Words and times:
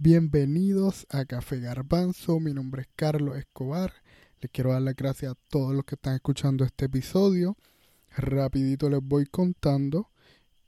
Bienvenidos 0.00 1.08
a 1.10 1.24
Café 1.24 1.58
Garbanzo, 1.58 2.38
mi 2.38 2.54
nombre 2.54 2.82
es 2.82 2.88
Carlos 2.94 3.36
Escobar. 3.36 3.92
Les 4.40 4.48
quiero 4.52 4.70
dar 4.70 4.82
las 4.82 4.94
gracias 4.94 5.32
a 5.32 5.38
todos 5.48 5.74
los 5.74 5.84
que 5.84 5.96
están 5.96 6.14
escuchando 6.14 6.64
este 6.64 6.84
episodio. 6.84 7.56
Rapidito 8.16 8.88
les 8.88 9.00
voy 9.02 9.26
contando 9.26 10.08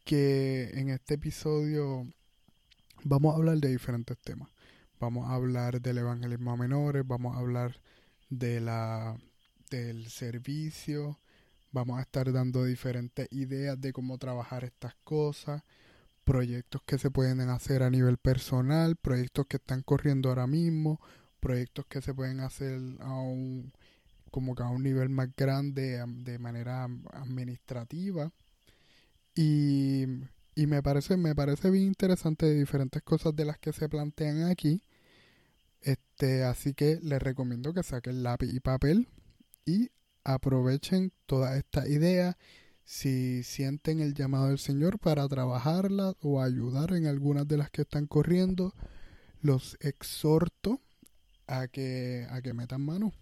que 0.04 0.71
en 0.74 0.88
este 0.88 1.14
episodio 1.14 2.12
vamos 3.04 3.32
a 3.32 3.37
hablar 3.37 3.58
de 3.58 3.69
diferentes 3.69 4.19
temas. 4.19 4.50
Vamos 4.98 5.30
a 5.30 5.34
hablar 5.34 5.80
del 5.80 5.98
evangelismo 5.98 6.50
a 6.50 6.56
menores, 6.56 7.06
vamos 7.06 7.36
a 7.36 7.38
hablar 7.38 7.80
de 8.30 8.60
la 8.60 9.16
del 9.70 10.08
servicio, 10.08 11.20
vamos 11.70 12.00
a 12.00 12.02
estar 12.02 12.32
dando 12.32 12.64
diferentes 12.64 13.28
ideas 13.30 13.80
de 13.80 13.92
cómo 13.92 14.18
trabajar 14.18 14.64
estas 14.64 14.96
cosas, 15.04 15.62
proyectos 16.25 16.82
que 16.87 16.98
se 16.98 17.11
pueden 17.11 17.41
hacer 17.50 17.82
a 17.82 17.91
nivel 17.91 18.18
personal, 18.18 18.96
proyectos 18.96 19.46
que 19.46 19.57
están 19.57 19.82
corriendo 19.82 20.29
ahora 20.29 20.46
mismo, 20.46 21.00
proyectos 21.40 21.86
que 21.86 22.03
se 22.03 22.14
pueden 22.14 22.40
hacer 22.40 22.79
a 23.00 23.14
un 23.14 23.72
como 24.30 24.54
que 24.54 24.63
a 24.63 24.68
un 24.68 24.82
nivel 24.82 25.08
más 25.08 25.29
grande 25.36 26.03
de 26.07 26.39
manera 26.39 26.85
administrativa. 27.13 28.32
Y, 29.35 30.04
y 30.54 30.67
me 30.67 30.82
parece 30.82 31.17
me 31.17 31.35
parece 31.35 31.71
bien 31.71 31.85
interesante 31.85 32.47
de 32.47 32.55
diferentes 32.58 33.02
cosas 33.02 33.34
de 33.34 33.44
las 33.44 33.58
que 33.58 33.72
se 33.72 33.89
plantean 33.89 34.44
aquí. 34.44 34.83
Este 35.80 36.44
así 36.44 36.75
que 36.75 36.98
les 37.02 37.22
recomiendo 37.22 37.72
que 37.72 37.83
saquen 37.83 38.22
lápiz 38.22 38.52
y 38.52 38.61
papel 38.61 39.08
y 39.64 39.91
aprovechen 40.25 41.12
todas 41.27 41.56
estas 41.56 41.89
ideas 41.89 42.36
si 42.91 43.44
sienten 43.44 44.00
el 44.00 44.14
llamado 44.14 44.48
del 44.48 44.58
Señor 44.58 44.98
para 44.98 45.28
trabajarlas 45.28 46.17
o 46.22 46.42
ayudar 46.42 46.92
en 46.92 47.06
algunas 47.06 47.47
de 47.47 47.56
las 47.56 47.70
que 47.70 47.83
están 47.83 48.08
corriendo, 48.08 48.75
los 49.42 49.78
exhorto 49.80 50.80
a 51.47 51.69
que, 51.69 52.27
a 52.28 52.42
que 52.42 52.52
metan 52.52 52.80
mano, 52.80 53.12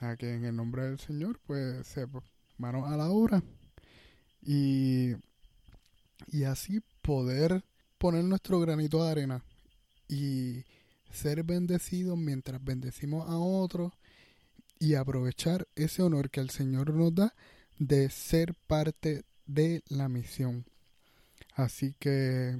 a 0.00 0.16
que 0.16 0.34
en 0.34 0.44
el 0.46 0.56
nombre 0.56 0.82
del 0.82 0.98
Señor, 0.98 1.38
pues, 1.46 1.86
se 1.86 2.08
mano 2.58 2.84
a 2.86 2.96
la 2.96 3.08
obra 3.08 3.44
y, 4.44 5.12
y 6.26 6.42
así 6.42 6.80
poder 7.02 7.62
poner 7.98 8.24
nuestro 8.24 8.58
granito 8.58 9.04
de 9.04 9.10
arena 9.12 9.44
y 10.08 10.64
ser 11.12 11.44
bendecidos 11.44 12.18
mientras 12.18 12.62
bendecimos 12.62 13.30
a 13.30 13.38
otros 13.38 13.92
y 14.80 14.94
aprovechar 14.94 15.68
ese 15.76 16.02
honor 16.02 16.30
que 16.30 16.40
el 16.40 16.50
Señor 16.50 16.92
nos 16.92 17.14
da 17.14 17.32
de 17.86 18.10
ser 18.10 18.54
parte 18.68 19.24
de 19.46 19.82
la 19.88 20.08
misión. 20.08 20.64
Así 21.54 21.94
que, 21.98 22.56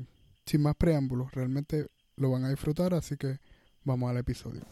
sin 0.46 0.62
más 0.62 0.74
preámbulos, 0.74 1.30
realmente 1.32 1.86
lo 2.16 2.30
van 2.30 2.44
a 2.44 2.50
disfrutar, 2.50 2.92
así 2.92 3.16
que 3.16 3.38
vamos 3.84 4.10
al 4.10 4.16
episodio. 4.16 4.62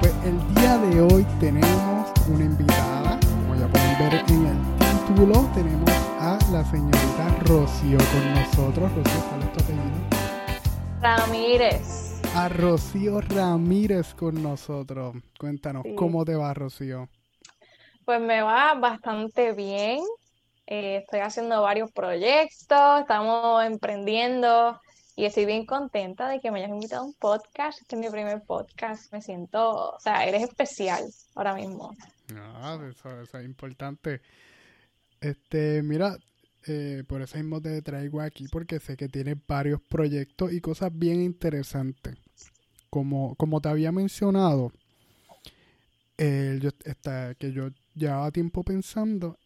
Pues 0.00 0.12
el 0.24 0.54
día 0.54 0.78
de 0.78 1.00
hoy 1.00 1.24
tenemos 1.38 2.12
una 2.28 2.44
invitada, 2.44 3.20
como 3.20 3.54
ya 3.54 3.68
pueden 3.68 3.98
ver 3.98 4.14
en 4.28 4.46
el 4.46 5.06
título, 5.06 5.50
tenemos 5.54 6.13
la 6.50 6.64
señorita 6.64 7.28
Rocío 7.46 7.98
con 7.98 8.34
nosotros. 8.34 8.92
Rocío, 8.94 9.20
¿cuál 9.28 9.42
es 9.42 9.52
tu 9.52 9.64
apellido? 9.64 11.00
Ramírez. 11.00 12.22
A 12.34 12.48
Rocío 12.48 13.20
Ramírez 13.20 14.14
con 14.14 14.42
nosotros. 14.42 15.14
Cuéntanos, 15.38 15.84
¿cómo 15.96 16.24
te 16.24 16.34
va, 16.34 16.52
Rocío? 16.52 17.08
Pues 18.04 18.20
me 18.20 18.42
va 18.42 18.74
bastante 18.74 19.52
bien. 19.52 20.00
Eh, 20.66 20.96
estoy 20.96 21.20
haciendo 21.20 21.62
varios 21.62 21.90
proyectos, 21.92 23.00
estamos 23.00 23.64
emprendiendo 23.64 24.80
y 25.16 25.26
estoy 25.26 25.44
bien 25.44 25.66
contenta 25.66 26.28
de 26.28 26.40
que 26.40 26.50
me 26.50 26.58
hayas 26.58 26.70
invitado 26.70 27.02
a 27.02 27.06
un 27.06 27.14
podcast. 27.14 27.80
Este 27.80 27.96
es 27.96 28.00
mi 28.00 28.10
primer 28.10 28.42
podcast. 28.42 29.12
Me 29.12 29.22
siento, 29.22 29.94
o 29.94 30.00
sea, 30.00 30.24
eres 30.26 30.42
especial 30.42 31.04
ahora 31.34 31.54
mismo. 31.54 31.94
Ah, 32.34 32.78
eso, 32.90 33.20
eso 33.20 33.38
es 33.38 33.44
importante. 33.44 34.20
Este, 35.20 35.82
mira, 35.82 36.18
eh, 36.66 37.04
por 37.06 37.22
eso 37.22 37.36
mismo 37.36 37.60
te 37.60 37.80
traigo 37.82 38.20
aquí 38.20 38.46
porque 38.48 38.80
sé 38.80 38.96
que 38.96 39.08
tienes 39.08 39.36
varios 39.46 39.80
proyectos 39.82 40.52
y 40.52 40.60
cosas 40.60 40.90
bien 40.92 41.20
interesantes. 41.20 42.16
Como, 42.90 43.34
como 43.34 43.60
te 43.60 43.68
había 43.68 43.90
mencionado, 43.90 44.72
yo, 46.16 46.70
que 47.38 47.52
yo 47.52 47.70
llevaba 47.94 48.30
tiempo 48.30 48.62
pensando 48.62 49.38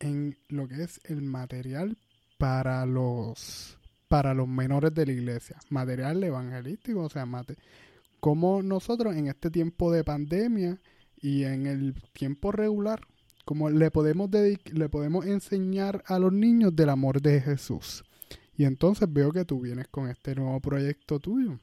en 0.00 0.36
lo 0.48 0.66
que 0.68 0.82
es 0.82 1.00
el 1.04 1.22
material 1.22 1.96
para 2.38 2.84
los 2.84 3.78
para 4.08 4.34
los 4.34 4.46
menores 4.46 4.94
de 4.94 5.06
la 5.06 5.12
iglesia, 5.12 5.56
material 5.68 6.22
evangelístico, 6.22 7.02
o 7.02 7.08
sea, 7.08 7.26
mate, 7.26 7.56
como 8.20 8.62
nosotros 8.62 9.16
en 9.16 9.26
este 9.26 9.50
tiempo 9.50 9.90
de 9.90 10.04
pandemia 10.04 10.80
y 11.20 11.42
en 11.42 11.66
el 11.66 11.94
tiempo 12.12 12.52
regular 12.52 13.00
como 13.46 13.70
le 13.70 13.92
podemos, 13.92 14.28
le 14.32 14.88
podemos 14.88 15.24
enseñar 15.24 16.02
a 16.08 16.18
los 16.18 16.32
niños 16.32 16.74
del 16.74 16.88
amor 16.88 17.22
de 17.22 17.40
Jesús. 17.40 18.04
Y 18.58 18.64
entonces 18.64 19.06
veo 19.08 19.30
que 19.30 19.44
tú 19.44 19.60
vienes 19.60 19.86
con 19.86 20.10
este 20.10 20.34
nuevo 20.34 20.58
proyecto 20.58 21.20
tuyo. 21.20 21.60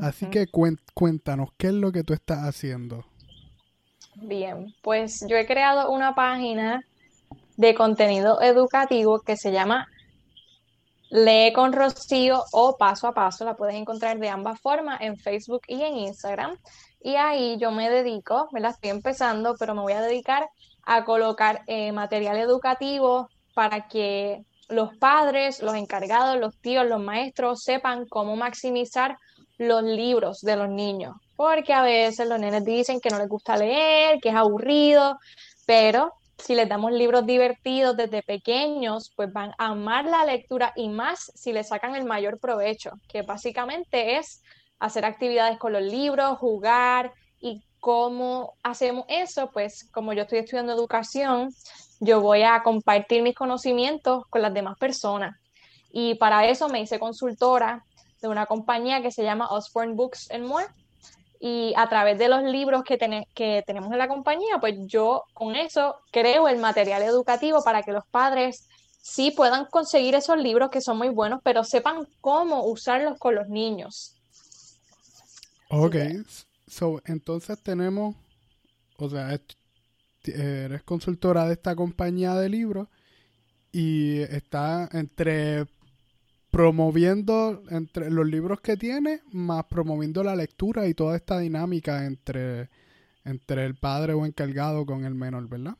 Así 0.00 0.24
que 0.30 0.46
cuéntanos, 0.94 1.50
¿qué 1.58 1.66
es 1.66 1.74
lo 1.74 1.92
que 1.92 2.02
tú 2.02 2.14
estás 2.14 2.38
haciendo? 2.48 3.04
Bien, 4.14 4.74
pues 4.80 5.22
yo 5.28 5.36
he 5.36 5.44
creado 5.44 5.90
una 5.90 6.14
página 6.14 6.82
de 7.58 7.74
contenido 7.74 8.40
educativo 8.40 9.20
que 9.20 9.36
se 9.36 9.52
llama 9.52 9.86
Lee 11.10 11.52
con 11.52 11.74
Rocío 11.74 12.42
o 12.52 12.78
Paso 12.78 13.06
a 13.06 13.12
Paso. 13.12 13.44
La 13.44 13.54
puedes 13.54 13.74
encontrar 13.74 14.18
de 14.18 14.30
ambas 14.30 14.58
formas 14.62 15.02
en 15.02 15.18
Facebook 15.18 15.60
y 15.68 15.82
en 15.82 15.98
Instagram. 15.98 16.56
Y 17.04 17.16
ahí 17.16 17.58
yo 17.58 17.70
me 17.70 17.90
dedico, 17.90 18.48
me 18.50 18.60
la 18.60 18.70
estoy 18.70 18.88
empezando, 18.88 19.56
pero 19.58 19.74
me 19.74 19.82
voy 19.82 19.92
a 19.92 20.00
dedicar 20.00 20.48
a 20.86 21.04
colocar 21.04 21.60
eh, 21.66 21.92
material 21.92 22.38
educativo 22.38 23.28
para 23.52 23.88
que 23.88 24.42
los 24.70 24.96
padres, 24.96 25.62
los 25.62 25.74
encargados, 25.74 26.38
los 26.38 26.56
tíos, 26.62 26.86
los 26.86 27.02
maestros 27.02 27.62
sepan 27.62 28.06
cómo 28.08 28.36
maximizar 28.36 29.18
los 29.58 29.82
libros 29.82 30.40
de 30.40 30.56
los 30.56 30.70
niños. 30.70 31.14
Porque 31.36 31.74
a 31.74 31.82
veces 31.82 32.26
los 32.26 32.40
nenes 32.40 32.64
dicen 32.64 33.00
que 33.00 33.10
no 33.10 33.18
les 33.18 33.28
gusta 33.28 33.58
leer, 33.58 34.18
que 34.22 34.30
es 34.30 34.34
aburrido, 34.34 35.18
pero 35.66 36.14
si 36.38 36.54
les 36.54 36.70
damos 36.70 36.90
libros 36.90 37.26
divertidos 37.26 37.98
desde 37.98 38.22
pequeños, 38.22 39.12
pues 39.14 39.30
van 39.30 39.50
a 39.58 39.66
amar 39.66 40.06
la 40.06 40.24
lectura 40.24 40.72
y 40.74 40.88
más 40.88 41.30
si 41.34 41.52
le 41.52 41.64
sacan 41.64 41.96
el 41.96 42.06
mayor 42.06 42.40
provecho, 42.40 42.92
que 43.08 43.20
básicamente 43.20 44.16
es 44.16 44.42
hacer 44.78 45.04
actividades 45.04 45.58
con 45.58 45.72
los 45.72 45.82
libros, 45.82 46.38
jugar 46.38 47.12
y 47.40 47.62
cómo 47.80 48.54
hacemos 48.62 49.04
eso, 49.08 49.50
pues 49.52 49.88
como 49.92 50.12
yo 50.12 50.22
estoy 50.22 50.38
estudiando 50.38 50.72
educación, 50.72 51.50
yo 52.00 52.20
voy 52.20 52.42
a 52.42 52.62
compartir 52.62 53.22
mis 53.22 53.34
conocimientos 53.34 54.24
con 54.30 54.42
las 54.42 54.54
demás 54.54 54.78
personas. 54.78 55.36
Y 55.90 56.14
para 56.16 56.46
eso 56.46 56.68
me 56.68 56.80
hice 56.80 56.98
consultora 56.98 57.84
de 58.20 58.28
una 58.28 58.46
compañía 58.46 59.02
que 59.02 59.10
se 59.10 59.22
llama 59.22 59.48
Osborne 59.50 59.94
Books 59.94 60.30
and 60.30 60.46
More. 60.46 60.66
Y 61.38 61.74
a 61.76 61.88
través 61.88 62.18
de 62.18 62.28
los 62.28 62.42
libros 62.42 62.84
que, 62.84 62.98
que 63.34 63.62
tenemos 63.66 63.92
en 63.92 63.98
la 63.98 64.08
compañía, 64.08 64.58
pues 64.60 64.76
yo 64.86 65.24
con 65.34 65.54
eso 65.54 65.96
creo 66.10 66.48
el 66.48 66.58
material 66.58 67.02
educativo 67.02 67.62
para 67.62 67.82
que 67.82 67.92
los 67.92 68.06
padres 68.06 68.66
sí 69.02 69.30
puedan 69.30 69.66
conseguir 69.66 70.14
esos 70.14 70.38
libros 70.38 70.70
que 70.70 70.80
son 70.80 70.96
muy 70.96 71.10
buenos, 71.10 71.40
pero 71.44 71.62
sepan 71.64 72.08
cómo 72.22 72.64
usarlos 72.64 73.18
con 73.18 73.34
los 73.34 73.48
niños. 73.48 74.13
Ok, 75.76 75.96
so, 76.68 77.02
entonces 77.04 77.60
tenemos, 77.60 78.14
o 78.96 79.10
sea, 79.10 79.36
eres 80.24 80.82
consultora 80.84 81.46
de 81.46 81.54
esta 81.54 81.74
compañía 81.74 82.36
de 82.36 82.48
libros 82.48 82.88
y 83.72 84.20
está 84.20 84.88
entre 84.92 85.66
promoviendo 86.52 87.64
entre 87.70 88.08
los 88.08 88.24
libros 88.24 88.60
que 88.60 88.76
tiene, 88.76 89.22
más 89.32 89.64
promoviendo 89.64 90.22
la 90.22 90.36
lectura 90.36 90.86
y 90.86 90.94
toda 90.94 91.16
esta 91.16 91.40
dinámica 91.40 92.04
entre, 92.04 92.68
entre 93.24 93.64
el 93.64 93.74
padre 93.74 94.12
o 94.12 94.24
encargado 94.24 94.86
con 94.86 95.04
el 95.04 95.16
menor, 95.16 95.48
¿verdad? 95.48 95.74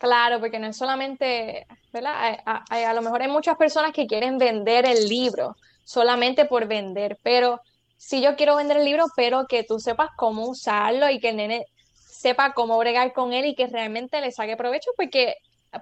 Claro, 0.00 0.40
porque 0.40 0.58
no 0.58 0.66
es 0.66 0.76
solamente, 0.76 1.68
¿verdad? 1.92 2.40
A, 2.44 2.64
a, 2.68 2.94
lo 2.94 3.02
mejor 3.02 3.22
hay 3.22 3.30
muchas 3.30 3.56
personas 3.56 3.92
que 3.92 4.08
quieren 4.08 4.38
vender 4.38 4.84
el 4.86 5.08
libro 5.08 5.56
solamente 5.84 6.46
por 6.46 6.66
vender, 6.66 7.16
pero 7.22 7.60
si 8.06 8.20
yo 8.20 8.36
quiero 8.36 8.56
vender 8.56 8.76
el 8.76 8.84
libro, 8.84 9.06
pero 9.16 9.46
que 9.46 9.64
tú 9.64 9.80
sepas 9.80 10.10
cómo 10.14 10.46
usarlo 10.46 11.08
y 11.08 11.20
que 11.20 11.30
el 11.30 11.36
nene 11.36 11.64
sepa 11.94 12.52
cómo 12.52 12.76
bregar 12.76 13.14
con 13.14 13.32
él 13.32 13.46
y 13.46 13.54
que 13.54 13.66
realmente 13.66 14.20
le 14.20 14.30
saque 14.30 14.58
provecho, 14.58 14.90
porque 14.94 15.36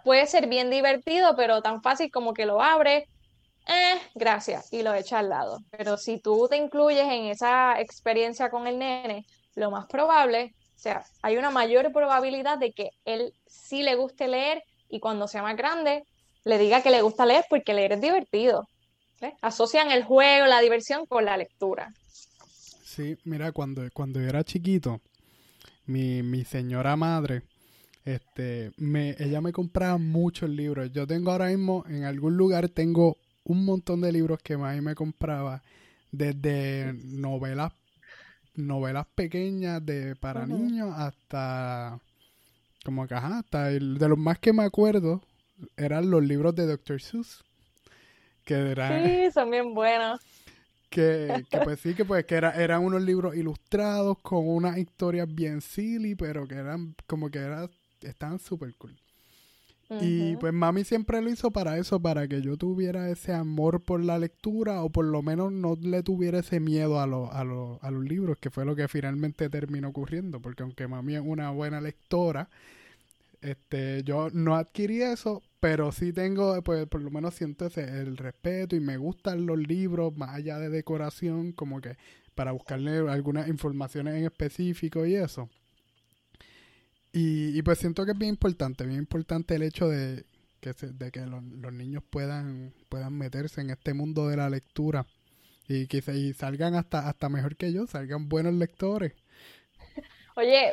puede 0.04 0.28
ser 0.28 0.46
bien 0.46 0.70
divertido, 0.70 1.34
pero 1.34 1.62
tan 1.62 1.82
fácil 1.82 2.12
como 2.12 2.32
que 2.32 2.46
lo 2.46 2.62
abre, 2.62 3.08
eh, 3.66 4.00
gracias, 4.14 4.72
y 4.72 4.84
lo 4.84 4.94
echa 4.94 5.18
al 5.18 5.30
lado. 5.30 5.58
Pero 5.72 5.96
si 5.96 6.20
tú 6.20 6.46
te 6.48 6.56
incluyes 6.56 7.06
en 7.10 7.24
esa 7.24 7.80
experiencia 7.80 8.50
con 8.50 8.68
el 8.68 8.78
nene, 8.78 9.26
lo 9.56 9.72
más 9.72 9.86
probable, 9.86 10.54
o 10.76 10.78
sea, 10.78 11.04
hay 11.22 11.36
una 11.36 11.50
mayor 11.50 11.92
probabilidad 11.92 12.56
de 12.56 12.70
que 12.70 12.90
él 13.04 13.34
sí 13.46 13.82
le 13.82 13.96
guste 13.96 14.28
leer 14.28 14.62
y 14.88 15.00
cuando 15.00 15.26
sea 15.26 15.42
más 15.42 15.56
grande 15.56 16.04
le 16.44 16.58
diga 16.58 16.82
que 16.82 16.90
le 16.90 17.02
gusta 17.02 17.26
leer 17.26 17.44
porque 17.50 17.74
leer 17.74 17.94
es 17.94 18.00
divertido. 18.00 18.68
Asocian 19.40 19.90
el 19.90 20.04
juego, 20.04 20.46
la 20.46 20.60
diversión 20.60 21.06
con 21.06 21.24
la 21.24 21.36
lectura. 21.36 21.92
Sí, 22.94 23.16
mira, 23.24 23.52
cuando, 23.52 23.88
cuando 23.94 24.20
yo 24.20 24.28
era 24.28 24.44
chiquito, 24.44 25.00
mi, 25.86 26.22
mi 26.22 26.44
señora 26.44 26.94
madre, 26.94 27.40
este, 28.04 28.72
me, 28.76 29.16
ella 29.18 29.40
me 29.40 29.50
compraba 29.50 29.96
muchos 29.96 30.50
libros. 30.50 30.92
Yo 30.92 31.06
tengo 31.06 31.30
ahora 31.30 31.46
mismo, 31.46 31.86
en 31.88 32.04
algún 32.04 32.36
lugar, 32.36 32.68
tengo 32.68 33.16
un 33.44 33.64
montón 33.64 34.02
de 34.02 34.12
libros 34.12 34.40
que 34.42 34.58
mami 34.58 34.82
me 34.82 34.94
compraba, 34.94 35.62
desde 36.10 36.92
novelas, 37.04 37.72
novelas 38.56 39.06
pequeñas 39.14 39.84
de 39.86 40.14
para 40.14 40.46
niños 40.46 40.92
hasta 40.94 41.98
como 42.84 43.06
que 43.06 43.14
hasta 43.14 43.70
el, 43.70 43.96
de 43.96 44.08
los 44.10 44.18
más 44.18 44.38
que 44.38 44.52
me 44.52 44.64
acuerdo 44.64 45.22
eran 45.78 46.10
los 46.10 46.22
libros 46.22 46.54
de 46.54 46.66
Dr. 46.66 47.00
Seuss. 47.00 47.42
Que 48.44 48.54
eran, 48.72 49.02
sí, 49.02 49.30
son 49.32 49.50
bien 49.50 49.72
buenos. 49.72 50.20
Que, 50.92 51.44
que, 51.50 51.58
pues 51.58 51.80
sí, 51.80 51.94
que 51.94 52.04
pues 52.04 52.24
que 52.26 52.34
era, 52.34 52.50
eran 52.52 52.84
unos 52.84 53.02
libros 53.02 53.34
ilustrados 53.34 54.18
con 54.18 54.46
unas 54.46 54.76
historias 54.78 55.26
bien 55.32 55.60
silly, 55.60 56.14
pero 56.14 56.46
que 56.46 56.54
eran 56.54 56.94
como 57.06 57.30
que 57.30 57.38
era, 57.38 57.68
estaban 58.02 58.38
súper 58.38 58.74
cool. 58.76 58.94
Y 60.00 60.36
pues 60.36 60.54
mami 60.54 60.84
siempre 60.84 61.20
lo 61.20 61.28
hizo 61.28 61.50
para 61.50 61.76
eso, 61.76 62.00
para 62.00 62.26
que 62.26 62.40
yo 62.40 62.56
tuviera 62.56 63.10
ese 63.10 63.34
amor 63.34 63.82
por 63.82 64.02
la 64.02 64.18
lectura 64.18 64.82
o 64.82 64.88
por 64.88 65.04
lo 65.04 65.20
menos 65.22 65.52
no 65.52 65.76
le 65.78 66.02
tuviera 66.02 66.38
ese 66.38 66.60
miedo 66.60 66.98
a, 66.98 67.02
a, 67.02 67.40
a 67.80 67.90
los 67.90 68.04
libros, 68.04 68.38
que 68.38 68.48
fue 68.48 68.64
lo 68.64 68.74
que 68.74 68.88
finalmente 68.88 69.50
terminó 69.50 69.88
ocurriendo, 69.88 70.40
porque 70.40 70.62
aunque 70.62 70.88
mami 70.88 71.16
es 71.16 71.22
una 71.22 71.50
buena 71.50 71.80
lectora, 71.82 72.48
este, 73.42 74.02
yo 74.04 74.28
no 74.32 74.56
adquirí 74.56 75.02
eso, 75.02 75.42
pero 75.60 75.92
sí 75.92 76.12
tengo, 76.12 76.62
pues 76.62 76.86
por 76.86 77.02
lo 77.02 77.10
menos 77.10 77.34
siento 77.34 77.66
ese, 77.66 77.82
el 77.82 78.16
respeto 78.16 78.76
y 78.76 78.80
me 78.80 78.96
gustan 78.96 79.46
los 79.46 79.58
libros 79.58 80.16
más 80.16 80.30
allá 80.30 80.58
de 80.58 80.68
decoración, 80.68 81.52
como 81.52 81.80
que 81.80 81.96
para 82.34 82.52
buscarle 82.52 82.98
algunas 83.10 83.48
informaciones 83.48 84.14
en 84.14 84.24
específico 84.24 85.04
y 85.06 85.16
eso. 85.16 85.50
Y, 87.12 87.60
pues 87.62 87.78
siento 87.78 88.06
que 88.06 88.12
es 88.12 88.18
bien 88.18 88.30
importante, 88.30 88.86
bien 88.86 89.00
importante 89.00 89.54
el 89.54 89.62
hecho 89.62 89.86
de 89.86 90.24
que, 90.60 90.72
de 90.72 91.10
que 91.10 91.26
los, 91.26 91.42
niños 91.72 92.02
puedan, 92.08 92.72
puedan 92.88 93.12
meterse 93.12 93.60
en 93.60 93.68
este 93.68 93.92
mundo 93.92 94.28
de 94.28 94.38
la 94.38 94.48
lectura 94.48 95.06
y 95.68 95.88
que 95.88 96.00
se, 96.00 96.32
salgan 96.32 96.74
hasta, 96.74 97.08
hasta 97.08 97.28
mejor 97.28 97.56
que 97.56 97.70
yo, 97.70 97.86
salgan 97.86 98.30
buenos 98.30 98.54
lectores. 98.54 99.12
Oye, 100.36 100.72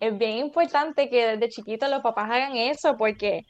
es 0.00 0.16
bien 0.16 0.38
importante 0.38 1.10
que 1.10 1.26
desde 1.36 1.50
chiquitos 1.50 1.90
los 1.90 2.02
papás 2.02 2.30
hagan 2.30 2.56
eso 2.56 2.96
porque 2.96 3.44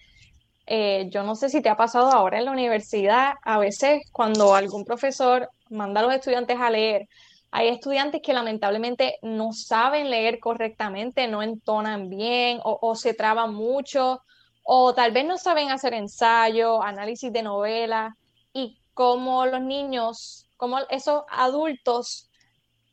eh, 0.66 1.08
yo 1.10 1.22
no 1.22 1.34
sé 1.36 1.48
si 1.48 1.62
te 1.62 1.68
ha 1.68 1.76
pasado 1.76 2.10
ahora 2.10 2.38
en 2.38 2.44
la 2.44 2.52
universidad, 2.52 3.34
a 3.42 3.58
veces 3.58 4.02
cuando 4.12 4.54
algún 4.54 4.84
profesor 4.84 5.48
manda 5.70 6.00
a 6.00 6.04
los 6.04 6.14
estudiantes 6.14 6.58
a 6.60 6.70
leer, 6.70 7.08
hay 7.52 7.68
estudiantes 7.68 8.20
que 8.22 8.32
lamentablemente 8.32 9.16
no 9.22 9.52
saben 9.52 10.10
leer 10.10 10.38
correctamente, 10.38 11.26
no 11.26 11.42
entonan 11.42 12.08
bien 12.08 12.60
o, 12.62 12.94
se 12.94 13.14
traban 13.14 13.54
mucho 13.54 14.22
o 14.62 14.94
tal 14.94 15.10
vez 15.10 15.24
no 15.24 15.38
saben 15.38 15.70
hacer 15.70 15.94
ensayo, 15.94 16.82
análisis 16.82 17.32
de 17.32 17.42
novela 17.42 18.16
y 18.52 18.78
como 18.94 19.46
los 19.46 19.62
niños, 19.62 20.46
como 20.56 20.78
esos 20.90 21.22
adultos 21.30 22.29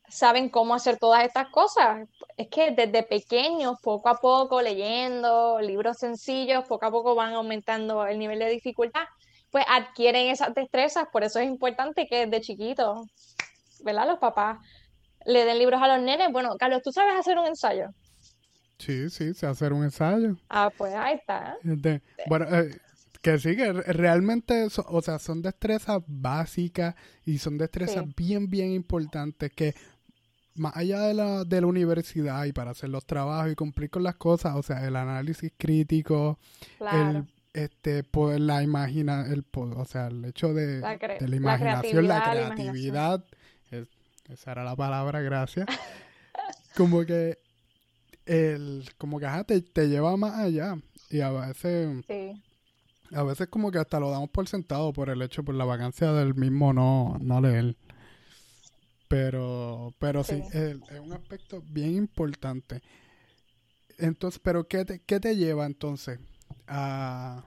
saben 0.09 0.49
cómo 0.49 0.73
hacer 0.73 0.97
todas 0.97 1.25
estas 1.25 1.49
cosas. 1.49 2.07
Es 2.37 2.47
que 2.49 2.71
desde 2.71 3.03
pequeños, 3.03 3.77
poco 3.81 4.09
a 4.09 4.19
poco, 4.19 4.61
leyendo 4.61 5.59
libros 5.59 5.97
sencillos, 5.97 6.65
poco 6.65 6.85
a 6.85 6.91
poco 6.91 7.15
van 7.15 7.33
aumentando 7.33 8.05
el 8.05 8.19
nivel 8.19 8.39
de 8.39 8.49
dificultad, 8.49 9.03
pues 9.51 9.65
adquieren 9.67 10.27
esas 10.27 10.53
destrezas. 10.53 11.07
Por 11.11 11.23
eso 11.23 11.39
es 11.39 11.47
importante 11.47 12.07
que 12.07 12.25
desde 12.25 12.41
chiquitos 12.41 13.07
¿verdad? 13.83 14.07
Los 14.07 14.19
papás 14.19 14.59
le 15.25 15.45
den 15.45 15.59
libros 15.59 15.81
a 15.81 15.87
los 15.87 16.03
nenes. 16.03 16.31
Bueno, 16.31 16.55
Carlos, 16.57 16.81
¿tú 16.83 16.91
sabes 16.91 17.15
hacer 17.19 17.37
un 17.37 17.47
ensayo? 17.47 17.89
Sí, 18.79 19.09
sí, 19.09 19.33
sé 19.33 19.47
hacer 19.47 19.73
un 19.73 19.83
ensayo. 19.83 20.37
Ah, 20.49 20.71
pues 20.77 20.93
ahí 20.93 21.15
está. 21.15 21.57
bueno, 22.27 22.45
eh, 22.55 22.79
que 23.21 23.39
sí, 23.39 23.55
que 23.55 23.73
realmente, 23.73 24.67
o 24.87 25.01
sea, 25.01 25.19
son 25.19 25.41
destrezas 25.41 26.01
básicas 26.05 26.95
y 27.25 27.39
son 27.39 27.57
destrezas 27.57 28.05
bien, 28.15 28.49
bien 28.49 28.71
importantes 28.71 29.51
que 29.51 29.73
más 30.57 30.75
allá 30.75 31.01
de 31.01 31.13
la, 31.13 31.43
de 31.43 31.61
la 31.61 31.67
universidad 31.67 32.45
y 32.45 32.53
para 32.53 32.71
hacer 32.71 32.89
los 32.89 33.05
trabajos 33.05 33.51
y 33.51 33.55
cumplir 33.55 33.89
con 33.89 34.03
las 34.03 34.15
cosas, 34.15 34.55
o 34.55 34.63
sea, 34.63 34.85
el 34.85 34.95
análisis 34.95 35.51
crítico, 35.57 36.37
el 36.79 37.25
este 37.53 38.03
pues 38.03 38.39
la 38.39 38.61
imagina 38.61 39.25
el 39.25 39.43
o 39.53 39.85
sea 39.85 40.07
el 40.07 40.25
hecho 40.25 40.53
de 40.53 40.79
la, 40.79 41.35
imaginación 41.35 42.07
la 42.07 42.29
creatividad 42.29 43.23
esa 44.29 44.51
era 44.51 44.63
la 44.63 44.75
palabra, 44.75 45.21
gracias. 45.21 45.67
como 46.75 47.05
que 47.05 47.37
el, 48.25 48.89
como 48.97 49.19
que 49.19 49.61
te, 49.61 49.87
lleva 49.87 50.17
más 50.17 50.37
allá. 50.37 50.77
Y 51.09 51.21
a 51.21 51.31
veces, 51.31 52.03
a 53.13 53.23
veces 53.23 53.47
como 53.47 53.71
que 53.71 53.79
hasta 53.79 53.99
lo 53.99 54.11
damos 54.11 54.29
por 54.29 54.47
sentado 54.47 54.91
por 54.91 55.09
el 55.09 55.21
hecho, 55.21 55.43
por 55.43 55.55
la 55.55 55.63
vacancia 55.63 56.11
del 56.11 56.35
mismo 56.35 56.73
no, 56.73 57.17
no 57.21 57.39
leer. 57.39 57.77
Pero, 59.07 59.93
pero 59.99 60.23
sí, 60.23 60.43
es, 60.51 60.75
un 60.99 61.13
aspecto 61.13 61.61
bien 61.65 61.95
importante. 61.95 62.81
Entonces, 63.97 64.39
pero 64.43 64.67
¿qué 64.67 64.85
te, 64.85 64.99
qué 64.99 65.19
te 65.19 65.35
lleva 65.35 65.65
entonces 65.65 66.19
a, 66.67 67.43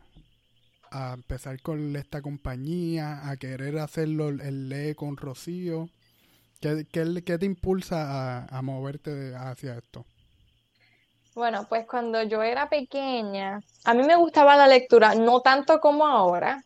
a 0.90 1.12
empezar 1.14 1.60
con 1.60 1.94
esta 1.96 2.22
compañía, 2.22 3.28
a 3.28 3.36
querer 3.36 3.78
hacerlo 3.78 4.30
el 4.30 4.68
lee 4.68 4.94
con 4.94 5.16
Rocío? 5.16 5.88
¿Qué, 6.60 6.84
te 7.38 7.46
impulsa 7.46 8.46
a, 8.46 8.62
moverte 8.62 9.34
hacia 9.34 9.78
esto? 9.78 10.04
Bueno, 11.34 11.64
pues 11.68 11.86
cuando 11.86 12.22
yo 12.22 12.42
era 12.42 12.68
pequeña, 12.68 13.60
a 13.84 13.94
mí 13.94 14.02
me 14.02 14.16
gustaba 14.16 14.56
la 14.56 14.66
lectura, 14.66 15.14
no 15.14 15.40
tanto 15.40 15.80
como 15.80 16.06
ahora, 16.06 16.62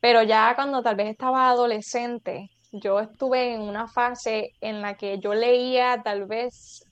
pero 0.00 0.22
ya 0.22 0.54
cuando 0.54 0.82
tal 0.82 0.96
vez 0.96 1.08
estaba 1.08 1.48
adolescente, 1.48 2.50
yo 2.72 3.00
estuve 3.00 3.54
en 3.54 3.60
una 3.60 3.86
fase 3.86 4.52
en 4.60 4.80
la 4.80 4.94
que 4.94 5.18
yo 5.18 5.34
leía 5.34 6.00
tal 6.02 6.26
vez 6.26 6.84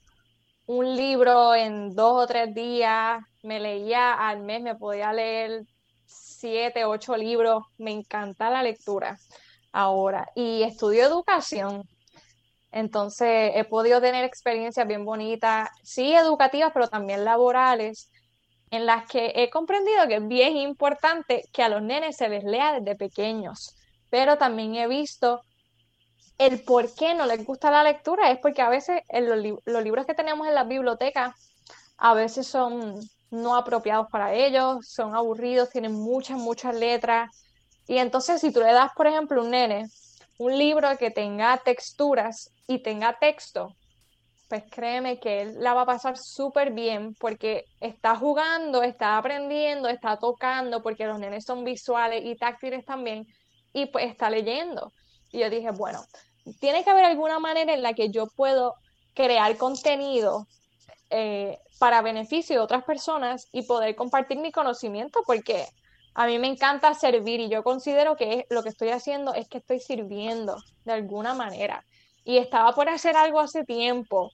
un 0.67 0.95
libro 0.95 1.55
en 1.55 1.95
dos 1.95 2.23
o 2.23 2.27
tres 2.27 2.53
días, 2.53 3.19
me 3.43 3.59
leía 3.59 4.13
al 4.13 4.41
mes, 4.41 4.61
me 4.61 4.75
podía 4.75 5.11
leer 5.11 5.63
siete, 6.05 6.85
ocho 6.85 7.17
libros, 7.17 7.63
me 7.77 7.91
encanta 7.91 8.49
la 8.49 8.63
lectura 8.63 9.17
ahora 9.71 10.29
y 10.35 10.63
estudio 10.63 11.03
educación. 11.03 11.83
Entonces, 12.71 13.51
he 13.55 13.65
podido 13.65 13.99
tener 13.99 14.23
experiencias 14.23 14.87
bien 14.87 15.03
bonitas, 15.03 15.67
sí 15.83 16.13
educativas, 16.13 16.71
pero 16.73 16.87
también 16.87 17.25
laborales, 17.25 18.09
en 18.69 18.85
las 18.85 19.05
que 19.07 19.33
he 19.35 19.49
comprendido 19.49 20.07
que 20.07 20.15
es 20.15 20.27
bien 20.27 20.55
importante 20.55 21.43
que 21.51 21.63
a 21.63 21.69
los 21.69 21.81
nenes 21.81 22.15
se 22.15 22.29
les 22.29 22.43
lea 22.45 22.79
desde 22.79 22.95
pequeños, 22.95 23.75
pero 24.09 24.37
también 24.37 24.75
he 24.75 24.87
visto 24.87 25.41
el 26.47 26.63
por 26.63 26.93
qué 26.95 27.13
no 27.13 27.25
les 27.25 27.45
gusta 27.45 27.69
la 27.69 27.83
lectura, 27.83 28.31
es 28.31 28.39
porque 28.39 28.61
a 28.61 28.69
veces 28.69 29.01
los, 29.65 29.83
libros 29.83 30.05
que 30.05 30.15
tenemos 30.15 30.47
en 30.47 30.55
las 30.55 30.67
bibliotecas 30.67 31.35
a 31.97 32.13
veces 32.13 32.47
son 32.47 32.99
no 33.29 33.55
apropiados 33.55 34.07
para 34.11 34.33
ellos, 34.33 34.87
son 34.87 35.15
aburridos, 35.15 35.69
tienen 35.69 35.93
muchas, 35.93 36.37
muchas 36.37 36.75
letras. 36.75 37.29
Y 37.87 37.97
entonces 37.97 38.41
si 38.41 38.51
tú 38.51 38.59
le 38.59 38.73
das, 38.73 38.91
por 38.95 39.07
ejemplo, 39.07 39.41
un 39.43 39.51
nene 39.51 39.85
un 40.39 40.57
libro 40.57 40.97
que 40.97 41.11
tenga 41.11 41.61
texturas 41.63 42.49
y 42.65 42.79
tenga 42.79 43.19
texto, 43.19 43.75
pues 44.49 44.63
créeme 44.71 45.19
que 45.19 45.41
él 45.41 45.55
la 45.59 45.75
va 45.75 45.83
a 45.83 45.85
pasar 45.85 46.17
súper 46.17 46.71
bien 46.71 47.13
porque 47.19 47.65
está 47.79 48.15
jugando, 48.15 48.81
está 48.81 49.17
aprendiendo, 49.17 49.87
está 49.87 50.17
tocando, 50.17 50.81
porque 50.81 51.05
los 51.05 51.19
nenes 51.19 51.45
son 51.45 51.63
visuales 51.63 52.23
y 52.25 52.35
táctiles 52.35 52.83
también, 52.83 53.27
y 53.71 53.85
pues 53.85 54.05
está 54.07 54.31
leyendo. 54.31 54.91
Y 55.31 55.41
yo 55.41 55.49
dije, 55.51 55.69
bueno, 55.69 55.99
tiene 56.59 56.83
que 56.83 56.89
haber 56.89 57.05
alguna 57.05 57.39
manera 57.39 57.73
en 57.73 57.81
la 57.81 57.93
que 57.93 58.09
yo 58.09 58.27
puedo 58.27 58.75
crear 59.13 59.57
contenido 59.57 60.47
eh, 61.09 61.59
para 61.79 62.01
beneficio 62.01 62.55
de 62.55 62.61
otras 62.61 62.83
personas 62.83 63.47
y 63.51 63.63
poder 63.63 63.95
compartir 63.95 64.37
mi 64.37 64.51
conocimiento, 64.51 65.21
porque 65.25 65.65
a 66.13 66.27
mí 66.27 66.39
me 66.39 66.47
encanta 66.47 66.93
servir 66.93 67.39
y 67.39 67.49
yo 67.49 67.63
considero 67.63 68.15
que 68.15 68.45
lo 68.49 68.63
que 68.63 68.69
estoy 68.69 68.89
haciendo 68.89 69.33
es 69.33 69.47
que 69.47 69.59
estoy 69.59 69.79
sirviendo 69.79 70.57
de 70.85 70.93
alguna 70.93 71.33
manera. 71.33 71.83
Y 72.23 72.37
estaba 72.37 72.73
por 72.73 72.89
hacer 72.89 73.15
algo 73.15 73.39
hace 73.39 73.63
tiempo, 73.63 74.31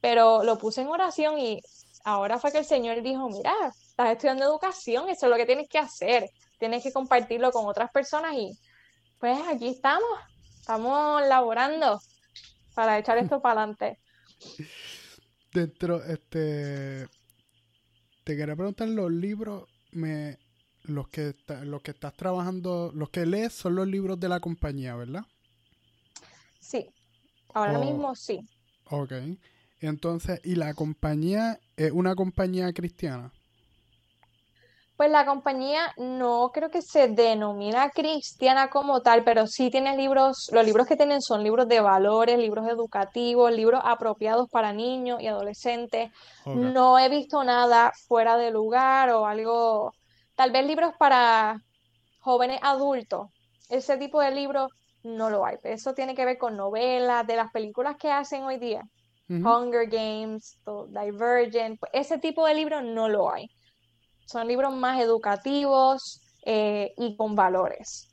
pero 0.00 0.42
lo 0.42 0.56
puse 0.56 0.82
en 0.82 0.88
oración 0.88 1.38
y 1.38 1.60
ahora 2.04 2.38
fue 2.38 2.52
que 2.52 2.58
el 2.58 2.64
Señor 2.64 3.02
dijo, 3.02 3.28
mira, 3.28 3.52
estás 3.88 4.12
estudiando 4.12 4.44
educación, 4.44 5.08
eso 5.08 5.26
es 5.26 5.30
lo 5.30 5.36
que 5.36 5.46
tienes 5.46 5.68
que 5.68 5.78
hacer, 5.78 6.30
tienes 6.58 6.82
que 6.82 6.92
compartirlo 6.92 7.50
con 7.50 7.66
otras 7.66 7.90
personas 7.90 8.34
y 8.34 8.52
pues 9.18 9.38
aquí 9.48 9.68
estamos, 9.68 10.08
estamos 10.66 11.22
laborando 11.28 12.00
para 12.74 12.98
echar 12.98 13.18
esto 13.18 13.40
para 13.40 13.62
adelante. 13.62 14.00
Dentro, 15.52 16.02
este, 16.02 17.06
te 18.24 18.36
quería 18.36 18.56
preguntar 18.56 18.88
los 18.88 19.12
libros, 19.12 19.68
me, 19.92 20.38
los 20.82 21.06
que 21.06 21.36
los 21.62 21.82
que 21.82 21.92
estás 21.92 22.14
trabajando, 22.14 22.90
los 22.92 23.10
que 23.10 23.26
lees 23.26 23.52
son 23.52 23.76
los 23.76 23.86
libros 23.86 24.18
de 24.18 24.28
la 24.28 24.40
compañía, 24.40 24.96
¿verdad? 24.96 25.22
Sí, 26.58 26.90
ahora 27.54 27.78
mismo 27.78 28.16
sí. 28.16 28.40
Ok. 28.90 29.12
Entonces, 29.78 30.40
¿y 30.42 30.56
la 30.56 30.74
compañía 30.74 31.60
es 31.76 31.92
una 31.92 32.16
compañía 32.16 32.72
cristiana? 32.72 33.32
Pues 34.96 35.10
la 35.10 35.26
compañía 35.26 35.92
no 35.98 36.50
creo 36.54 36.70
que 36.70 36.80
se 36.80 37.08
denomina 37.08 37.90
cristiana 37.90 38.70
como 38.70 39.02
tal, 39.02 39.24
pero 39.24 39.46
sí 39.46 39.70
tiene 39.70 39.94
libros, 39.94 40.48
los 40.52 40.64
libros 40.64 40.86
que 40.86 40.96
tienen 40.96 41.20
son 41.20 41.42
libros 41.42 41.68
de 41.68 41.80
valores, 41.80 42.38
libros 42.38 42.66
educativos, 42.66 43.52
libros 43.52 43.82
apropiados 43.84 44.48
para 44.50 44.72
niños 44.72 45.20
y 45.20 45.26
adolescentes. 45.26 46.10
No 46.46 46.98
he 46.98 47.10
visto 47.10 47.44
nada 47.44 47.92
fuera 48.08 48.38
de 48.38 48.50
lugar 48.50 49.10
o 49.10 49.26
algo, 49.26 49.92
tal 50.34 50.50
vez 50.50 50.66
libros 50.66 50.92
para 50.98 51.58
jóvenes 52.20 52.58
adultos. 52.62 53.28
Ese 53.68 53.98
tipo 53.98 54.20
de 54.20 54.30
libros 54.30 54.70
no 55.02 55.28
lo 55.28 55.44
hay. 55.44 55.56
Eso 55.62 55.92
tiene 55.92 56.14
que 56.14 56.24
ver 56.24 56.38
con 56.38 56.56
novelas, 56.56 57.26
de 57.26 57.36
las 57.36 57.52
películas 57.52 57.96
que 57.98 58.10
hacen 58.10 58.44
hoy 58.44 58.58
día. 58.58 58.82
Hunger 59.28 59.88
Games, 59.88 60.58
Divergent, 60.88 61.80
ese 61.92 62.16
tipo 62.18 62.46
de 62.46 62.54
libros 62.54 62.82
no 62.82 63.08
lo 63.08 63.30
hay. 63.30 63.50
Son 64.26 64.46
libros 64.46 64.74
más 64.74 65.00
educativos 65.00 66.20
eh, 66.44 66.92
y 66.96 67.16
con 67.16 67.34
valores. 67.34 68.08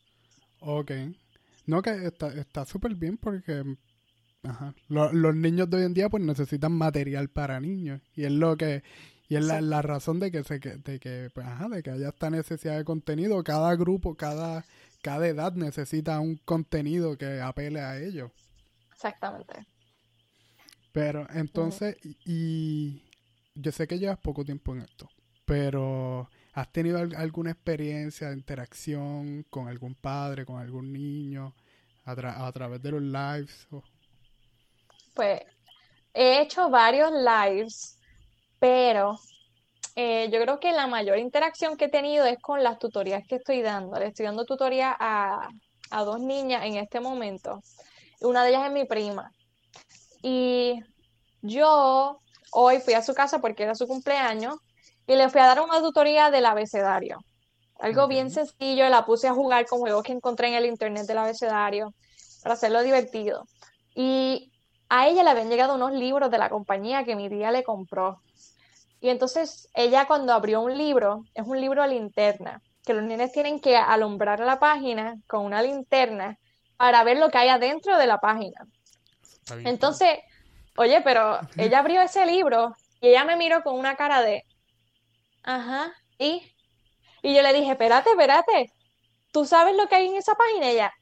Ok. 0.59 0.91
No, 1.65 1.81
que 1.81 2.11
está 2.35 2.65
súper 2.65 2.95
bien 2.95 3.17
porque 3.17 3.63
los 4.89 5.35
niños 5.35 5.69
de 5.69 5.77
hoy 5.77 5.83
en 5.83 5.93
día 5.93 6.09
pues 6.09 6.23
necesitan 6.23 6.71
material 6.73 7.29
para 7.29 7.59
niños. 7.59 8.01
Y 8.15 8.25
es 8.25 8.31
lo 8.31 8.55
que 8.55 8.83
y 9.27 9.35
es 9.35 9.45
la, 9.45 9.81
razón 9.81 10.19
de 10.19 10.31
que 10.31 10.43
se 10.43 10.59
de 10.59 10.99
que 10.99 11.31
pues, 11.33 11.47
ajá, 11.47 11.67
de 11.69 11.81
que 11.81 11.89
haya 11.89 12.09
esta 12.09 12.29
necesidad 12.29 12.77
de 12.77 12.83
contenido. 12.83 13.43
Cada 13.43 13.75
grupo 13.75 14.15
cada 14.15 14.65
cada 15.01 15.27
edad 15.27 15.53
necesita 15.53 16.19
un 16.19 16.37
contenido 16.37 17.17
que 17.17 17.41
apele 17.41 17.79
a 17.79 17.99
ellos. 17.99 18.31
Exactamente. 18.91 19.65
Pero 20.91 21.25
entonces 21.33 21.97
y 22.25 23.01
yo 23.55 23.71
sé 23.71 23.87
que 23.87 23.97
llevas 23.97 24.19
poco 24.19 24.45
tiempo 24.45 24.75
en 24.75 24.81
esto 24.81 25.09
pero 25.45 26.29
¿has 26.53 26.71
tenido 26.71 26.99
alguna 26.99 27.51
experiencia 27.51 28.29
de 28.29 28.35
interacción 28.35 29.45
con 29.49 29.67
algún 29.67 29.95
padre, 29.95 30.45
con 30.45 30.59
algún 30.59 30.91
niño 30.91 31.53
a, 32.05 32.51
través 32.51 32.81
de 32.81 32.91
los 32.91 33.01
lives? 33.01 33.67
Pues 35.13 35.41
he 36.13 36.41
hecho 36.41 36.69
varios 36.69 37.11
lives, 37.11 37.97
pero 38.59 39.17
eh, 39.95 40.29
yo 40.31 40.39
creo 40.41 40.59
que 40.59 40.71
la 40.71 40.87
mayor 40.87 41.17
interacción 41.17 41.77
que 41.77 41.85
he 41.85 41.89
tenido 41.89 42.25
es 42.25 42.39
con 42.39 42.63
las 42.63 42.79
tutorías 42.79 43.23
que 43.27 43.35
estoy 43.35 43.61
dando. 43.61 43.99
Le 43.99 44.07
estoy 44.07 44.25
dando 44.25 44.45
tutoría 44.45 44.95
a, 44.99 45.47
a 45.91 46.03
dos 46.03 46.19
niñas 46.19 46.65
en 46.65 46.77
este 46.77 46.99
momento. 46.99 47.61
Una 48.21 48.43
de 48.43 48.49
ellas 48.49 48.67
es 48.67 48.71
mi 48.71 48.85
prima. 48.85 49.31
Y 50.21 50.79
yo 51.41 52.19
hoy 52.51 52.79
fui 52.79 52.93
a 52.93 53.01
su 53.01 53.13
casa 53.13 53.39
porque 53.39 53.63
era 53.63 53.75
su 53.75 53.87
cumpleaños 53.87 54.55
y 55.07 55.15
le 55.15 55.29
fui 55.29 55.41
a 55.41 55.47
dar 55.47 55.61
una 55.61 55.81
tutoría 55.81 56.31
del 56.31 56.45
abecedario. 56.45 57.19
Algo 57.79 58.07
bien 58.07 58.31
sencillo, 58.31 58.87
la 58.89 59.05
puse 59.05 59.27
a 59.27 59.33
jugar 59.33 59.65
con 59.65 59.79
juegos 59.79 60.03
que 60.03 60.13
encontré 60.13 60.47
en 60.47 60.53
el 60.53 60.65
internet 60.65 61.05
del 61.05 61.17
abecedario 61.17 61.93
para 62.41 62.53
hacerlo 62.53 62.81
divertido. 62.81 63.45
Y 63.95 64.51
a 64.89 65.07
ella 65.07 65.23
le 65.23 65.29
habían 65.31 65.49
llegado 65.49 65.75
unos 65.75 65.91
libros 65.91 66.31
de 66.31 66.37
la 66.37 66.49
compañía 66.49 67.03
que 67.03 67.15
mi 67.15 67.29
tía 67.29 67.51
le 67.51 67.63
compró. 67.63 68.21
Y 69.01 69.09
entonces 69.09 69.67
ella 69.73 70.05
cuando 70.07 70.33
abrió 70.33 70.61
un 70.61 70.77
libro, 70.77 71.25
es 71.33 71.45
un 71.45 71.59
libro 71.59 71.83
a 71.83 71.87
linterna, 71.87 72.61
que 72.85 72.93
los 72.93 73.03
niños 73.03 73.31
tienen 73.31 73.59
que 73.59 73.75
alumbrar 73.75 74.39
la 74.39 74.59
página 74.59 75.15
con 75.27 75.45
una 75.45 75.61
linterna 75.61 76.37
para 76.77 77.03
ver 77.03 77.17
lo 77.17 77.29
que 77.29 77.37
hay 77.37 77.49
adentro 77.49 77.97
de 77.97 78.07
la 78.07 78.19
página. 78.19 78.65
Entonces, 79.65 80.19
oye, 80.77 81.01
pero 81.01 81.39
ella 81.57 81.79
abrió 81.79 82.01
ese 82.01 82.25
libro 82.25 82.75
y 83.01 83.09
ella 83.09 83.25
me 83.25 83.35
miró 83.35 83.61
con 83.63 83.77
una 83.77 83.95
cara 83.95 84.21
de, 84.21 84.45
Ajá. 85.43 85.93
¿Y? 86.17 86.41
Y 87.23 87.35
yo 87.35 87.41
le 87.41 87.53
dije, 87.53 87.71
espérate, 87.71 88.11
espérate. 88.11 88.73
¿Tú 89.31 89.45
sabes 89.45 89.75
lo 89.77 89.87
que 89.87 89.95
hay 89.95 90.07
en 90.07 90.17
esa 90.17 90.35
página? 90.35 90.69
Ella, 90.69 90.93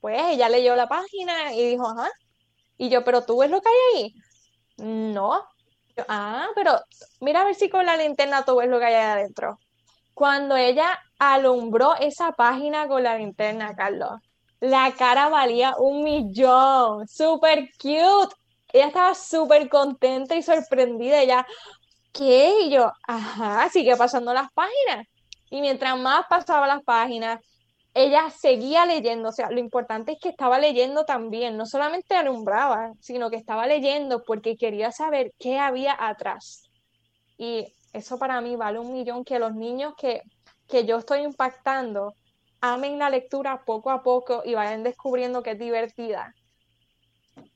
pues 0.00 0.20
ella 0.30 0.48
leyó 0.48 0.76
la 0.76 0.88
página 0.88 1.54
y 1.54 1.68
dijo, 1.70 1.88
ajá. 1.88 2.10
Y 2.78 2.90
yo, 2.90 3.04
pero 3.04 3.24
tú 3.24 3.38
ves 3.40 3.50
lo 3.50 3.60
que 3.62 3.68
hay 3.68 4.02
ahí. 4.04 4.14
No. 4.78 5.44
ah, 6.08 6.48
pero 6.54 6.80
mira 7.20 7.42
a 7.42 7.44
ver 7.44 7.54
si 7.54 7.70
con 7.70 7.86
la 7.86 7.96
linterna 7.96 8.44
tú 8.44 8.56
ves 8.56 8.68
lo 8.68 8.78
que 8.78 8.86
hay 8.86 8.94
ahí 8.94 9.04
adentro. 9.04 9.58
Cuando 10.14 10.56
ella 10.56 10.98
alumbró 11.18 11.96
esa 11.96 12.32
página 12.32 12.88
con 12.88 13.02
la 13.04 13.16
linterna, 13.18 13.74
Carlos, 13.76 14.12
la 14.60 14.92
cara 14.98 15.28
valía 15.28 15.74
un 15.78 16.04
millón. 16.04 17.08
Súper 17.08 17.70
cute. 17.80 18.34
Ella 18.72 18.86
estaba 18.88 19.14
súper 19.14 19.68
contenta 19.68 20.36
y 20.36 20.42
sorprendida. 20.42 21.20
Ella, 21.22 21.46
¿qué? 22.12 22.62
Y 22.62 22.70
yo, 22.70 22.92
ajá, 23.06 23.68
sigue 23.70 23.96
pasando 23.96 24.32
las 24.34 24.50
páginas. 24.52 25.06
Y 25.50 25.60
mientras 25.60 25.98
más 25.98 26.26
pasaba 26.28 26.66
las 26.66 26.82
páginas, 26.84 27.40
ella 27.94 28.30
seguía 28.30 28.86
leyendo. 28.86 29.30
O 29.30 29.32
sea, 29.32 29.50
lo 29.50 29.58
importante 29.58 30.12
es 30.12 30.18
que 30.20 30.30
estaba 30.30 30.58
leyendo 30.58 31.04
también. 31.04 31.56
No 31.56 31.66
solamente 31.66 32.14
alumbraba, 32.16 32.92
sino 33.00 33.30
que 33.30 33.36
estaba 33.36 33.66
leyendo 33.66 34.22
porque 34.24 34.56
quería 34.56 34.92
saber 34.92 35.32
qué 35.38 35.58
había 35.58 35.96
atrás. 35.98 36.62
Y 37.38 37.74
eso 37.92 38.18
para 38.18 38.40
mí 38.40 38.56
vale 38.56 38.78
un 38.78 38.92
millón 38.92 39.24
que 39.24 39.38
los 39.38 39.54
niños 39.54 39.94
que, 39.96 40.22
que 40.68 40.84
yo 40.86 40.98
estoy 40.98 41.20
impactando 41.20 42.14
amen 42.60 42.98
la 42.98 43.10
lectura 43.10 43.64
poco 43.64 43.90
a 43.90 44.02
poco 44.02 44.42
y 44.44 44.54
vayan 44.54 44.82
descubriendo 44.82 45.42
que 45.42 45.52
es 45.52 45.58
divertida 45.58 46.34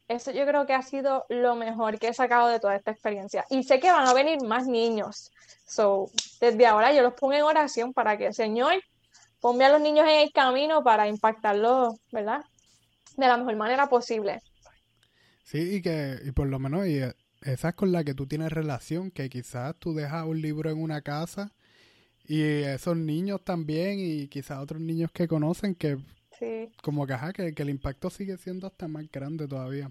eso 0.08 0.30
yo 0.30 0.46
creo 0.46 0.66
que 0.66 0.75
ha 0.75 0.82
sido 0.82 1.25
lo 1.28 1.54
mejor 1.54 1.99
que 1.99 2.08
he 2.08 2.14
sacado 2.14 2.49
de 2.49 2.61
toda 2.61 2.76
esta 2.76 2.90
experiencia. 2.90 3.44
Y 3.50 3.62
sé 3.62 3.80
que 3.80 3.90
van 3.90 4.06
a 4.06 4.14
venir 4.14 4.42
más 4.42 4.66
niños. 4.66 5.30
So, 5.66 6.11
desde 6.40 6.66
ahora 6.66 6.92
yo 6.92 7.02
los 7.02 7.14
pongo 7.14 7.32
en 7.32 7.42
oración 7.42 7.92
para 7.92 8.18
que, 8.18 8.32
Señor, 8.32 8.75
ponme 9.40 9.64
a 9.64 9.70
los 9.70 9.80
niños 9.80 10.06
en 10.06 10.20
el 10.20 10.32
camino 10.32 10.82
para 10.82 11.08
impactarlos, 11.08 11.94
¿verdad? 12.12 12.42
De 13.16 13.26
la 13.26 13.37
mejor 13.37 13.56
manera 13.56 13.88
posible. 13.88 14.40
Sí, 15.42 15.76
y 15.76 15.82
que, 15.82 16.18
y 16.25 16.32
por 16.32 16.49
lo 16.49 16.58
menos, 16.58 16.87
y 16.87 17.00
esa 17.42 17.68
es 17.68 17.75
con 17.75 17.92
la 17.92 18.04
que 18.04 18.14
tú 18.14 18.26
tienes 18.26 18.52
relación, 18.52 19.11
que 19.11 19.28
quizás 19.28 19.75
tú 19.78 19.94
dejas 19.94 20.25
un 20.26 20.40
libro 20.40 20.70
en 20.70 20.82
una 20.82 21.02
casa 21.02 21.52
y 22.26 22.42
esos 22.42 22.96
niños 22.96 23.42
también, 23.44 23.99
y 24.00 24.28
quizás 24.28 24.58
otros 24.58 24.80
niños 24.80 25.11
que 25.12 25.28
conocen 25.28 25.75
que 25.75 25.99
como 26.82 27.06
que, 27.06 27.54
que, 27.54 27.62
el 27.62 27.70
impacto 27.70 28.10
sigue 28.10 28.36
siendo 28.36 28.66
hasta 28.66 28.88
más 28.88 29.10
grande 29.10 29.46
todavía. 29.46 29.90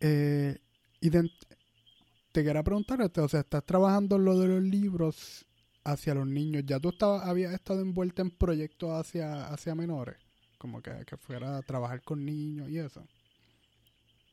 Eh, 0.00 0.58
y 1.00 1.10
te 1.10 2.44
quería 2.44 2.62
preguntar, 2.62 3.00
este, 3.00 3.20
o 3.20 3.28
sea, 3.28 3.40
estás 3.40 3.64
trabajando 3.64 4.16
en 4.16 4.24
lo 4.24 4.38
de 4.38 4.48
los 4.48 4.62
libros 4.62 5.46
hacia 5.84 6.14
los 6.14 6.26
niños. 6.26 6.64
¿Ya 6.66 6.78
tú 6.78 6.90
estabas, 6.90 7.26
habías 7.26 7.52
estado 7.52 7.80
envuelta 7.80 8.22
en 8.22 8.30
proyectos 8.30 8.90
hacia, 8.90 9.46
hacia 9.46 9.74
menores? 9.74 10.16
Como 10.58 10.82
que, 10.82 10.92
fuera 11.18 11.56
a 11.56 11.62
trabajar 11.62 12.02
con 12.02 12.24
niños 12.24 12.68
y 12.68 12.78
eso. 12.78 13.02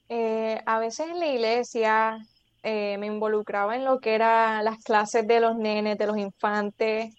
Eh, 0.09 0.59
a 0.65 0.79
veces 0.79 1.07
en 1.07 1.19
la 1.19 1.27
iglesia 1.27 2.17
eh, 2.63 2.97
me 2.97 3.07
involucraba 3.07 3.75
en 3.75 3.85
lo 3.85 3.99
que 3.99 4.15
eran 4.15 4.63
las 4.63 4.79
clases 4.83 5.25
de 5.27 5.39
los 5.39 5.55
nenes, 5.55 5.97
de 5.97 6.07
los 6.07 6.17
infantes. 6.17 7.13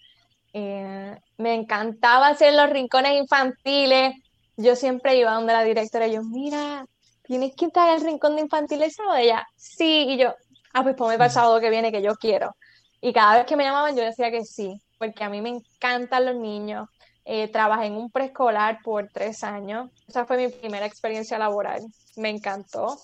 Eh, 0.59 1.15
me 1.37 1.53
encantaba 1.53 2.29
hacer 2.29 2.51
los 2.55 2.67
rincones 2.71 3.11
infantiles. 3.11 4.15
Yo 4.55 4.75
siempre 4.75 5.15
iba 5.15 5.31
donde 5.33 5.53
la 5.53 5.63
directora 5.63 6.07
y 6.07 6.13
yo, 6.13 6.23
mira, 6.23 6.83
tienes 7.21 7.55
que 7.55 7.65
entrar 7.65 7.89
al 7.89 8.01
rincón 8.01 8.35
de 8.35 8.41
infantiles 8.41 8.95
sábado. 8.95 9.17
ella, 9.17 9.45
sí. 9.55 10.07
Y 10.09 10.17
yo, 10.17 10.33
ah, 10.73 10.81
pues 10.81 10.95
ponme 10.95 11.13
para 11.13 11.27
el 11.27 11.31
sábado 11.31 11.59
que 11.59 11.69
viene 11.69 11.91
que 11.91 12.01
yo 12.01 12.15
quiero. 12.15 12.55
Y 13.01 13.13
cada 13.13 13.37
vez 13.37 13.45
que 13.45 13.55
me 13.55 13.65
llamaban 13.65 13.95
yo 13.95 14.01
decía 14.03 14.31
que 14.31 14.43
sí, 14.45 14.81
porque 14.97 15.23
a 15.23 15.29
mí 15.29 15.41
me 15.41 15.49
encantan 15.49 16.25
los 16.25 16.35
niños. 16.35 16.89
Eh, 17.23 17.49
trabajé 17.49 17.85
en 17.85 17.95
un 17.95 18.09
preescolar 18.09 18.79
por 18.83 19.09
tres 19.13 19.43
años. 19.43 19.91
Esa 20.07 20.25
fue 20.25 20.37
mi 20.37 20.47
primera 20.47 20.87
experiencia 20.87 21.37
laboral. 21.37 21.81
Me 22.15 22.29
encantó. 22.29 22.97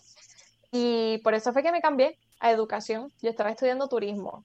Y 0.72 1.19
por 1.19 1.36
eso 1.36 1.53
fue 1.53 1.62
que 1.62 1.72
me 1.72 1.81
cambié 1.81 2.17
a 2.39 2.50
educación. 2.50 3.12
Yo 3.22 3.29
estaba 3.29 3.51
estudiando 3.51 3.88
turismo. 3.88 4.43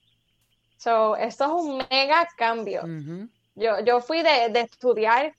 So, 0.78 1.16
esto 1.16 1.44
es 1.44 1.50
un 1.50 1.82
mega 1.90 2.26
cambio. 2.36 2.82
yo, 3.54 3.80
yo 3.84 4.00
fui 4.00 4.22
de, 4.22 4.46
estudiar 4.60 5.34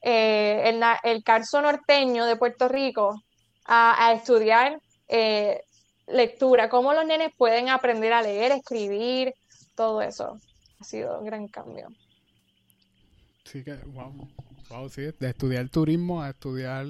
eh, 0.00 0.62
el, 0.66 0.82
el 1.02 1.22
Carso 1.24 1.60
norteño 1.60 2.24
de 2.24 2.36
Puerto 2.36 2.68
Rico 2.68 3.20
a, 3.66 4.12
estudiar 4.12 4.80
eh, 5.08 5.62
lectura, 6.06 6.68
cómo 6.68 6.94
los 6.94 7.04
nenes 7.06 7.32
pueden 7.36 7.68
aprender 7.68 8.12
a 8.12 8.22
leer, 8.22 8.52
escribir, 8.52 9.34
todo 9.74 10.00
eso. 10.00 10.38
Ha 10.80 10.84
sido 10.84 11.18
un 11.18 11.26
gran 11.26 11.48
cambio. 11.48 11.88
Sí, 13.44 13.64
que, 13.64 13.74
wow. 13.74 14.28
Wow, 14.70 14.88
sí, 14.88 15.02
de 15.02 15.28
estudiar 15.28 15.68
turismo 15.68 16.22
a 16.22 16.30
estudiar, 16.30 16.86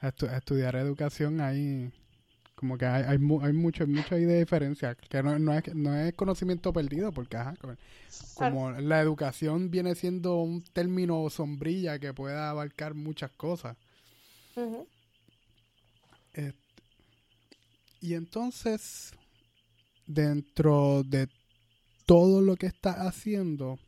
a, 0.00 0.08
estudiar 0.08 0.76
educación 0.76 1.40
ahí 1.40 1.92
Como 2.60 2.76
que 2.76 2.84
hay, 2.84 3.04
hay, 3.04 3.18
hay 3.42 3.52
mucho, 3.54 3.86
mucha 3.86 4.16
de 4.16 4.38
diferencia, 4.38 4.94
que 4.94 5.22
no, 5.22 5.38
no, 5.38 5.54
es, 5.54 5.74
no 5.74 5.96
es 5.96 6.12
conocimiento 6.12 6.74
perdido, 6.74 7.10
porque 7.10 7.38
ajá, 7.38 7.54
como 8.34 8.70
la 8.72 9.00
educación 9.00 9.70
viene 9.70 9.94
siendo 9.94 10.36
un 10.42 10.62
término 10.62 11.30
sombrilla 11.30 11.98
que 11.98 12.12
puede 12.12 12.36
abarcar 12.36 12.92
muchas 12.92 13.30
cosas. 13.30 13.78
y 18.02 18.12
entonces, 18.12 19.14
dentro 20.06 21.02
de 21.02 21.30
todo 22.04 22.42
lo 22.42 22.56
que 22.56 22.66
está 22.66 23.08
haciendo, 23.08 23.78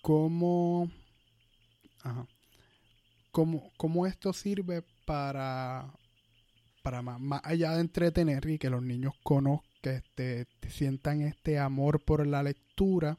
¿cómo, 0.00 0.90
ajá, 2.02 2.26
cómo, 3.30 3.70
cómo 3.76 4.08
esto 4.08 4.32
sirve 4.32 4.82
para 5.04 6.01
para 6.82 7.02
más, 7.02 7.40
allá 7.44 7.72
de 7.72 7.80
entretener 7.80 8.46
y 8.48 8.58
que 8.58 8.70
los 8.70 8.82
niños 8.82 9.14
conozcan, 9.22 9.70
este, 9.82 10.46
sientan 10.68 11.22
este 11.22 11.58
amor 11.58 12.04
por 12.04 12.26
la 12.26 12.42
lectura, 12.42 13.18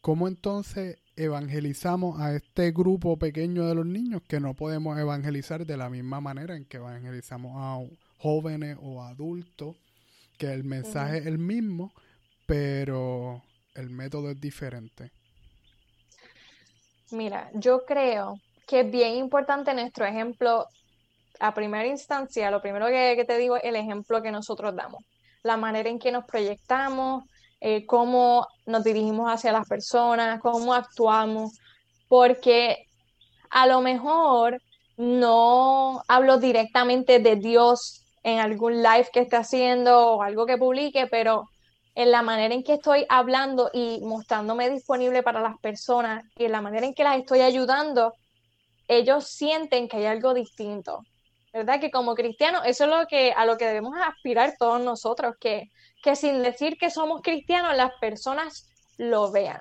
¿cómo 0.00 0.28
entonces 0.28 0.98
evangelizamos 1.16 2.20
a 2.20 2.34
este 2.34 2.70
grupo 2.70 3.16
pequeño 3.16 3.66
de 3.66 3.74
los 3.74 3.86
niños 3.86 4.22
que 4.28 4.38
no 4.40 4.54
podemos 4.54 4.98
evangelizar 4.98 5.66
de 5.66 5.76
la 5.76 5.90
misma 5.90 6.20
manera 6.20 6.54
en 6.56 6.64
que 6.64 6.76
evangelizamos 6.76 7.52
a 7.56 7.78
jóvenes 8.18 8.76
o 8.80 9.02
adultos, 9.02 9.76
que 10.38 10.52
el 10.52 10.62
mensaje 10.62 11.18
es 11.18 11.26
el 11.26 11.38
mismo, 11.38 11.92
pero 12.46 13.42
el 13.74 13.90
método 13.90 14.30
es 14.30 14.40
diferente? 14.40 15.10
Mira, 17.10 17.50
yo 17.54 17.84
creo 17.84 18.38
que 18.66 18.80
es 18.80 18.90
bien 18.90 19.14
importante 19.14 19.72
nuestro 19.74 20.04
ejemplo 20.04 20.66
a 21.40 21.54
primera 21.54 21.86
instancia, 21.86 22.50
lo 22.50 22.60
primero 22.60 22.86
que, 22.86 23.24
te 23.26 23.38
digo 23.38 23.56
es 23.56 23.64
el 23.64 23.76
ejemplo 23.76 24.22
que 24.22 24.30
nosotros 24.30 24.74
damos, 24.74 25.02
la 25.42 25.56
manera 25.56 25.88
en 25.88 25.98
que 25.98 26.12
nos 26.12 26.24
proyectamos, 26.24 27.24
eh, 27.60 27.86
cómo 27.86 28.46
nos 28.66 28.84
dirigimos 28.84 29.30
hacia 29.32 29.52
las 29.52 29.68
personas, 29.68 30.40
cómo 30.40 30.74
actuamos, 30.74 31.58
porque 32.08 32.76
a 33.50 33.66
lo 33.66 33.80
mejor 33.80 34.60
no 34.96 36.02
hablo 36.08 36.38
directamente 36.38 37.18
de 37.18 37.36
Dios 37.36 38.04
en 38.22 38.40
algún 38.40 38.82
live 38.82 39.08
que 39.12 39.20
esté 39.20 39.36
haciendo 39.36 40.14
o 40.14 40.22
algo 40.22 40.44
que 40.46 40.56
publique, 40.56 41.06
pero 41.06 41.44
en 41.94 42.10
la 42.10 42.22
manera 42.22 42.54
en 42.54 42.62
que 42.62 42.74
estoy 42.74 43.04
hablando 43.08 43.70
y 43.72 44.00
mostrándome 44.02 44.70
disponible 44.70 45.22
para 45.22 45.40
las 45.40 45.58
personas 45.58 46.24
y 46.36 46.44
en 46.44 46.52
la 46.52 46.60
manera 46.60 46.86
en 46.86 46.94
que 46.94 47.04
las 47.04 47.18
estoy 47.18 47.40
ayudando, 47.40 48.14
ellos 48.86 49.26
sienten 49.26 49.88
que 49.88 49.96
hay 49.98 50.06
algo 50.06 50.32
distinto. 50.32 51.00
¿Verdad? 51.52 51.80
Que 51.80 51.90
como 51.90 52.14
cristianos, 52.14 52.62
eso 52.64 52.84
es 52.84 52.90
lo 52.90 53.06
que, 53.06 53.32
a 53.32 53.44
lo 53.46 53.56
que 53.56 53.66
debemos 53.66 53.94
aspirar 53.96 54.54
todos 54.58 54.80
nosotros, 54.80 55.34
que, 55.40 55.70
que 56.02 56.16
sin 56.16 56.42
decir 56.42 56.76
que 56.78 56.90
somos 56.90 57.22
cristianos, 57.22 57.76
las 57.76 57.92
personas 58.00 58.68
lo 58.96 59.30
vean. 59.30 59.60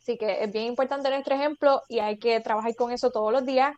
Así 0.00 0.16
que 0.16 0.44
es 0.44 0.52
bien 0.52 0.66
importante 0.66 1.10
nuestro 1.10 1.34
ejemplo 1.34 1.82
y 1.88 1.98
hay 1.98 2.18
que 2.18 2.40
trabajar 2.40 2.74
con 2.76 2.92
eso 2.92 3.10
todos 3.10 3.32
los 3.32 3.44
días. 3.44 3.74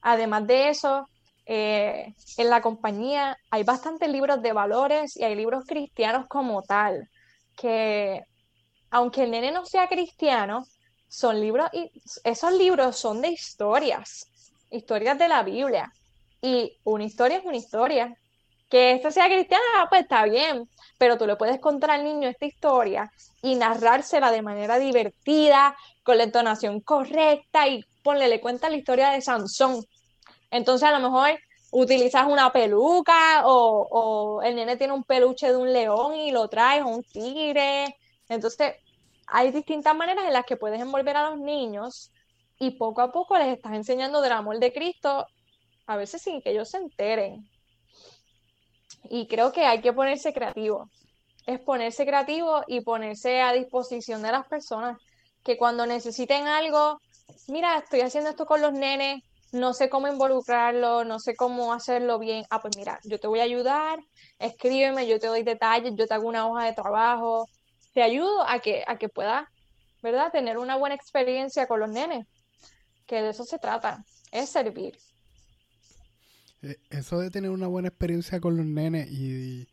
Además 0.00 0.46
de 0.46 0.68
eso, 0.68 1.08
eh, 1.44 2.14
en 2.36 2.50
la 2.50 2.62
compañía 2.62 3.36
hay 3.50 3.64
bastantes 3.64 4.08
libros 4.08 4.42
de 4.42 4.52
valores 4.52 5.16
y 5.16 5.24
hay 5.24 5.34
libros 5.34 5.64
cristianos 5.66 6.26
como 6.28 6.62
tal, 6.62 7.08
que 7.56 8.22
aunque 8.90 9.24
el 9.24 9.30
nene 9.30 9.50
no 9.50 9.64
sea 9.66 9.88
cristiano, 9.88 10.64
son 11.08 11.40
libros, 11.40 11.68
y 11.72 11.90
esos 12.24 12.52
libros 12.52 12.96
son 12.96 13.20
de 13.20 13.28
historias, 13.28 14.26
historias 14.70 15.18
de 15.18 15.28
la 15.28 15.42
Biblia. 15.42 15.92
Y 16.42 16.76
una 16.84 17.04
historia 17.04 17.38
es 17.38 17.44
una 17.44 17.56
historia. 17.56 18.14
Que 18.68 18.92
esta 18.92 19.10
sea 19.10 19.26
cristiana, 19.26 19.86
pues 19.90 20.02
está 20.02 20.24
bien, 20.24 20.68
pero 20.98 21.18
tú 21.18 21.26
le 21.26 21.36
puedes 21.36 21.60
contar 21.60 21.90
al 21.90 22.04
niño 22.04 22.28
esta 22.28 22.46
historia 22.46 23.12
y 23.42 23.54
narrársela 23.54 24.32
de 24.32 24.40
manera 24.40 24.78
divertida, 24.78 25.76
con 26.02 26.16
la 26.16 26.24
entonación 26.24 26.80
correcta 26.80 27.68
y 27.68 27.84
ponle, 28.02 28.28
le 28.28 28.40
cuenta 28.40 28.70
la 28.70 28.76
historia 28.76 29.10
de 29.10 29.20
Sansón. 29.20 29.84
Entonces 30.50 30.88
a 30.88 30.98
lo 30.98 31.00
mejor 31.00 31.38
utilizas 31.70 32.26
una 32.26 32.50
peluca 32.50 33.46
o, 33.46 33.86
o 33.90 34.42
el 34.42 34.56
nene 34.56 34.76
tiene 34.76 34.94
un 34.94 35.04
peluche 35.04 35.48
de 35.48 35.56
un 35.56 35.72
león 35.72 36.16
y 36.16 36.30
lo 36.32 36.48
traes 36.48 36.82
o 36.82 36.88
un 36.88 37.02
tigre. 37.02 37.94
Entonces 38.28 38.74
hay 39.26 39.50
distintas 39.52 39.94
maneras 39.94 40.24
en 40.26 40.32
las 40.32 40.46
que 40.46 40.56
puedes 40.56 40.80
envolver 40.80 41.16
a 41.16 41.30
los 41.30 41.38
niños 41.38 42.10
y 42.58 42.70
poco 42.72 43.02
a 43.02 43.12
poco 43.12 43.36
les 43.36 43.48
estás 43.48 43.74
enseñando 43.74 44.22
del 44.22 44.32
amor 44.32 44.58
de 44.58 44.72
Cristo 44.72 45.26
a 45.86 45.96
veces 45.96 46.22
sin 46.22 46.40
que 46.40 46.50
ellos 46.50 46.70
se 46.70 46.78
enteren. 46.78 47.48
Y 49.10 49.26
creo 49.26 49.52
que 49.52 49.64
hay 49.64 49.80
que 49.80 49.92
ponerse 49.92 50.32
creativo. 50.32 50.90
Es 51.46 51.60
ponerse 51.60 52.06
creativo 52.06 52.62
y 52.66 52.82
ponerse 52.82 53.40
a 53.42 53.52
disposición 53.52 54.22
de 54.22 54.32
las 54.32 54.46
personas 54.46 54.96
que 55.42 55.58
cuando 55.58 55.86
necesiten 55.86 56.46
algo, 56.46 56.98
mira, 57.48 57.78
estoy 57.78 58.00
haciendo 58.00 58.30
esto 58.30 58.46
con 58.46 58.60
los 58.60 58.72
nenes, 58.72 59.22
no 59.52 59.74
sé 59.74 59.90
cómo 59.90 60.08
involucrarlo, 60.08 61.04
no 61.04 61.18
sé 61.18 61.34
cómo 61.36 61.72
hacerlo 61.72 62.18
bien. 62.18 62.44
Ah, 62.48 62.60
pues 62.60 62.76
mira, 62.76 62.98
yo 63.04 63.18
te 63.18 63.26
voy 63.26 63.40
a 63.40 63.44
ayudar, 63.44 63.98
escríbeme, 64.38 65.06
yo 65.06 65.18
te 65.18 65.26
doy 65.26 65.42
detalles, 65.42 65.92
yo 65.96 66.06
te 66.06 66.14
hago 66.14 66.28
una 66.28 66.46
hoja 66.48 66.64
de 66.64 66.72
trabajo, 66.72 67.48
te 67.92 68.02
ayudo 68.02 68.42
a 68.48 68.60
que, 68.60 68.84
a 68.86 68.96
que 68.96 69.08
puedas, 69.08 69.46
¿verdad? 70.02 70.32
Tener 70.32 70.58
una 70.58 70.76
buena 70.76 70.94
experiencia 70.94 71.66
con 71.66 71.80
los 71.80 71.90
nenes, 71.90 72.26
que 73.06 73.20
de 73.20 73.30
eso 73.30 73.44
se 73.44 73.58
trata, 73.58 74.04
es 74.30 74.48
servir. 74.48 74.96
Eh, 76.62 76.76
eso 76.90 77.18
de 77.18 77.30
tener 77.30 77.50
una 77.50 77.66
buena 77.66 77.88
experiencia 77.88 78.40
con 78.40 78.56
los 78.56 78.66
nenes 78.66 79.10
y, 79.10 79.66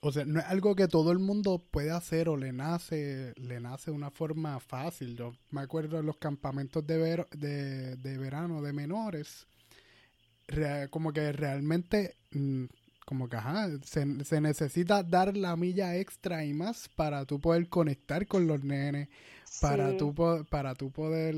o 0.00 0.10
sea, 0.10 0.24
no 0.24 0.40
es 0.40 0.46
algo 0.46 0.74
que 0.74 0.88
todo 0.88 1.12
el 1.12 1.20
mundo 1.20 1.62
puede 1.70 1.92
hacer 1.92 2.28
o 2.28 2.36
le 2.36 2.52
nace, 2.52 3.32
le 3.36 3.60
nace 3.60 3.92
de 3.92 3.96
una 3.96 4.10
forma 4.10 4.58
fácil. 4.58 5.16
Yo 5.16 5.32
me 5.50 5.60
acuerdo 5.60 5.98
de 5.98 6.02
los 6.02 6.16
campamentos 6.16 6.84
de, 6.86 6.98
ver, 6.98 7.28
de, 7.30 7.96
de 7.96 8.18
verano 8.18 8.62
de 8.62 8.72
menores, 8.72 9.46
como 10.90 11.12
que 11.12 11.32
realmente, 11.32 12.16
mm, 12.32 12.64
como 13.06 13.28
que 13.28 13.36
ajá, 13.36 13.68
se, 13.84 14.24
se, 14.24 14.40
necesita 14.40 15.02
dar 15.04 15.36
la 15.36 15.54
milla 15.56 15.96
extra 15.96 16.44
y 16.44 16.52
más 16.52 16.88
para 16.96 17.24
tú 17.24 17.40
poder 17.40 17.68
conectar 17.68 18.26
con 18.26 18.48
los 18.48 18.64
nenes, 18.64 19.08
para 19.60 19.96
tú, 19.96 20.14
para 20.50 20.74
tú 20.74 20.90
poder 20.90 21.34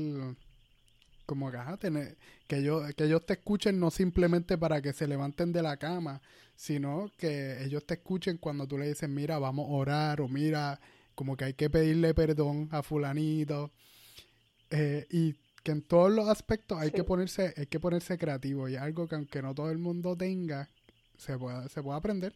como 1.25 1.51
que, 1.51 1.57
tener, 1.79 2.17
que, 2.47 2.57
ellos, 2.57 2.93
que 2.95 3.05
ellos 3.05 3.25
te 3.25 3.33
escuchen 3.33 3.79
no 3.79 3.91
simplemente 3.91 4.57
para 4.57 4.81
que 4.81 4.93
se 4.93 5.07
levanten 5.07 5.51
de 5.51 5.61
la 5.61 5.77
cama, 5.77 6.21
sino 6.55 7.11
que 7.17 7.63
ellos 7.63 7.85
te 7.85 7.95
escuchen 7.95 8.37
cuando 8.37 8.67
tú 8.67 8.77
le 8.77 8.87
dices, 8.87 9.09
mira, 9.09 9.39
vamos 9.39 9.67
a 9.69 9.73
orar, 9.73 10.21
o 10.21 10.27
mira, 10.27 10.79
como 11.15 11.35
que 11.35 11.45
hay 11.45 11.53
que 11.53 11.69
pedirle 11.69 12.13
perdón 12.13 12.69
a 12.71 12.83
fulanito. 12.83 13.71
Eh, 14.69 15.05
y 15.09 15.33
que 15.63 15.71
en 15.71 15.81
todos 15.81 16.11
los 16.11 16.29
aspectos 16.29 16.79
hay 16.79 16.91
que 16.91 17.03
ponerse, 17.03 17.53
hay 17.57 17.65
que 17.65 17.79
ponerse 17.79 18.17
creativo, 18.17 18.69
y 18.69 18.75
algo 18.75 19.07
que 19.07 19.15
aunque 19.15 19.41
no 19.41 19.55
todo 19.55 19.71
el 19.71 19.79
mundo 19.79 20.15
tenga, 20.15 20.69
se 21.17 21.37
puede, 21.37 21.67
se 21.69 21.81
puede 21.81 21.97
aprender. 21.97 22.33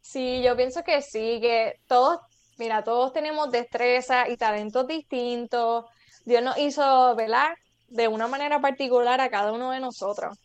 Sí, 0.00 0.42
yo 0.42 0.56
pienso 0.56 0.82
que 0.84 1.00
sí, 1.00 1.38
que 1.40 1.80
todos, 1.86 2.18
mira, 2.58 2.84
todos 2.84 3.12
tenemos 3.12 3.50
destreza 3.50 4.28
y 4.28 4.36
talentos 4.36 4.86
distintos. 4.86 5.86
Dios 6.24 6.42
nos 6.42 6.58
hizo, 6.58 7.14
¿verdad? 7.16 7.50
De 7.88 8.08
una 8.08 8.26
manera 8.28 8.60
particular 8.60 9.20
a 9.20 9.30
cada 9.30 9.52
uno 9.52 9.70
de 9.70 9.80
nosotros. 9.80 10.38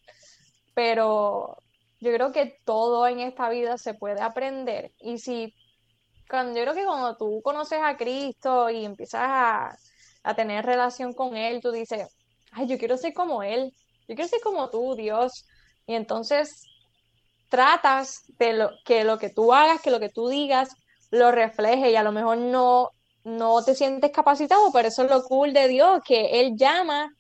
Pero 0.74 1.58
yo 2.00 2.14
creo 2.14 2.32
que 2.32 2.58
todo 2.66 3.08
en 3.08 3.20
esta 3.20 3.50
vida 3.50 3.78
se 3.78 3.94
puede 3.94 4.22
aprender. 4.22 4.92
Y 5.00 5.18
si, 5.18 5.54
cuando, 6.30 6.58
yo 6.58 6.64
creo 6.64 6.76
que 6.76 6.86
cuando 6.86 7.18
tú 7.18 7.42
conoces 7.44 7.80
a 7.84 7.98
Cristo 7.98 8.70
y 8.70 8.86
empiezas 8.86 9.24
a, 9.24 9.78
a 10.24 10.36
tener 10.36 10.66
relación 10.66 11.14
con 11.14 11.36
Él, 11.36 11.62
tú 11.62 11.72
dices, 11.72 12.08
ay, 12.52 12.68
yo 12.68 12.78
quiero 12.78 12.98
ser 12.98 13.14
como 13.14 13.44
Él, 13.44 13.74
yo 14.08 14.16
quiero 14.16 14.28
ser 14.28 14.42
como 14.42 14.70
tú, 14.70 14.96
Dios. 14.96 15.46
Y 15.86 15.96
entonces 15.96 16.66
tratas 17.50 18.24
de 18.38 18.54
lo, 18.54 18.72
que 18.86 19.04
lo 19.04 19.18
que 19.18 19.30
tú 19.30 19.54
hagas, 19.54 19.82
que 19.82 19.92
lo 19.92 20.00
que 20.00 20.10
tú 20.10 20.30
digas, 20.30 20.70
lo 21.12 21.32
refleje 21.32 21.92
y 21.92 21.96
a 21.96 22.04
lo 22.04 22.12
mejor 22.12 22.38
no, 22.38 22.92
no 23.24 23.64
te 23.64 23.76
sientes 23.76 24.12
capacitado, 24.12 24.72
pero 24.72 24.88
eso 24.88 25.04
es 25.04 25.10
lo 25.10 25.24
cool 25.24 25.54
de 25.54 25.68
Dios, 25.68 26.02
que 26.06 26.40
Él 26.40 26.56
llama 26.56 27.12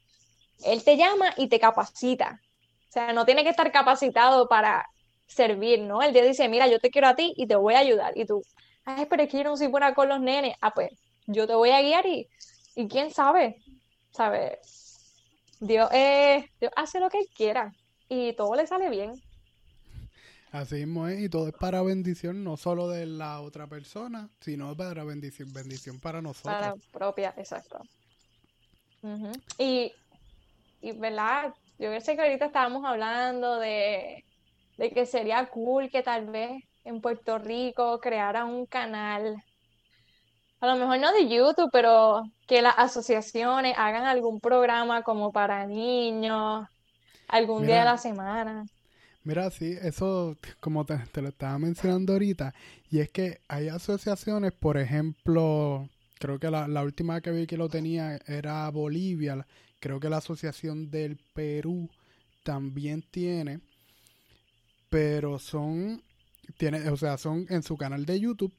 él 0.63 0.83
te 0.83 0.97
llama 0.97 1.33
y 1.37 1.47
te 1.47 1.59
capacita. 1.59 2.41
O 2.89 2.91
sea, 2.91 3.13
no 3.13 3.25
tiene 3.25 3.43
que 3.43 3.49
estar 3.49 3.71
capacitado 3.71 4.47
para 4.47 4.87
servir, 5.27 5.81
¿no? 5.81 6.01
Él 6.01 6.13
te 6.13 6.27
dice, 6.27 6.49
mira, 6.49 6.67
yo 6.67 6.79
te 6.79 6.89
quiero 6.89 7.07
a 7.07 7.15
ti 7.15 7.33
y 7.37 7.47
te 7.47 7.55
voy 7.55 7.75
a 7.75 7.79
ayudar. 7.79 8.17
Y 8.17 8.25
tú, 8.25 8.41
ay, 8.85 9.05
pero 9.09 9.23
es 9.23 9.29
que 9.29 9.37
yo 9.37 9.43
no 9.43 9.57
soy 9.57 9.67
buena 9.67 9.93
con 9.93 10.09
los 10.09 10.19
nenes. 10.19 10.55
Ah, 10.61 10.73
pues 10.73 10.89
yo 11.27 11.45
te 11.45 11.53
voy 11.53 11.69
a 11.69 11.81
guiar 11.81 12.05
y, 12.07 12.27
y 12.75 12.87
quién 12.87 13.11
sabe, 13.11 13.57
¿sabe? 14.11 14.59
Dios, 15.59 15.89
eh, 15.91 16.49
Dios 16.59 16.71
hace 16.75 16.99
lo 16.99 17.09
que 17.09 17.19
él 17.19 17.27
quiera 17.35 17.73
y 18.07 18.33
todo 18.33 18.55
le 18.55 18.65
sale 18.65 18.89
bien. 18.89 19.11
Así 20.51 20.75
mismo 20.75 21.07
es, 21.07 21.21
y 21.21 21.29
todo 21.29 21.47
es 21.47 21.53
para 21.53 21.83
bendición 21.83 22.43
no 22.43 22.57
solo 22.57 22.89
de 22.89 23.05
la 23.05 23.41
otra 23.41 23.67
persona, 23.67 24.29
sino 24.39 24.75
para 24.75 25.03
bendición, 25.03 25.53
bendición 25.53 25.99
para 25.99 26.23
nosotros. 26.23 26.55
Para 26.55 26.75
propia, 26.91 27.35
exacto. 27.37 27.79
Y 29.59 29.93
y, 30.81 30.91
¿verdad? 30.93 31.53
Yo 31.77 31.99
sé 32.01 32.15
que 32.15 32.21
ahorita 32.21 32.45
estábamos 32.45 32.83
hablando 32.85 33.57
de, 33.59 34.25
de 34.77 34.91
que 34.91 35.05
sería 35.05 35.45
cool 35.47 35.89
que 35.89 36.03
tal 36.03 36.27
vez 36.27 36.63
en 36.83 37.01
Puerto 37.01 37.37
Rico 37.37 37.99
creara 37.99 38.45
un 38.45 38.65
canal, 38.65 39.43
a 40.61 40.67
lo 40.67 40.75
mejor 40.75 40.99
no 40.99 41.13
de 41.13 41.29
YouTube, 41.29 41.69
pero 41.71 42.23
que 42.47 42.61
las 42.61 42.75
asociaciones 42.77 43.75
hagan 43.77 44.05
algún 44.05 44.39
programa 44.39 45.03
como 45.03 45.31
para 45.31 45.65
niños, 45.65 46.67
algún 47.27 47.65
día 47.65 47.79
de 47.79 47.85
la 47.85 47.97
semana. 47.97 48.65
Mira, 49.23 49.49
sí, 49.51 49.77
eso 49.81 50.35
como 50.59 50.85
te, 50.85 50.97
te, 51.11 51.21
lo 51.21 51.29
estaba 51.29 51.57
mencionando 51.59 52.13
ahorita, 52.13 52.53
y 52.89 52.99
es 52.99 53.09
que 53.09 53.41
hay 53.47 53.69
asociaciones, 53.69 54.51
por 54.53 54.77
ejemplo, 54.77 55.87
creo 56.19 56.39
que 56.39 56.49
la, 56.49 56.67
la 56.67 56.83
última 56.83 57.21
que 57.21 57.31
vi 57.31 57.45
que 57.45 57.57
lo 57.57 57.69
tenía 57.69 58.19
era 58.27 58.69
Bolivia, 58.69 59.45
creo 59.79 59.99
que 59.99 60.09
la 60.09 60.17
Asociación 60.17 60.91
del 60.91 61.17
Perú 61.33 61.89
también 62.43 63.01
tiene, 63.01 63.59
pero 64.89 65.39
son, 65.39 66.01
tiene, 66.57 66.89
o 66.89 66.97
sea, 66.97 67.17
son 67.17 67.45
en 67.49 67.63
su 67.63 67.77
canal 67.77 68.05
de 68.05 68.19
YouTube, 68.19 68.53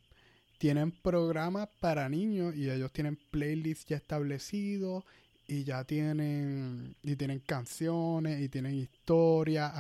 tienen 0.58 0.92
programas 0.92 1.68
para 1.80 2.08
niños 2.08 2.54
y 2.54 2.70
ellos 2.70 2.92
tienen 2.92 3.16
playlists 3.30 3.86
ya 3.86 3.96
establecidos 3.96 5.04
y 5.50 5.64
ya 5.64 5.84
tienen 5.84 6.94
y 7.02 7.16
tienen 7.16 7.40
canciones 7.40 8.40
y 8.40 8.48
tienen 8.48 8.74
historias 8.74 9.72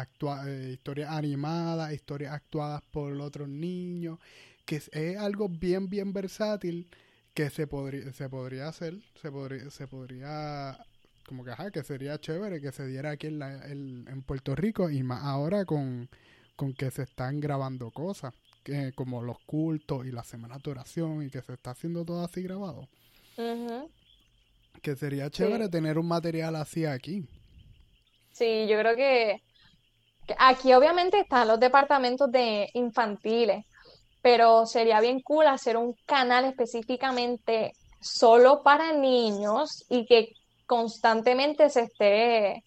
eh, 0.46 0.70
historias 0.72 1.10
animadas 1.10 1.92
historias 1.92 2.32
actuadas 2.32 2.82
por 2.90 3.12
otros 3.20 3.48
niños 3.48 4.18
que 4.64 4.76
es, 4.76 5.16
algo 5.18 5.48
bien 5.48 5.88
bien 5.88 6.12
versátil 6.12 6.88
que 7.34 7.50
se 7.50 7.66
podría 7.68 8.12
se 8.12 8.28
podría 8.28 8.68
hacer 8.68 8.98
se 9.20 9.30
podría 9.30 9.70
se 9.70 9.86
podría 9.86 10.76
como 11.30 11.44
que 11.44 11.52
ajá, 11.52 11.70
que 11.70 11.84
sería 11.84 12.18
chévere 12.18 12.60
que 12.60 12.72
se 12.72 12.84
diera 12.88 13.12
aquí 13.12 13.28
en, 13.28 13.38
la, 13.38 13.64
en 13.66 14.22
Puerto 14.26 14.56
Rico 14.56 14.90
y 14.90 15.04
más 15.04 15.22
ahora 15.22 15.64
con, 15.64 16.08
con 16.56 16.74
que 16.74 16.90
se 16.90 17.04
están 17.04 17.38
grabando 17.38 17.92
cosas 17.92 18.34
que, 18.64 18.92
como 18.96 19.22
los 19.22 19.38
cultos 19.46 20.04
y 20.06 20.10
la 20.10 20.24
semana 20.24 20.58
de 20.58 20.72
oración 20.72 21.22
y 21.22 21.30
que 21.30 21.40
se 21.40 21.52
está 21.52 21.70
haciendo 21.70 22.04
todo 22.04 22.24
así 22.24 22.42
grabado. 22.42 22.88
Que 24.82 24.96
sería 24.96 25.30
chévere 25.30 25.68
tener 25.68 25.98
un 25.98 26.08
material 26.08 26.56
así 26.56 26.84
aquí. 26.84 27.24
Sí, 28.32 28.66
yo 28.68 28.76
creo 28.76 28.96
que, 28.96 29.36
aquí 30.36 30.72
obviamente 30.72 31.20
están 31.20 31.46
los 31.46 31.60
departamentos 31.60 32.28
de 32.32 32.68
infantiles, 32.74 33.64
pero 34.20 34.66
sería 34.66 35.00
bien 35.00 35.20
cool 35.20 35.46
hacer 35.46 35.76
un 35.76 35.94
canal 36.04 36.44
específicamente 36.44 37.70
solo 38.00 38.62
para 38.64 38.92
niños 38.92 39.86
y 39.88 40.04
que 40.06 40.32
constantemente 40.70 41.68
se 41.68 41.80
esté 41.80 42.62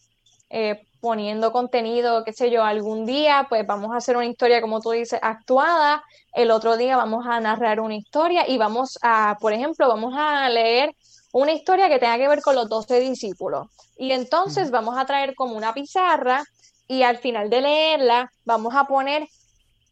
eh, 0.49 0.85
poniendo 0.99 1.53
contenido, 1.53 2.25
qué 2.25 2.33
sé 2.33 2.51
yo, 2.51 2.61
algún 2.61 3.05
día 3.05 3.45
pues 3.47 3.65
vamos 3.65 3.93
a 3.93 3.97
hacer 3.97 4.17
una 4.17 4.25
historia, 4.25 4.59
como 4.59 4.81
tú 4.81 4.91
dices, 4.91 5.21
actuada, 5.21 6.03
el 6.33 6.51
otro 6.51 6.75
día 6.75 6.97
vamos 6.97 7.25
a 7.25 7.39
narrar 7.39 7.79
una 7.79 7.95
historia 7.95 8.45
y 8.45 8.57
vamos 8.57 8.99
a, 9.01 9.37
por 9.39 9.53
ejemplo, 9.53 9.87
vamos 9.87 10.13
a 10.17 10.49
leer 10.49 10.93
una 11.31 11.53
historia 11.53 11.87
que 11.87 11.97
tenga 11.97 12.17
que 12.17 12.27
ver 12.27 12.41
con 12.41 12.55
los 12.55 12.67
doce 12.67 12.99
discípulos. 12.99 13.67
Y 13.95 14.11
entonces 14.11 14.69
vamos 14.69 14.97
a 14.97 15.05
traer 15.05 15.33
como 15.33 15.55
una 15.55 15.73
pizarra 15.73 16.43
y 16.89 17.03
al 17.03 17.19
final 17.19 17.49
de 17.49 17.61
leerla 17.61 18.33
vamos 18.43 18.75
a 18.75 18.83
poner 18.83 19.29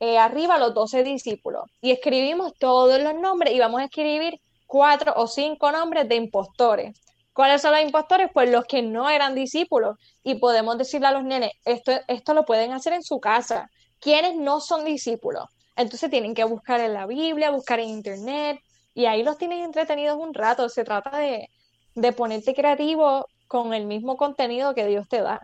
eh, 0.02 0.18
arriba 0.18 0.58
los 0.58 0.74
doce 0.74 1.06
discípulos. 1.06 1.64
Y 1.80 1.92
escribimos 1.92 2.56
todos 2.60 3.02
los 3.02 3.16
nombres 3.16 3.54
y 3.54 3.60
vamos 3.60 3.80
a 3.80 3.86
escribir 3.86 4.34
cuatro 4.68 5.14
o 5.16 5.28
cinco 5.28 5.72
nombres 5.72 6.10
de 6.10 6.16
impostores. 6.16 7.02
¿Cuáles 7.34 7.62
son 7.62 7.72
los 7.72 7.82
impostores? 7.82 8.30
Pues 8.34 8.50
los 8.50 8.66
que 8.66 8.82
no 8.82 9.10
eran 9.10 9.36
discípulos. 9.36 9.98
Y 10.24 10.36
podemos 10.36 10.78
decirle 10.78 11.08
a 11.08 11.12
los 11.12 11.24
nenes, 11.24 11.52
esto, 11.66 11.94
esto 12.08 12.34
lo 12.34 12.46
pueden 12.46 12.72
hacer 12.74 12.94
en 12.94 13.04
su 13.04 13.20
casa. 13.20 13.70
¿Quiénes 14.00 14.36
no 14.36 14.60
son 14.60 14.84
discípulos? 14.84 15.46
Entonces 15.76 16.10
tienen 16.10 16.34
que 16.34 16.44
buscar 16.44 16.82
en 16.82 16.94
la 16.94 17.06
Biblia, 17.08 17.52
buscar 17.52 17.80
en 17.80 17.90
internet, 17.90 18.60
y 18.94 19.06
ahí 19.06 19.24
los 19.24 19.38
tienes 19.38 19.64
entretenidos 19.64 20.18
un 20.18 20.34
rato. 20.34 20.68
Se 20.70 20.84
trata 20.84 21.18
de, 21.18 21.48
ponerte 22.14 22.54
creativo 22.54 23.26
con 23.48 23.74
el 23.74 23.86
mismo 23.86 24.18
contenido 24.18 24.76
que 24.76 24.88
Dios 24.88 25.08
te 25.08 25.22
da. 25.22 25.40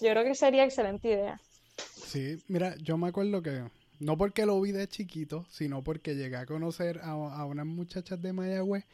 Yo 0.00 0.10
creo 0.10 0.24
que 0.24 0.34
sería 0.34 0.64
excelente 0.64 1.08
idea. 1.08 1.40
Sí, 1.76 2.42
mira, 2.48 2.74
yo 2.82 2.98
me 2.98 3.08
acuerdo 3.08 3.42
que 3.42 3.62
no 4.00 4.18
porque 4.18 4.46
lo 4.46 4.60
vi 4.60 4.72
de 4.72 4.88
chiquito, 4.88 5.46
sino 5.50 5.82
porque 5.82 6.14
llegué 6.14 6.36
a 6.36 6.46
conocer 6.46 7.00
a, 7.02 7.44
unas 7.44 7.66
muchachas 7.66 8.20
de 8.20 8.32
Mayagüez 8.32 8.84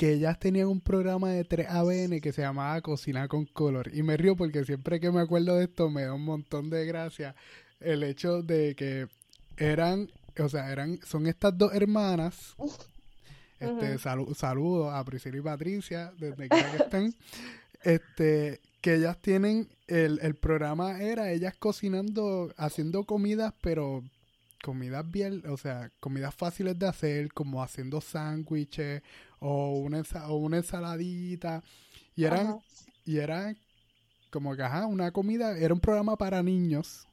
que 0.00 0.14
ellas 0.14 0.38
tenían 0.38 0.68
un 0.68 0.80
programa 0.80 1.28
de 1.28 1.46
3ABN 1.46 2.22
que 2.22 2.32
se 2.32 2.40
llamaba 2.40 2.80
Cocina 2.80 3.28
con 3.28 3.44
Color. 3.44 3.94
Y 3.94 4.02
me 4.02 4.16
río 4.16 4.34
porque 4.34 4.64
siempre 4.64 4.98
que 4.98 5.10
me 5.10 5.20
acuerdo 5.20 5.56
de 5.56 5.64
esto 5.64 5.90
me 5.90 6.04
da 6.04 6.14
un 6.14 6.24
montón 6.24 6.70
de 6.70 6.86
gracia 6.86 7.36
el 7.80 8.02
hecho 8.02 8.40
de 8.42 8.74
que 8.74 9.08
eran, 9.58 10.10
o 10.38 10.48
sea, 10.48 10.72
eran, 10.72 11.00
son 11.04 11.26
estas 11.26 11.58
dos 11.58 11.74
hermanas 11.74 12.54
este, 13.58 13.98
saludos 13.98 14.90
a 14.90 15.04
Priscila 15.04 15.36
y 15.36 15.42
Patricia, 15.42 16.14
desde 16.18 16.48
que 16.48 16.76
estén. 16.78 17.14
Este, 17.82 18.60
que 18.82 18.96
ellas 18.96 19.20
tienen, 19.22 19.68
el, 19.86 20.18
el 20.20 20.34
programa 20.34 21.00
era 21.00 21.30
ellas 21.30 21.54
cocinando, 21.58 22.52
haciendo 22.58 23.04
comidas, 23.04 23.54
pero 23.62 24.02
comidas 24.62 25.10
bien, 25.10 25.42
o 25.46 25.56
sea, 25.56 25.90
comidas 25.98 26.34
fáciles 26.34 26.78
de 26.78 26.86
hacer, 26.88 27.32
como 27.32 27.62
haciendo 27.62 28.02
sándwiches 28.02 29.02
o 29.40 29.78
una, 29.78 30.02
o 30.28 30.36
una 30.36 30.58
ensaladita. 30.58 31.62
Y 32.14 32.24
eran, 32.24 32.58
y 33.04 33.18
era 33.18 33.54
como 34.30 34.54
que, 34.54 34.62
ajá, 34.62 34.86
una 34.86 35.10
comida, 35.10 35.58
era 35.58 35.74
un 35.74 35.80
programa 35.80 36.16
para 36.16 36.42
niños, 36.42 37.06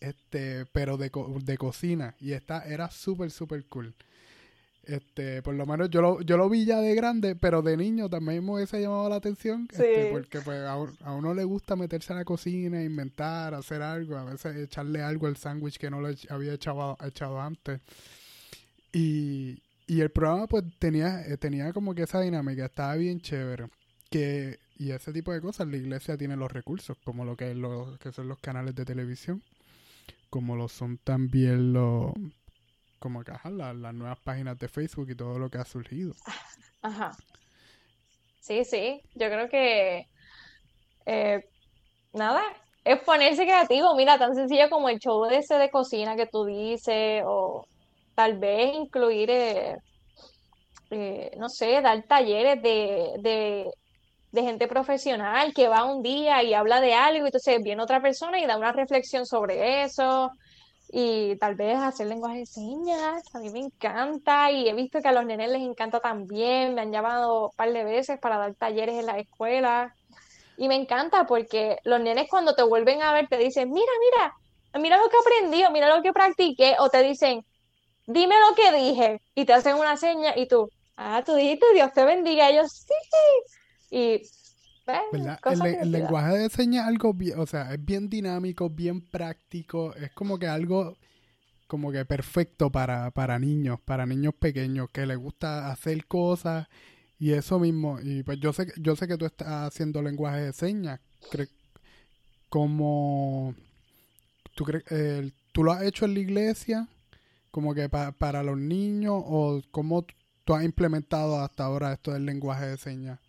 este, 0.00 0.66
pero 0.66 0.96
de, 0.96 1.10
de 1.42 1.58
cocina. 1.58 2.14
Y 2.20 2.32
esta 2.32 2.64
era 2.64 2.90
súper, 2.90 3.30
súper 3.30 3.64
cool. 3.66 3.94
Este, 4.86 5.40
por 5.40 5.54
lo 5.54 5.64
menos 5.64 5.88
yo 5.88 6.02
lo, 6.02 6.20
yo 6.20 6.36
lo 6.36 6.48
vi 6.50 6.66
ya 6.66 6.78
de 6.80 6.94
grande, 6.94 7.34
pero 7.36 7.62
de 7.62 7.76
niño 7.76 8.10
también 8.10 8.44
me 8.44 8.52
hubiese 8.52 8.82
llamado 8.82 9.08
la 9.08 9.16
atención, 9.16 9.66
este, 9.70 10.10
porque 10.12 10.40
pues 10.42 10.60
a, 10.60 10.76
uno 11.12 11.32
le 11.32 11.44
gusta 11.44 11.74
meterse 11.74 12.12
a 12.12 12.16
la 12.16 12.24
cocina, 12.24 12.82
inventar, 12.82 13.54
hacer 13.54 13.80
algo, 13.80 14.16
a 14.16 14.24
veces 14.24 14.56
echarle 14.56 15.00
algo 15.00 15.26
al 15.26 15.38
sándwich 15.38 15.78
que 15.78 15.88
no 15.88 16.02
le 16.02 16.16
había 16.28 16.52
echado, 16.52 16.98
echado 17.02 17.40
antes. 17.40 17.80
Y, 18.92 19.62
y 19.86 20.00
el 20.00 20.10
programa 20.10 20.46
pues 20.46 20.64
tenía, 20.78 21.22
eh, 21.26 21.36
tenía 21.36 21.72
como 21.72 21.94
que 21.94 22.02
esa 22.02 22.20
dinámica, 22.20 22.66
estaba 22.66 22.94
bien 22.96 23.20
chévere. 23.20 23.68
Que, 24.10 24.58
y 24.76 24.92
ese 24.92 25.12
tipo 25.12 25.32
de 25.32 25.40
cosas, 25.40 25.68
la 25.68 25.76
iglesia 25.76 26.16
tiene 26.16 26.36
los 26.36 26.50
recursos, 26.50 26.96
como 27.04 27.24
lo 27.24 27.36
que, 27.36 27.54
lo, 27.54 27.98
que 27.98 28.12
son 28.12 28.28
los 28.28 28.38
canales 28.38 28.74
de 28.74 28.84
televisión, 28.84 29.42
como 30.30 30.56
lo 30.56 30.68
son 30.68 30.98
también 30.98 31.72
los 31.72 32.12
como 32.98 33.22
que 33.22 33.32
las 33.50 33.94
nuevas 33.94 34.18
páginas 34.20 34.58
de 34.58 34.66
Facebook 34.66 35.10
y 35.10 35.14
todo 35.14 35.38
lo 35.38 35.50
que 35.50 35.58
ha 35.58 35.64
surgido. 35.66 36.14
Ajá. 36.80 37.12
Sí, 38.40 38.64
sí, 38.64 39.02
yo 39.14 39.26
creo 39.28 39.48
que 39.50 40.08
eh, 41.04 41.44
nada, 42.14 42.42
es 42.82 42.98
ponerse 43.00 43.44
creativo, 43.44 43.94
mira, 43.94 44.18
tan 44.18 44.34
sencillo 44.34 44.70
como 44.70 44.88
el 44.88 44.98
show 44.98 45.26
ese 45.26 45.56
de 45.56 45.70
cocina 45.70 46.16
que 46.16 46.26
tú 46.26 46.46
dices, 46.46 47.22
o 47.26 47.66
tal 48.14 48.38
vez 48.38 48.74
incluir, 48.74 49.30
eh, 49.30 49.76
eh, 50.90 51.30
no 51.38 51.48
sé, 51.48 51.80
dar 51.80 52.02
talleres 52.04 52.62
de, 52.62 53.12
de, 53.20 53.70
gente 54.42 54.66
profesional 54.66 55.54
que 55.54 55.68
va 55.68 55.84
un 55.84 56.02
día 56.02 56.42
y 56.42 56.54
habla 56.54 56.80
de 56.80 56.94
algo, 56.94 57.24
y 57.24 57.28
entonces 57.28 57.62
viene 57.62 57.82
otra 57.82 58.02
persona 58.02 58.40
y 58.40 58.46
da 58.46 58.56
una 58.56 58.72
reflexión 58.72 59.26
sobre 59.26 59.84
eso, 59.84 60.30
y 60.90 61.36
tal 61.36 61.54
vez 61.54 61.78
hacer 61.78 62.08
lenguaje 62.08 62.40
de 62.40 62.46
señas, 62.46 63.22
a 63.34 63.38
mí 63.38 63.50
me 63.50 63.60
encanta 63.60 64.50
y 64.50 64.68
he 64.68 64.74
visto 64.74 65.00
que 65.00 65.08
a 65.08 65.12
los 65.12 65.24
nenes 65.24 65.50
les 65.50 65.62
encanta 65.62 66.00
también, 66.00 66.74
me 66.74 66.82
han 66.82 66.92
llamado 66.92 67.46
un 67.46 67.56
par 67.56 67.72
de 67.72 67.84
veces 67.84 68.18
para 68.20 68.38
dar 68.38 68.54
talleres 68.54 68.96
en 68.96 69.06
la 69.06 69.18
escuela 69.18 69.94
y 70.56 70.68
me 70.68 70.76
encanta 70.76 71.26
porque 71.26 71.78
los 71.84 72.00
nenes 72.00 72.28
cuando 72.28 72.54
te 72.54 72.62
vuelven 72.62 73.02
a 73.02 73.12
ver 73.12 73.28
te 73.28 73.38
dicen, 73.38 73.72
mira, 73.72 73.90
mira, 74.00 74.34
mira 74.80 74.98
lo 74.98 75.08
que 75.08 75.16
aprendí 75.16 75.64
o 75.64 75.70
mira 75.70 75.94
lo 75.94 76.02
que 76.02 76.12
practiqué 76.12 76.76
o 76.78 76.88
te 76.88 77.02
dicen, 77.02 77.44
dime 78.06 78.34
lo 78.48 78.54
que 78.54 78.76
dije 78.76 79.20
y 79.34 79.44
te 79.44 79.52
hacen 79.52 79.76
una 79.76 79.96
seña 79.96 80.36
y 80.36 80.46
tú, 80.46 80.70
ah, 80.96 81.22
tú 81.24 81.34
dijiste 81.34 81.66
Dios 81.74 81.92
te 81.92 82.04
bendiga, 82.04 82.50
y 82.50 82.54
ellos 82.54 82.72
sí, 82.72 82.94
y 83.90 84.22
el, 85.12 85.92
lenguaje 85.92 86.36
de 86.36 86.50
señas 86.50 86.84
es 86.84 86.88
algo 86.88 87.14
bien, 87.14 87.38
o 87.38 87.46
sea, 87.46 87.72
es 87.72 87.84
bien 87.84 88.08
dinámico, 88.10 88.68
bien 88.68 89.00
práctico, 89.00 89.94
es 89.94 90.10
como 90.12 90.38
que 90.38 90.46
algo 90.46 90.96
como 91.66 91.90
que 91.90 92.04
perfecto 92.04 92.70
para, 92.70 93.10
para 93.10 93.38
niños, 93.38 93.80
para 93.80 94.04
niños 94.04 94.34
pequeños 94.34 94.90
que 94.90 95.06
les 95.06 95.16
gusta 95.16 95.70
hacer 95.70 96.06
cosas 96.06 96.68
y 97.18 97.32
eso 97.32 97.58
mismo. 97.58 97.98
Y 98.00 98.22
pues 98.22 98.38
yo 98.38 98.52
sé, 98.52 98.72
yo 98.76 98.94
sé 98.96 99.08
que 99.08 99.16
tú 99.16 99.24
estás 99.24 99.48
haciendo 99.48 100.02
lenguaje 100.02 100.40
de 100.42 100.52
señas, 100.52 101.00
como 102.48 103.54
tú 104.54 104.64
crees, 104.64 104.84
tú 105.52 105.64
lo 105.64 105.72
has 105.72 105.82
hecho 105.82 106.04
en 106.04 106.14
la 106.14 106.20
iglesia, 106.20 106.88
como 107.54 107.72
que 107.72 107.88
para 107.88 108.42
los 108.42 108.58
niños 108.58 109.14
o 109.14 109.60
cómo 109.70 110.04
tú 110.42 110.54
has 110.54 110.64
implementado 110.64 111.38
hasta 111.38 111.62
ahora 111.62 111.92
esto 111.92 112.10
del 112.10 112.26
lenguaje 112.26 112.66
de 112.66 112.76
señas. 112.76 113.20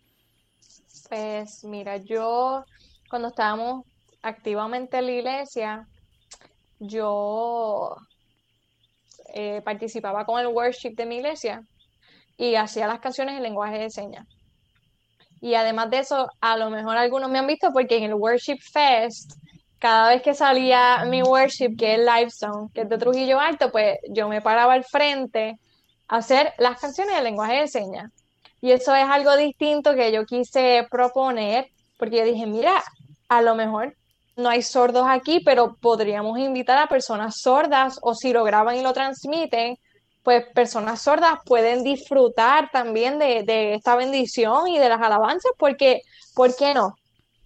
Pues 1.08 1.62
mira, 1.62 1.98
yo 1.98 2.64
cuando 3.08 3.28
estábamos 3.28 3.84
activamente 4.22 4.98
en 4.98 5.06
la 5.06 5.12
iglesia, 5.12 5.88
yo 6.80 7.94
eh, 9.32 9.62
participaba 9.64 10.24
con 10.24 10.40
el 10.40 10.48
worship 10.48 10.96
de 10.96 11.06
mi 11.06 11.18
iglesia 11.18 11.62
y 12.36 12.56
hacía 12.56 12.88
las 12.88 12.98
canciones 12.98 13.36
en 13.36 13.44
lenguaje 13.44 13.78
de 13.78 13.90
señas. 13.90 14.26
Y 15.40 15.54
además 15.54 15.88
de 15.90 16.00
eso, 16.00 16.26
a 16.40 16.56
lo 16.56 16.68
mejor 16.70 16.96
algunos 16.96 17.30
me 17.30 17.38
han 17.38 17.46
visto 17.46 17.68
porque 17.72 17.98
en 17.98 18.02
el 18.02 18.14
Worship 18.14 18.58
Fest, 18.72 19.34
cada 19.86 20.08
vez 20.08 20.20
que 20.20 20.34
salía 20.34 21.04
mi 21.04 21.22
worship, 21.22 21.76
que 21.78 21.94
es 21.94 22.00
Live 22.00 22.32
Song, 22.32 22.72
que 22.74 22.80
es 22.80 22.88
de 22.88 22.98
Trujillo 22.98 23.38
Alto, 23.38 23.70
pues 23.70 23.98
yo 24.08 24.28
me 24.28 24.40
paraba 24.40 24.72
al 24.72 24.82
frente 24.82 25.60
a 26.08 26.16
hacer 26.16 26.52
las 26.58 26.80
canciones 26.80 27.16
en 27.16 27.22
lenguaje 27.22 27.60
de 27.60 27.68
señas. 27.68 28.10
Y 28.60 28.72
eso 28.72 28.92
es 28.96 29.04
algo 29.08 29.36
distinto 29.36 29.94
que 29.94 30.10
yo 30.10 30.26
quise 30.26 30.84
proponer, 30.90 31.68
porque 31.98 32.16
yo 32.16 32.24
dije, 32.24 32.46
mira, 32.46 32.82
a 33.28 33.42
lo 33.42 33.54
mejor 33.54 33.94
no 34.34 34.48
hay 34.48 34.62
sordos 34.62 35.06
aquí, 35.08 35.38
pero 35.38 35.76
podríamos 35.76 36.36
invitar 36.40 36.78
a 36.78 36.88
personas 36.88 37.36
sordas 37.40 38.00
o 38.02 38.16
si 38.16 38.32
lo 38.32 38.42
graban 38.42 38.74
y 38.74 38.82
lo 38.82 38.92
transmiten, 38.92 39.78
pues 40.24 40.46
personas 40.52 41.00
sordas 41.00 41.38
pueden 41.44 41.84
disfrutar 41.84 42.70
también 42.72 43.20
de, 43.20 43.74
esta 43.74 43.94
bendición 43.94 44.66
y 44.66 44.80
de 44.80 44.88
las 44.88 45.00
alabanzas, 45.00 45.52
porque, 45.56 46.00
¿por 46.34 46.56
qué 46.56 46.74
no? 46.74 46.96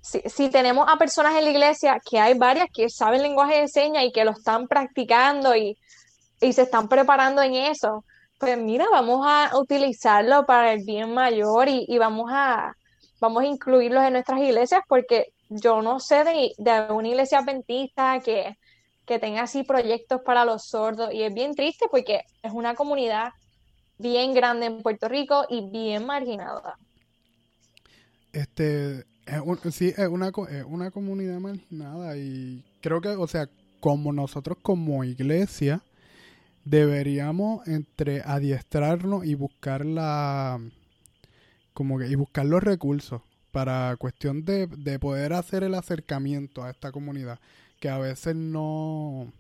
Si, 0.00 0.48
tenemos 0.48 0.86
a 0.88 0.96
personas 0.96 1.36
en 1.36 1.44
la 1.44 1.50
iglesia, 1.50 2.00
que 2.08 2.18
hay 2.18 2.34
varias 2.34 2.68
que 2.72 2.88
saben 2.88 3.22
lenguaje 3.22 3.60
de 3.60 3.68
señas 3.68 4.04
y 4.04 4.12
que 4.12 4.24
lo 4.24 4.30
están 4.30 4.66
practicando 4.66 5.54
y, 5.54 5.76
se 6.40 6.62
están 6.62 6.88
preparando 6.88 7.42
en 7.42 7.54
eso, 7.54 8.04
pues 8.38 8.56
mira, 8.56 8.86
vamos 8.90 9.26
a 9.28 9.50
utilizarlo 9.58 10.46
para 10.46 10.72
el 10.72 10.84
bien 10.86 11.12
mayor 11.12 11.68
y, 11.68 11.84
y 11.86 11.98
vamos 11.98 12.30
a, 12.32 12.72
vamos 13.20 13.42
a 13.42 13.46
incluirlos 13.46 14.02
en 14.04 14.14
nuestras 14.14 14.40
iglesias 14.40 14.80
porque 14.88 15.34
yo 15.50 15.82
no 15.82 16.00
sé 16.00 16.24
de, 16.24 16.52
de 16.56 16.92
una 16.92 17.08
iglesia 17.08 17.40
adventista 17.40 18.20
que, 18.20 18.56
que 19.04 19.18
tenga 19.18 19.42
así 19.42 19.64
proyectos 19.64 20.22
para 20.24 20.44
los 20.44 20.64
sordos 20.68 21.12
y 21.12 21.22
es 21.22 21.34
bien 21.34 21.54
triste 21.54 21.86
porque 21.90 22.22
es 22.42 22.52
una 22.52 22.74
comunidad 22.74 23.32
bien 23.98 24.32
grande 24.32 24.66
en 24.66 24.82
Puerto 24.82 25.08
Rico 25.08 25.44
y 25.48 25.68
bien 25.68 26.06
marginada. 26.06 26.76
Este, 28.32 29.04
sí, 29.70 29.92
es 29.96 30.08
una, 30.08 30.28
es 30.28 30.64
una 30.66 30.90
comunidad 30.90 31.38
marginada 31.40 32.16
y 32.16 32.64
creo 32.80 33.00
que, 33.00 33.08
o 33.10 33.26
sea, 33.26 33.48
como 33.80 34.12
nosotros 34.12 34.58
como 34.62 35.04
iglesia 35.04 35.82
deberíamos 36.64 37.66
entre 37.66 38.22
adiestrarnos 38.22 39.24
y 39.24 39.34
buscar 39.34 39.84
la 39.84 40.60
como 41.72 41.98
que 41.98 42.08
y 42.08 42.14
buscar 42.14 42.44
los 42.46 42.62
recursos 42.62 43.22
para 43.50 43.96
cuestión 43.96 44.44
de, 44.44 44.68
poder 45.00 45.32
hacer 45.32 45.64
el 45.64 45.74
acercamiento 45.74 46.62
a 46.62 46.70
esta 46.70 46.92
comunidad, 46.92 47.40
que 47.80 47.88
a 47.88 47.98
veces 47.98 48.36
no, 48.36 49.32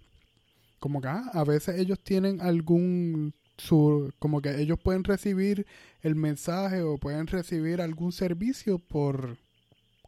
como 0.80 1.00
que 1.00 1.08
ah, 1.08 1.30
a 1.32 1.44
veces 1.44 1.78
ellos 1.78 2.00
tienen 2.02 2.40
algún, 2.40 3.34
su, 3.56 4.12
como 4.18 4.40
que 4.42 4.60
ellos 4.60 4.78
pueden 4.82 5.04
recibir 5.04 5.66
el 6.02 6.16
mensaje 6.16 6.82
o 6.82 6.98
pueden 6.98 7.26
recibir 7.26 7.80
algún 7.80 8.12
servicio 8.12 8.78
por 8.78 9.36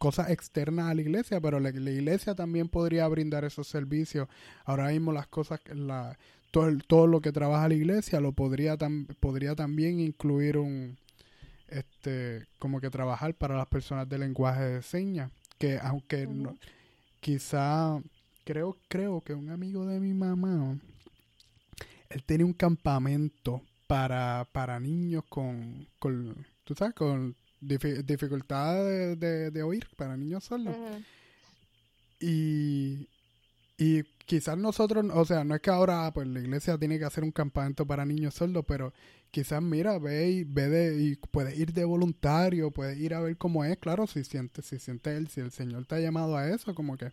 cosas 0.03 0.31
externas 0.31 0.91
a 0.91 0.93
la 0.93 1.01
iglesia, 1.01 1.39
pero 1.39 1.61
la, 1.61 1.69
iglesia 1.69 2.35
también 2.35 2.67
podría 2.67 3.07
brindar 3.07 3.45
esos 3.45 3.69
servicios. 3.69 4.27
Ahora 4.65 4.89
mismo 4.89 5.13
las 5.13 5.27
cosas, 5.27 5.61
la, 5.73 6.19
todo, 6.51 6.77
todo 6.85 7.07
lo 7.07 7.21
que 7.21 7.31
trabaja 7.31 7.69
la 7.69 7.75
iglesia 7.75 8.19
lo 8.19 8.33
podría, 8.33 8.75
podría 9.21 9.55
también 9.55 10.01
incluir 10.01 10.57
un, 10.57 10.97
este, 11.69 12.47
como 12.59 12.81
que 12.81 12.89
trabajar 12.89 13.33
para 13.33 13.55
las 13.55 13.67
personas 13.67 14.09
de 14.09 14.17
lenguaje 14.17 14.63
de 14.63 14.81
señas, 14.81 15.31
que 15.57 15.79
aunque 15.81 16.27
no, 16.27 16.57
quizá, 17.21 17.97
creo, 18.43 18.75
creo 18.89 19.21
que 19.21 19.33
un 19.33 19.51
amigo 19.51 19.85
de 19.85 20.01
mi 20.01 20.13
mamá, 20.13 20.77
él 22.09 22.23
tiene 22.25 22.43
un 22.43 22.51
campamento 22.51 23.61
para, 23.87 24.49
para 24.51 24.81
niños 24.81 25.23
con, 25.29 25.87
con 25.97 26.45
tú 26.65 26.75
sabes, 26.75 26.93
con 26.93 27.37
dificultad 27.63 28.75
de, 29.15 29.63
oír, 29.63 29.87
para 29.95 30.17
niños 30.17 30.43
solos. 30.43 30.75
Y, 32.19 33.07
y 33.77 34.03
quizás 34.25 34.57
nosotros, 34.57 35.05
o 35.13 35.25
sea, 35.25 35.43
no 35.43 35.55
es 35.55 35.61
que 35.61 35.69
ahora 35.69 36.11
pues 36.13 36.27
la 36.27 36.39
iglesia 36.39 36.77
tiene 36.77 36.99
que 36.99 37.05
hacer 37.05 37.23
un 37.23 37.31
campamento 37.31 37.85
para 37.85 38.05
niños 38.05 38.35
sordos, 38.35 38.63
pero 38.67 38.93
quizás 39.31 39.61
mira, 39.61 39.97
ve 39.99 40.29
y 40.29 40.43
ve 40.43 40.69
de, 40.69 41.01
y 41.01 41.15
puedes 41.15 41.57
ir 41.57 41.73
de 41.73 41.85
voluntario, 41.85 42.71
puedes 42.71 42.97
ir 42.99 43.13
a 43.13 43.19
ver 43.19 43.37
cómo 43.37 43.65
es, 43.65 43.77
claro, 43.77 44.07
si 44.07 44.23
siente, 44.23 44.61
si 44.61 44.79
siente 44.79 45.15
él, 45.17 45.27
si 45.27 45.41
el 45.41 45.51
Señor 45.51 45.85
te 45.85 45.95
ha 45.95 45.99
llamado 45.99 46.37
a 46.37 46.49
eso, 46.49 46.73
como 46.75 46.97
que 46.97 47.11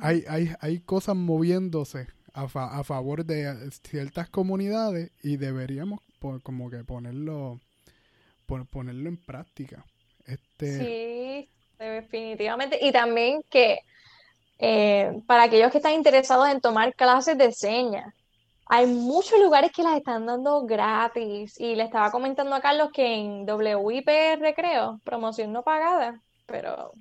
hay, 0.00 0.24
hay, 0.28 0.52
hay 0.60 0.80
cosas 0.80 1.16
moviéndose 1.16 2.06
a, 2.34 2.44
a 2.44 2.84
favor 2.84 3.24
de 3.24 3.70
ciertas 3.82 4.28
comunidades 4.28 5.10
y 5.22 5.36
deberíamos 5.36 6.00
como 6.42 6.70
que 6.70 6.84
ponerlo 6.84 7.60
ponerlo 8.46 9.08
en 9.08 9.16
práctica. 9.16 9.84
Este... 10.26 10.78
Sí, 10.78 11.48
definitivamente. 11.78 12.78
Y 12.80 12.92
también 12.92 13.42
que 13.50 13.80
eh, 14.64 15.20
para 15.26 15.42
aquellos 15.42 15.72
que 15.72 15.78
están 15.78 15.94
interesados 15.94 16.48
en 16.48 16.60
tomar 16.60 16.94
clases 16.94 17.36
de 17.36 17.50
señas. 17.50 18.14
Hay 18.66 18.86
muchos 18.86 19.40
lugares 19.40 19.72
que 19.72 19.82
las 19.82 19.96
están 19.96 20.24
dando 20.24 20.64
gratis 20.64 21.58
y 21.58 21.74
le 21.74 21.82
estaba 21.82 22.12
comentando 22.12 22.54
a 22.54 22.60
Carlos 22.60 22.90
que 22.92 23.04
en 23.04 23.44
WIPR 23.44 24.54
creo, 24.54 25.00
promoción 25.02 25.52
no 25.52 25.64
pagada, 25.64 26.22
pero, 26.46 26.92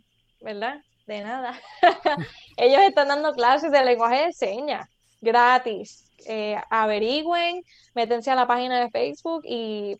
¿verdad? 0.41 0.81
De 1.05 1.21
nada. 1.21 1.53
Ellos 2.57 2.81
están 2.81 3.09
dando 3.09 3.31
clases 3.33 3.71
de 3.71 3.85
lenguaje 3.85 4.25
de 4.25 4.33
señas 4.33 4.89
gratis. 5.21 6.09
Eh, 6.25 6.57
averigüen, 6.71 7.63
métense 7.93 8.31
a 8.31 8.35
la 8.35 8.47
página 8.47 8.79
de 8.79 8.89
Facebook 8.89 9.43
y 9.45 9.97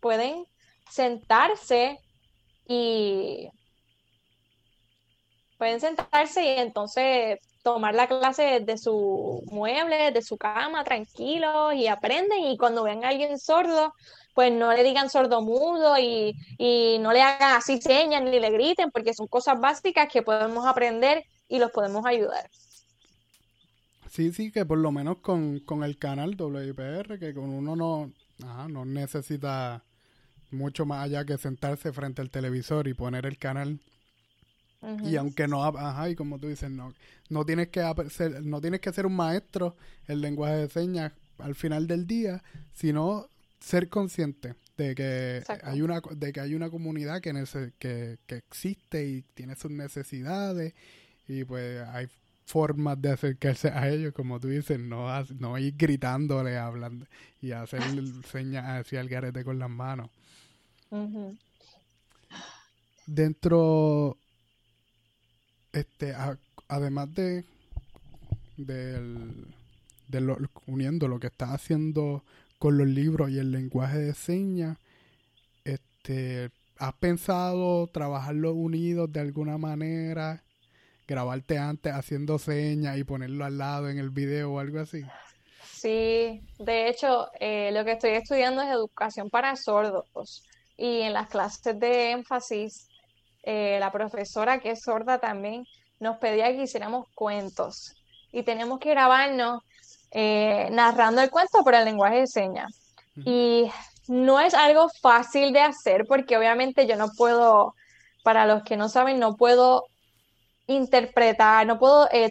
pueden 0.00 0.44
sentarse 0.90 1.98
y 2.66 3.48
pueden 5.58 5.80
sentarse 5.80 6.44
y 6.44 6.48
entonces 6.60 7.38
tomar 7.62 7.94
la 7.94 8.06
clase 8.06 8.60
de 8.60 8.78
su 8.78 9.42
mueble, 9.50 10.12
de 10.12 10.22
su 10.22 10.38
cama, 10.38 10.84
tranquilos 10.84 11.74
y 11.74 11.86
aprenden 11.88 12.44
y 12.44 12.56
cuando 12.56 12.84
vean 12.84 13.04
a 13.04 13.08
alguien 13.08 13.38
sordo, 13.38 13.92
pues 14.34 14.52
no 14.52 14.72
le 14.72 14.84
digan 14.84 15.10
sordo 15.10 15.42
mudo 15.42 15.98
y, 15.98 16.32
no 17.00 17.12
le 17.12 17.22
hagan 17.22 17.56
así 17.56 17.80
señas 17.80 18.22
ni 18.22 18.38
le 18.38 18.50
griten 18.50 18.90
porque 18.90 19.12
son 19.12 19.26
cosas 19.26 19.60
básicas 19.60 20.08
que 20.10 20.22
podemos 20.22 20.64
aprender 20.64 21.24
y 21.48 21.58
los 21.58 21.70
podemos 21.72 22.06
ayudar. 22.06 22.48
Sí, 24.08 24.32
sí, 24.32 24.50
que 24.50 24.64
por 24.64 24.78
lo 24.78 24.90
menos 24.90 25.18
con, 25.18 25.60
el 25.84 25.98
canal 25.98 26.40
WIPR, 26.40 27.18
que 27.18 27.34
con 27.34 27.50
uno 27.50 27.76
no, 27.76 28.12
no 28.68 28.84
necesita 28.84 29.84
mucho 30.50 30.86
más 30.86 31.04
allá 31.04 31.24
que 31.24 31.38
sentarse 31.38 31.92
frente 31.92 32.22
al 32.22 32.30
televisor 32.30 32.88
y 32.88 32.94
poner 32.94 33.26
el 33.26 33.38
canal. 33.38 33.80
Y 35.04 35.16
aunque 35.16 35.48
no, 35.48 35.64
ajá, 35.64 36.08
y 36.08 36.14
como 36.14 36.38
tú 36.38 36.46
dices, 36.46 36.70
no, 36.70 36.94
no 37.30 37.44
tienes 37.44 37.68
que 37.68 37.82
ser, 38.10 38.44
no 38.44 38.60
tienes 38.60 38.80
que 38.80 38.92
ser 38.92 39.06
un 39.06 39.16
maestro 39.16 39.74
en 40.06 40.20
lenguaje 40.20 40.54
de 40.54 40.68
señas 40.68 41.12
al 41.38 41.56
final 41.56 41.88
del 41.88 42.06
día, 42.06 42.44
sino 42.74 43.26
ser 43.58 43.88
consciente 43.88 44.54
de 44.76 44.94
que 44.94 45.42
hay 45.64 45.82
una 45.82 46.00
de 46.14 46.32
que 46.32 46.40
hay 46.40 46.54
una 46.54 46.70
comunidad 46.70 47.20
que, 47.20 47.32
que, 47.80 48.18
que 48.24 48.36
existe 48.36 49.04
y 49.04 49.22
tiene 49.34 49.56
sus 49.56 49.72
necesidades 49.72 50.74
y 51.26 51.42
pues 51.42 51.82
hay 51.88 52.08
formas 52.48 53.00
de 53.00 53.10
acercarse 53.10 53.68
a 53.68 53.88
ellos, 53.90 54.14
como 54.14 54.40
tú 54.40 54.48
dices, 54.48 54.80
no, 54.80 55.06
no 55.38 55.58
ir 55.58 55.74
gritándole, 55.76 56.56
hablando 56.56 57.06
y 57.42 57.52
hacer 57.52 57.82
señas 58.32 58.64
hacia 58.64 59.00
el 59.00 59.08
garete 59.08 59.44
con 59.44 59.58
las 59.58 59.68
manos. 59.68 60.10
Dentro 63.06 64.16
este, 65.72 66.14
además 66.68 67.14
de, 67.14 67.44
de 68.56 70.20
lo, 70.20 70.36
uniendo 70.66 71.08
lo 71.08 71.20
que 71.20 71.28
estás 71.28 71.50
haciendo 71.50 72.24
con 72.58 72.76
los 72.76 72.86
libros 72.86 73.30
y 73.30 73.38
el 73.38 73.52
lenguaje 73.52 73.98
de 73.98 74.14
señas, 74.14 74.78
este, 75.64 76.50
¿has 76.78 76.94
pensado 76.94 77.86
trabajarlos 77.86 78.54
unidos 78.54 79.12
de 79.12 79.20
alguna 79.20 79.58
manera? 79.58 80.42
grabarte 81.08 81.56
antes 81.56 81.92
haciendo 81.94 82.38
señas 82.38 82.98
y 82.98 83.04
ponerlo 83.04 83.46
al 83.46 83.56
lado 83.56 83.88
en 83.88 83.98
el 83.98 84.10
video 84.10 84.52
o 84.52 84.58
algo 84.58 84.78
así? 84.78 85.02
Sí, 85.72 86.42
de 86.58 86.88
hecho, 86.88 87.30
eh, 87.40 87.70
lo 87.72 87.84
que 87.84 87.92
estoy 87.92 88.10
estudiando 88.10 88.60
es 88.60 88.68
educación 88.68 89.30
para 89.30 89.56
sordos 89.56 90.44
y 90.78 91.02
en 91.02 91.12
las 91.12 91.28
clases 91.28 91.78
de 91.78 92.12
énfasis 92.12 92.88
eh, 93.42 93.76
la 93.80 93.92
profesora 93.92 94.60
que 94.60 94.70
es 94.70 94.82
sorda 94.82 95.18
también 95.18 95.64
nos 96.00 96.16
pedía 96.18 96.46
que 96.52 96.62
hiciéramos 96.62 97.06
cuentos 97.14 97.94
y 98.32 98.42
tenemos 98.44 98.78
que 98.78 98.90
grabarnos 98.90 99.62
eh, 100.10 100.68
narrando 100.70 101.20
el 101.20 101.30
cuento 101.30 101.62
por 101.64 101.74
el 101.74 101.84
lenguaje 101.84 102.20
de 102.20 102.26
señas. 102.26 102.70
Y 103.24 103.70
no 104.06 104.38
es 104.38 104.54
algo 104.54 104.88
fácil 105.02 105.52
de 105.52 105.60
hacer 105.60 106.04
porque 106.06 106.36
obviamente 106.36 106.86
yo 106.86 106.96
no 106.96 107.08
puedo, 107.16 107.74
para 108.22 108.46
los 108.46 108.62
que 108.62 108.76
no 108.76 108.88
saben, 108.88 109.18
no 109.18 109.36
puedo 109.36 109.84
interpretar, 110.66 111.66
no 111.66 111.78
puedo 111.78 112.08
eh, 112.12 112.30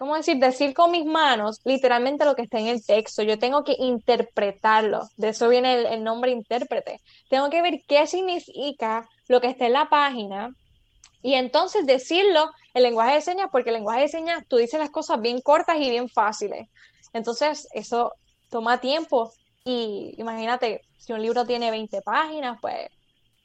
¿cómo 0.00 0.16
decir? 0.16 0.38
Decir 0.38 0.72
con 0.72 0.90
mis 0.90 1.04
manos 1.04 1.60
literalmente 1.64 2.24
lo 2.24 2.34
que 2.34 2.42
está 2.42 2.58
en 2.58 2.68
el 2.68 2.84
texto. 2.84 3.22
Yo 3.22 3.38
tengo 3.38 3.64
que 3.64 3.76
interpretarlo. 3.78 5.02
De 5.18 5.28
eso 5.28 5.46
viene 5.50 5.74
el, 5.74 5.86
el 5.86 6.02
nombre 6.02 6.30
intérprete. 6.30 7.00
Tengo 7.28 7.50
que 7.50 7.60
ver 7.60 7.82
qué 7.86 8.06
significa 8.06 9.06
lo 9.28 9.42
que 9.42 9.48
está 9.48 9.66
en 9.66 9.74
la 9.74 9.90
página 9.90 10.54
y 11.22 11.34
entonces 11.34 11.84
decirlo 11.84 12.50
en 12.72 12.82
lenguaje 12.82 13.16
de 13.16 13.20
señas, 13.20 13.48
porque 13.52 13.68
el 13.68 13.74
lenguaje 13.74 14.00
de 14.00 14.08
señas 14.08 14.42
tú 14.48 14.56
dices 14.56 14.80
las 14.80 14.88
cosas 14.90 15.20
bien 15.20 15.42
cortas 15.42 15.76
y 15.78 15.90
bien 15.90 16.08
fáciles. 16.08 16.66
Entonces, 17.12 17.68
eso 17.74 18.14
toma 18.48 18.80
tiempo. 18.80 19.30
Y 19.64 20.14
imagínate, 20.16 20.80
si 20.96 21.12
un 21.12 21.20
libro 21.20 21.44
tiene 21.44 21.70
20 21.70 22.00
páginas, 22.00 22.58
pues 22.62 22.88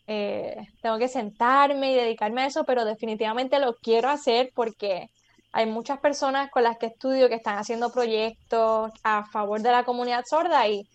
eh, 0.07 0.55
tengo 0.81 0.97
que 0.97 1.09
sentarme 1.09 1.91
y 1.91 1.95
dedicarme 1.95 2.43
a 2.43 2.45
eso, 2.45 2.63
pero 2.63 2.85
definitivamente 2.85 3.59
lo 3.59 3.75
quiero 3.75 4.07
hacer 4.07 4.51
porque 4.55 5.09
hay 5.55 5.67
muchas 5.67 5.99
personas 5.99 6.51
con 6.51 6.63
las 6.63 6.77
que 6.77 6.87
estudio 6.87 7.29
que 7.29 7.35
están 7.35 7.57
haciendo 7.57 7.89
proyectos 7.89 8.91
a 9.03 9.23
favor 9.23 9.61
de 9.61 9.71
la 9.71 9.85
comunidad 9.85 10.25
sorda 10.25 10.67
y, 10.67 10.85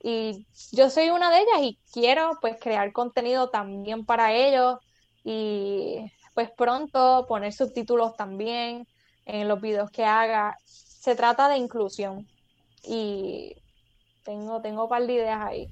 y 0.00 0.46
yo 0.70 0.88
soy 0.88 1.10
una 1.10 1.32
de 1.32 1.38
ellas 1.38 1.62
y 1.62 1.78
quiero 1.92 2.30
pues 2.40 2.56
crear 2.60 2.92
contenido 2.92 3.50
también 3.50 4.06
para 4.06 4.32
ellos 4.32 4.78
y 5.24 5.96
pues 6.32 6.48
pronto 6.56 7.26
poner 7.28 7.52
subtítulos 7.52 8.14
también 8.14 8.86
en 9.24 9.48
los 9.48 9.60
videos 9.60 9.90
que 9.90 10.04
haga. 10.04 10.56
Se 10.64 11.16
trata 11.16 11.48
de 11.48 11.56
inclusión 11.56 12.24
y 12.84 13.56
tengo, 14.22 14.62
tengo 14.62 14.84
un 14.84 14.88
par 14.88 15.04
de 15.04 15.12
ideas 15.12 15.40
ahí. 15.44 15.68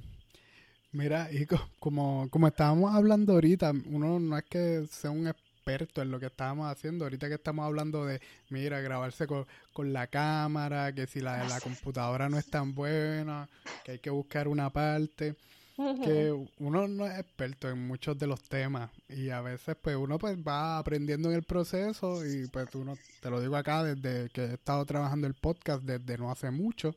Mira, 0.90 1.28
y 1.30 1.46
como, 1.78 2.28
como 2.28 2.48
estábamos 2.48 2.92
hablando 2.92 3.34
ahorita, 3.34 3.70
uno 3.86 4.18
no 4.18 4.36
es 4.36 4.44
que 4.50 4.84
sea 4.90 5.12
un 5.12 5.28
experto 5.62 6.02
en 6.02 6.10
lo 6.10 6.18
que 6.18 6.26
estábamos 6.26 6.70
haciendo. 6.70 7.04
Ahorita 7.04 7.28
que 7.28 7.34
estamos 7.34 7.64
hablando 7.64 8.04
de, 8.04 8.20
mira, 8.50 8.80
grabarse 8.80 9.26
con, 9.26 9.46
la 9.92 10.08
cámara, 10.08 10.92
que 10.92 11.06
si 11.06 11.20
la, 11.20 11.44
la 11.44 11.60
computadora 11.60 12.28
no 12.28 12.38
es 12.38 12.46
tan 12.46 12.74
buena, 12.74 13.48
que 13.84 13.92
hay 13.92 13.98
que 13.98 14.10
buscar 14.10 14.48
una 14.48 14.70
parte. 14.70 15.36
Que 15.76 16.32
uno 16.58 16.86
no 16.86 17.06
es 17.06 17.18
experto 17.18 17.68
en 17.68 17.86
muchos 17.86 18.16
de 18.18 18.26
los 18.26 18.42
temas 18.42 18.90
y 19.08 19.30
a 19.30 19.40
veces 19.40 19.74
pues 19.80 19.96
uno 19.96 20.18
pues 20.18 20.36
va 20.36 20.78
aprendiendo 20.78 21.30
en 21.30 21.34
el 21.34 21.42
proceso 21.42 22.24
y 22.26 22.46
pues 22.48 22.72
uno, 22.74 22.94
te 23.20 23.30
lo 23.30 23.40
digo 23.40 23.56
acá 23.56 23.82
desde 23.82 24.28
que 24.28 24.44
he 24.44 24.54
estado 24.54 24.84
trabajando 24.84 25.26
el 25.26 25.34
podcast 25.34 25.82
desde 25.82 26.18
no 26.18 26.30
hace 26.30 26.50
mucho, 26.50 26.94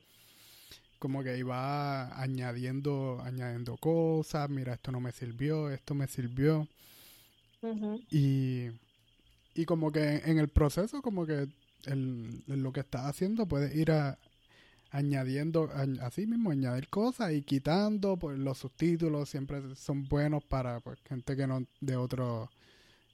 como 1.00 1.24
que 1.24 1.38
iba 1.38 2.22
añadiendo, 2.22 3.22
añadiendo 3.24 3.78
cosas, 3.78 4.50
mira, 4.50 4.74
esto 4.74 4.92
no 4.92 5.00
me 5.00 5.14
sirvió, 5.14 5.70
esto 5.72 5.96
me 5.96 6.08
sirvió 6.08 6.68
y, 8.12 8.70
y 9.54 9.66
como 9.66 9.92
que 9.92 10.18
en 10.26 10.38
el 10.38 10.50
proceso, 10.50 11.02
como 11.02 11.26
que 11.26 11.48
el, 11.86 12.44
lo 12.48 12.72
que 12.74 12.82
estás 12.82 13.06
haciendo, 13.06 13.46
puedes 13.48 13.76
ir 13.76 13.92
a, 13.92 14.18
añadiendo, 14.92 15.70
así 16.02 16.26
mismo, 16.26 16.52
añadir 16.52 16.88
cosas 16.90 17.34
y 17.34 17.42
quitando, 17.42 18.18
pues 18.18 18.38
los 18.38 18.58
subtítulos 18.58 19.30
siempre 19.30 19.76
son 19.76 20.08
buenos 20.08 20.44
para 20.44 20.80
pues, 20.80 21.00
gente 21.08 21.36
que 21.36 21.48
no 21.48 21.66
de 21.82 21.98
otro, 21.98 22.50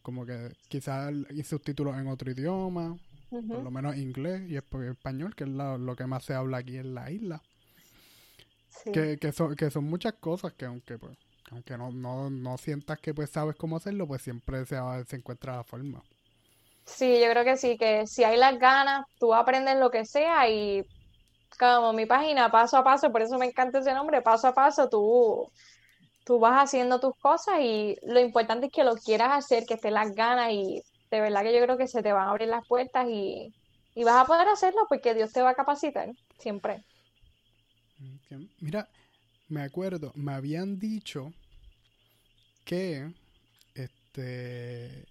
como 0.02 0.26
que 0.26 0.52
quizás 0.68 1.12
subtítulos 1.44 1.98
en 1.98 2.08
otro 2.08 2.32
idioma, 2.32 2.98
por 3.30 3.64
lo 3.64 3.72
menos 3.72 3.98
inglés 3.98 4.44
y 4.50 4.58
español, 4.58 5.36
que 5.36 5.46
es 5.46 5.50
lo, 5.50 5.96
que 5.96 6.06
más 6.06 6.24
se 6.24 6.34
habla 6.34 6.58
aquí 6.58 6.78
en 6.78 6.94
la 6.94 7.10
isla. 7.10 7.42
Que, 8.94 9.18
que, 9.18 9.32
son, 9.32 9.56
que 9.56 9.70
son 9.70 9.84
muchas 9.84 10.14
cosas 10.14 10.54
que 10.54 10.66
aunque 10.66 10.98
pues 10.98 11.18
aunque 11.52 11.78
no, 11.78 11.92
no, 11.92 12.30
no 12.32 12.58
sientas 12.58 13.00
que 13.00 13.14
pues 13.14 13.30
sabes 13.30 13.56
cómo 13.58 13.78
hacerlo, 13.78 14.08
pues 14.08 14.24
siempre 14.24 14.66
se, 14.66 14.78
se 15.08 15.16
encuentra 15.18 15.58
la 15.58 15.64
forma. 15.64 16.04
Sí, 16.86 17.20
yo 17.22 17.30
creo 17.32 17.44
que 17.46 17.58
sí, 17.58 17.78
que 17.78 18.06
si 18.08 18.24
hay 18.24 18.38
las 18.38 18.58
ganas, 18.60 19.06
tú 19.20 19.34
aprendes 19.34 19.78
lo 19.78 19.90
que 19.92 20.06
sea 20.06 20.50
y 20.50 20.84
como 21.60 21.94
mi 21.94 22.06
página, 22.08 22.52
paso 22.52 22.78
a 22.78 22.84
paso, 22.84 23.12
por 23.12 23.22
eso 23.22 23.38
me 23.38 23.48
encanta 23.48 23.80
ese 23.80 23.94
nombre, 23.94 24.22
paso 24.22 24.48
a 24.50 24.54
paso, 24.54 24.90
tú, 24.90 25.52
tú 26.26 26.40
vas 26.40 26.64
haciendo 26.64 27.00
tus 27.00 27.16
cosas 27.20 27.60
y 27.62 27.98
lo 28.04 28.20
importante 28.22 28.68
es 28.68 28.74
que 28.74 28.84
lo 28.86 28.96
quieras 28.96 29.32
hacer, 29.34 29.66
que 29.68 29.76
estés 29.76 29.94
las 29.94 30.14
ganas 30.16 30.52
y 30.52 30.82
de 31.12 31.22
verdad 31.22 31.44
que 31.44 31.54
yo 31.56 31.64
creo 31.64 31.78
que 31.78 31.88
se 31.88 32.04
te 32.04 32.14
van 32.14 32.28
a 32.28 32.32
abrir 32.32 32.50
las 32.50 32.66
puertas 32.68 33.08
y, 33.10 33.54
y 33.96 34.04
vas 34.06 34.18
a 34.18 34.26
poder 34.28 34.48
hacerlo 34.50 34.82
porque 34.90 35.16
Dios 35.16 35.32
te 35.34 35.42
va 35.44 35.52
a 35.52 35.56
capacitar 35.56 36.10
siempre. 36.40 36.86
Mira, 38.60 38.90
me 39.50 39.62
acuerdo, 39.62 40.12
me 40.16 40.34
habían 40.34 40.80
dicho 40.80 41.34
que 42.63 43.12
este 43.76 45.06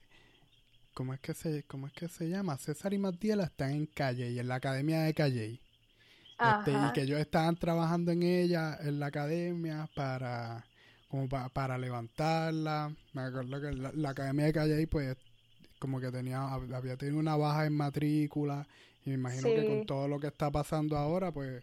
¿cómo 0.94 1.14
es 1.14 1.20
que 1.20 1.34
se 1.34 1.62
cómo 1.64 1.86
es 1.86 1.92
que 1.92 2.08
se 2.08 2.28
llama? 2.28 2.56
César 2.58 2.92
y 2.94 2.98
Matiela 2.98 3.44
están 3.44 3.70
en 3.72 3.86
Calle 3.86 4.30
y 4.30 4.38
en 4.38 4.48
la 4.48 4.56
Academia 4.56 5.02
de 5.02 5.14
Calle. 5.14 5.60
Este, 6.40 6.72
y 6.72 6.92
que 6.94 7.02
ellos 7.02 7.20
estaban 7.20 7.54
trabajando 7.56 8.12
en 8.12 8.22
ella 8.22 8.78
en 8.80 8.98
la 8.98 9.06
academia 9.06 9.90
para 9.94 10.64
como 11.08 11.28
para 11.28 11.76
levantarla. 11.76 12.94
Me 13.12 13.22
acuerdo 13.22 13.60
que 13.60 13.72
la, 13.72 14.10
Academia 14.10 14.46
de 14.46 14.52
Calle 14.52 14.86
pues 14.86 15.16
como 15.78 16.00
que 16.00 16.10
tenía 16.10 16.42
había 16.42 16.96
tenido 16.96 17.18
una 17.18 17.36
baja 17.36 17.66
en 17.66 17.74
matrícula 17.74 18.66
y 19.04 19.10
me 19.10 19.14
imagino 19.16 19.48
que 19.48 19.66
con 19.66 19.86
todo 19.86 20.08
lo 20.08 20.18
que 20.18 20.28
está 20.28 20.50
pasando 20.50 20.96
ahora 20.96 21.30
pues 21.32 21.62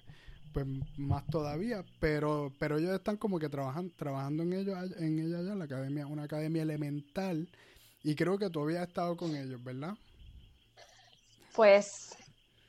pues 0.54 0.66
más 0.98 1.26
todavía, 1.28 1.84
pero 2.00 2.52
pero 2.60 2.78
ellos 2.78 2.96
están 2.96 3.18
como 3.18 3.40
que 3.40 3.50
trabajan, 3.50 3.92
trabajando 3.96 4.44
en 4.44 4.54
ellos 4.54 4.78
en 5.00 5.20
ella 5.20 5.42
ya, 5.42 5.56
la 5.56 5.66
academia, 5.66 6.08
una 6.08 6.24
academia 6.24 6.64
elemental 6.64 7.48
y 8.04 8.16
creo 8.16 8.38
que 8.38 8.50
todavía 8.50 8.82
has 8.82 8.88
estado 8.88 9.16
con 9.18 9.36
ellos, 9.36 9.64
¿verdad? 9.64 9.94
Pues 11.56 12.16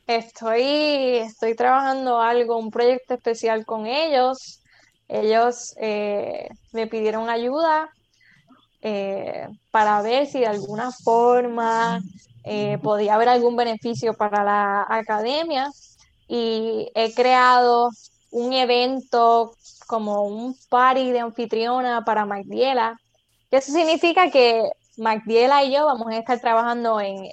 estoy 0.07 1.19
estoy 1.19 1.55
trabajando 1.55 2.21
algo, 2.21 2.59
un 2.59 2.71
proyecto 2.71 3.15
especial 3.15 3.65
con 3.65 3.87
ellos. 3.87 4.63
Ellos 5.09 5.75
eh, 5.81 6.49
me 6.73 6.87
pidieron 6.87 7.31
ayuda 7.31 7.89
eh, 8.83 9.49
para 9.71 10.03
ver 10.03 10.27
si 10.27 10.41
de 10.41 10.47
alguna 10.47 10.91
forma 10.93 12.01
eh, 12.45 12.79
podía 12.83 13.15
haber 13.15 13.29
algún 13.29 13.57
beneficio 13.57 14.15
para 14.15 14.45
la 14.45 14.87
academia 14.89 15.71
y 16.29 16.91
he 16.95 17.15
creado 17.15 17.91
un 18.31 18.53
evento 18.53 19.55
como 19.87 20.25
un 20.25 20.55
party 20.69 21.11
de 21.13 21.21
anfitriona 21.21 22.05
para 22.05 22.27
Magdiela. 22.27 23.01
Eso 23.51 23.73
significa 23.73 24.31
que 24.31 24.63
Magdiela 24.99 25.65
y 25.65 25.73
yo 25.73 25.87
vamos 25.87 26.09
a 26.09 26.19
estar 26.19 26.39
trabajando 26.41 27.01
en, 27.01 27.29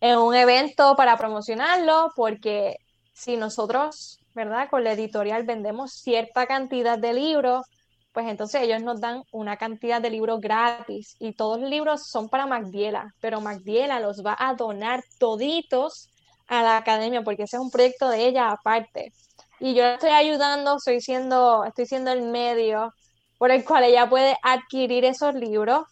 en 0.00 0.18
un 0.18 0.34
evento 0.34 0.94
para 0.96 1.18
promocionarlo, 1.18 2.12
porque 2.14 2.76
si 3.12 3.36
nosotros, 3.36 4.20
¿verdad? 4.34 4.70
Con 4.70 4.84
la 4.84 4.92
editorial 4.92 5.42
vendemos 5.42 5.92
cierta 5.92 6.46
cantidad 6.46 6.98
de 6.98 7.12
libros, 7.12 7.66
pues 8.12 8.28
entonces 8.28 8.62
ellos 8.62 8.82
nos 8.82 9.00
dan 9.00 9.22
una 9.32 9.56
cantidad 9.56 10.00
de 10.00 10.10
libros 10.10 10.40
gratis 10.40 11.16
y 11.18 11.32
todos 11.32 11.60
los 11.60 11.70
libros 11.70 12.06
son 12.06 12.28
para 12.28 12.46
Magdiela, 12.46 13.14
pero 13.20 13.40
Magdiela 13.40 14.00
los 14.00 14.24
va 14.24 14.36
a 14.38 14.54
donar 14.54 15.02
toditos 15.18 16.08
a 16.48 16.62
la 16.62 16.76
academia 16.78 17.22
porque 17.22 17.44
ese 17.44 17.56
es 17.56 17.62
un 17.62 17.70
proyecto 17.70 18.08
de 18.08 18.26
ella 18.26 18.50
aparte. 18.50 19.12
Y 19.60 19.74
yo 19.74 19.84
estoy 19.84 20.10
ayudando, 20.10 20.76
estoy 20.76 21.00
siendo, 21.00 21.64
estoy 21.64 21.86
siendo 21.86 22.12
el 22.12 22.22
medio 22.22 22.92
por 23.38 23.50
el 23.50 23.64
cual 23.64 23.84
ella 23.84 24.08
puede 24.08 24.36
adquirir 24.42 25.04
esos 25.04 25.34
libros. 25.34 25.86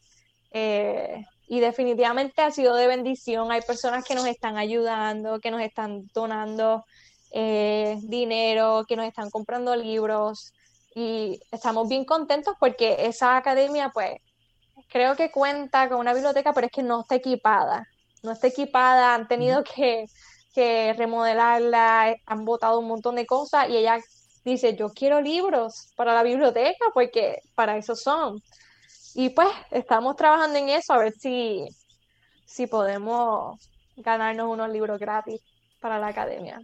Eh, 0.52 1.24
y 1.48 1.60
definitivamente 1.60 2.42
ha 2.42 2.50
sido 2.50 2.74
de 2.74 2.88
bendición. 2.88 3.52
Hay 3.52 3.60
personas 3.62 4.04
que 4.04 4.14
nos 4.14 4.26
están 4.26 4.56
ayudando, 4.56 5.38
que 5.38 5.50
nos 5.50 5.62
están 5.62 6.08
donando 6.12 6.84
eh, 7.30 7.98
dinero, 8.02 8.84
que 8.88 8.96
nos 8.96 9.06
están 9.06 9.30
comprando 9.30 9.76
libros 9.76 10.52
y 10.94 11.38
estamos 11.52 11.88
bien 11.88 12.04
contentos 12.04 12.54
porque 12.58 12.96
esa 13.06 13.36
academia, 13.36 13.90
pues, 13.92 14.14
creo 14.88 15.14
que 15.14 15.30
cuenta 15.30 15.88
con 15.88 15.98
una 15.98 16.14
biblioteca, 16.14 16.52
pero 16.52 16.66
es 16.66 16.72
que 16.72 16.82
no 16.82 17.02
está 17.02 17.16
equipada. 17.16 17.86
No 18.22 18.32
está 18.32 18.46
equipada, 18.48 19.14
han 19.14 19.28
tenido 19.28 19.62
que 19.62 20.06
que 20.56 20.94
remodelarla, 20.94 22.16
han 22.24 22.46
botado 22.46 22.80
un 22.80 22.88
montón 22.88 23.16
de 23.16 23.26
cosas 23.26 23.68
y 23.68 23.76
ella 23.76 23.98
dice, 24.42 24.74
yo 24.74 24.88
quiero 24.88 25.20
libros 25.20 25.92
para 25.96 26.14
la 26.14 26.22
biblioteca 26.22 26.86
porque 26.94 27.42
para 27.54 27.76
eso 27.76 27.94
son. 27.94 28.42
Y 29.14 29.28
pues 29.28 29.48
estamos 29.70 30.16
trabajando 30.16 30.56
en 30.56 30.70
eso 30.70 30.94
a 30.94 30.98
ver 30.98 31.12
si, 31.12 31.66
si 32.46 32.66
podemos 32.66 33.60
ganarnos 33.98 34.48
unos 34.48 34.70
libros 34.70 34.98
gratis 34.98 35.42
para 35.78 35.98
la 35.98 36.06
academia. 36.08 36.58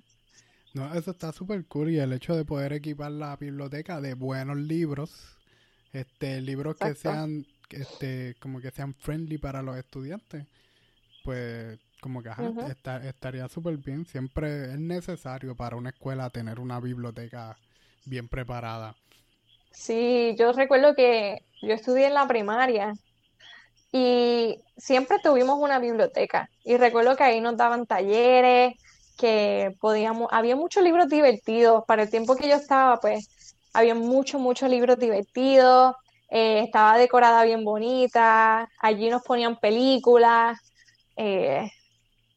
No, 0.73 0.95
eso 0.95 1.11
está 1.11 1.31
súper 1.31 1.67
cool 1.67 1.91
y 1.91 1.99
el 1.99 2.15
hecho 2.15 2.35
de 2.35 2.47
poder 2.47 2.73
equipar 2.73 3.13
la 3.13 3.37
biblioteca 3.37 4.01
de 4.01 4.15
buenos 4.15 4.57
libros, 4.57 5.37
este, 5.93 6.41
libros 6.41 6.77
que 6.77 6.95
sean, 6.95 7.47
este, 7.69 8.37
como 8.41 8.59
que 8.59 8.71
sean 8.71 8.95
friendly 8.95 9.37
para 9.37 9.61
los 9.61 9.77
estudiantes, 9.77 10.47
pues 11.25 11.79
como 12.03 12.21
que 12.21 12.31
estaría 13.09 13.49
súper 13.49 13.77
bien. 13.77 14.05
Siempre 14.05 14.73
es 14.73 14.79
necesario 14.79 15.55
para 15.55 15.77
una 15.77 15.91
escuela 15.91 16.29
tener 16.31 16.59
una 16.59 16.81
biblioteca 16.81 17.57
bien 18.05 18.29
preparada. 18.29 18.97
Sí, 19.71 20.35
yo 20.37 20.53
recuerdo 20.53 20.95
que 20.97 21.45
yo 21.63 21.73
estudié 21.73 22.09
en 22.09 22.15
la 22.15 22.27
primaria 22.27 22.93
y 23.93 24.59
siempre 24.77 25.21
tuvimos 25.23 25.59
una 25.61 25.79
biblioteca. 25.79 26.51
Y 26.65 26.77
recuerdo 26.77 27.15
que 27.15 27.23
ahí 27.23 27.41
nos 27.41 27.57
daban 27.57 27.87
talleres, 27.87 28.75
que 29.17 29.77
podíamos, 29.81 30.29
había 30.33 30.57
muchos 30.57 30.83
libros 30.83 31.09
divertidos. 31.09 31.85
Para 31.87 32.03
el 32.03 32.11
tiempo 32.11 32.35
que 32.35 32.49
yo 32.49 32.57
estaba, 32.57 32.99
pues, 32.99 33.55
había 33.73 33.95
muchos, 33.95 34.41
muchos 34.41 34.69
libros 34.69 34.99
divertidos. 34.99 35.95
Eh, 36.29 36.65
estaba 36.65 36.99
decorada 36.99 37.45
bien 37.45 37.63
bonita. 37.65 38.69
Allí 38.81 39.09
nos 39.09 39.23
ponían 39.23 39.61
películas. 39.61 40.59
Eh, 41.17 41.71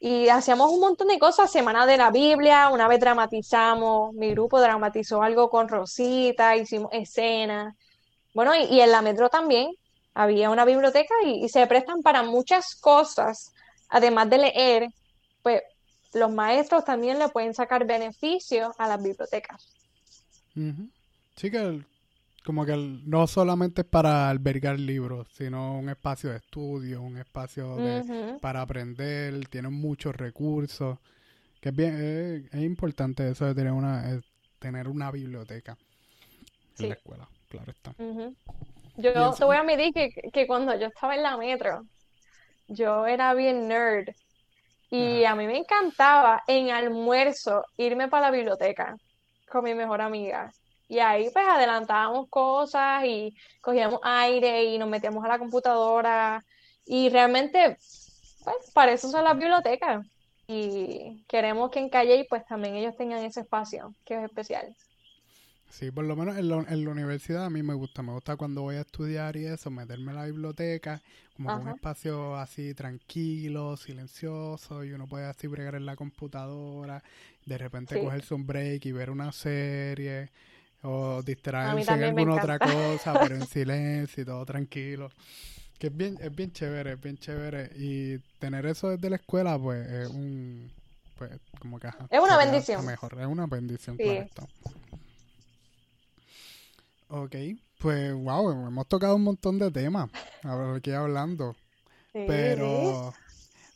y 0.05 0.29
hacíamos 0.29 0.71
un 0.71 0.81
montón 0.81 1.07
de 1.07 1.17
cosas, 1.17 1.51
Semana 1.51 1.87
de 1.87 1.97
la 1.97 2.11
Biblia, 2.11 2.69
una 2.69 2.87
vez 2.87 2.99
dramatizamos, 2.99 4.13
mi 4.13 4.29
grupo 4.29 4.61
dramatizó 4.61 5.23
algo 5.23 5.49
con 5.49 5.67
Rosita, 5.67 6.55
hicimos 6.55 6.91
escenas. 6.93 7.73
Bueno, 8.31 8.53
y, 8.53 8.81
en 8.81 8.91
la 8.91 9.01
metro 9.01 9.29
también 9.29 9.71
había 10.13 10.51
una 10.51 10.63
biblioteca 10.63 11.15
y, 11.25 11.49
se 11.49 11.65
prestan 11.65 12.03
para 12.03 12.21
muchas 12.21 12.75
cosas, 12.75 13.51
además 13.89 14.29
de 14.29 14.37
leer, 14.37 14.89
pues 15.41 15.63
los 16.13 16.31
maestros 16.31 16.85
también 16.85 17.17
le 17.17 17.29
pueden 17.29 17.55
sacar 17.55 17.87
beneficio 17.87 18.75
a 18.77 18.87
las 18.87 19.01
bibliotecas. 19.01 19.73
Sí 21.35 21.49
que 21.49 21.83
como 22.45 22.63
que 22.63 22.77
no 22.77 23.25
solamente 23.25 23.81
es 23.81 23.87
para 23.87 24.29
albergar 24.29 24.79
libros, 24.79 25.27
sino 25.33 25.79
un 25.79 25.89
espacio 25.89 26.29
de 26.29 26.37
estudio, 26.37 27.01
un 27.01 27.17
espacio 27.17 27.75
para 28.39 28.61
aprender, 28.61 29.47
tiene 29.47 29.69
muchos 29.69 30.15
recursos, 30.15 30.99
que 31.59 31.69
es 31.69 31.75
bien, 31.75 32.47
es, 32.51 32.61
importante 32.61 33.27
eso 33.27 33.45
de 33.45 33.55
tener 33.55 33.71
una, 33.71 34.21
tener 34.59 34.87
una 34.87 35.09
biblioteca 35.11 35.75
en 36.77 36.89
la 36.89 36.95
escuela, 36.95 37.27
claro 37.49 37.71
está. 37.71 37.95
Yo 38.97 39.33
te 39.33 39.43
voy 39.43 39.57
a 39.57 39.61
admitir 39.61 39.91
que, 39.91 40.29
que 40.31 40.45
cuando 40.45 40.77
yo 40.79 40.85
estaba 40.85 41.15
en 41.15 41.23
la 41.23 41.37
metro, 41.37 41.81
yo 42.67 43.07
era 43.07 43.33
bien 43.33 43.67
nerd. 43.67 44.09
Y 44.91 45.25
a 45.25 45.35
mí 45.35 45.47
me 45.47 45.57
encantaba 45.57 46.43
en 46.47 46.69
almuerzo 46.69 47.65
irme 47.75 48.07
para 48.07 48.27
la 48.27 48.37
biblioteca 48.37 48.95
con 49.49 49.63
mi 49.63 49.73
mejor 49.73 49.99
amiga 49.99 50.51
y 50.88 50.99
ahí 50.99 51.29
pues 51.31 51.45
adelantábamos 51.47 52.29
cosas 52.29 53.03
y 53.05 53.36
cogíamos 53.61 53.99
aire 54.03 54.65
y 54.65 54.77
nos 54.77 54.89
metíamos 54.89 55.23
a 55.25 55.27
la 55.27 55.39
computadora. 55.39 56.43
Y 56.86 57.09
realmente, 57.09 57.77
pues 58.43 58.71
para 58.73 58.91
eso 58.91 59.09
son 59.09 59.23
las 59.23 59.38
bibliotecas. 59.38 60.05
Y 60.47 61.23
queremos 61.27 61.71
que 61.71 61.79
en 61.79 61.89
Calle 61.89 62.25
pues 62.29 62.45
también 62.45 62.75
ellos 62.75 62.95
tengan 62.95 63.23
ese 63.23 63.41
espacio, 63.41 63.95
que 64.05 64.15
es 64.15 64.23
especial. 64.23 64.75
Sí, 65.71 65.91
por 65.91 66.05
lo 66.05 66.15
menos 66.15 66.38
en, 66.38 66.47
la 66.47 66.91
universidad 66.91 67.45
a 67.45 67.49
mí 67.49 67.63
me 67.63 67.73
gusta. 67.73 68.03
Me 68.03 68.13
gusta 68.13 68.38
cuando 68.38 68.61
voy 68.61 68.75
a 68.75 68.81
estudiar 68.81 69.36
y 69.36 69.45
eso, 69.45 69.71
meterme 69.71 70.11
en 70.11 70.17
la 70.17 70.25
biblioteca, 70.25 71.01
como 71.36 71.53
un 71.53 71.67
espacio 71.67 72.38
así 72.38 72.73
tranquilo, 72.75 73.75
silencioso, 73.75 74.86
y 74.86 74.93
uno 74.93 75.07
puede 75.07 75.25
así 75.25 75.47
bregar 75.47 75.75
en 75.75 75.86
la 75.86 75.95
computadora, 75.95 77.03
de 77.45 77.57
repente 77.57 78.01
cogerse 78.01 78.36
un 78.36 78.45
break 78.45 78.86
y 78.86 78.91
ver 78.91 79.09
una 79.09 79.31
serie 79.31 80.29
o 80.86 81.21
distraerse 81.23 81.91
en 81.91 82.03
alguna 82.03 82.36
otra 82.36 82.59
cosa, 82.59 83.19
pero 83.19 83.36
en 83.36 83.47
silencio 83.47 84.23
y 84.23 84.25
todo 84.25 84.45
tranquilo. 84.45 85.09
Que 85.77 85.88
es 85.88 85.95
bien, 85.95 86.17
es 86.21 86.33
bien 86.33 86.51
chévere, 86.51 86.93
es 86.93 87.01
bien 87.01 87.17
chévere. 87.17 87.71
Y 87.75 88.19
tener 88.39 88.65
eso 88.65 88.89
desde 88.89 89.09
la 89.09 89.17
escuela, 89.17 89.59
pues, 89.59 89.86
es 89.89 90.09
un... 90.09 90.71
Pues, 91.17 91.31
como 91.59 91.79
que... 91.79 91.88
es 91.88 92.19
una 92.19 92.38
bendición. 92.38 92.86
Mejor, 92.86 93.19
es 93.19 93.25
una 93.25 93.45
bendición, 93.45 93.97
sí. 93.97 94.19
Ok, 97.07 97.36
pues, 97.79 98.13
wow, 98.13 98.51
hemos 98.67 98.88
tocado 98.88 99.15
un 99.15 99.23
montón 99.23 99.59
de 99.59 99.71
temas 99.71 100.09
aquí 100.75 100.91
hablando. 100.91 101.55
pero... 102.13 103.13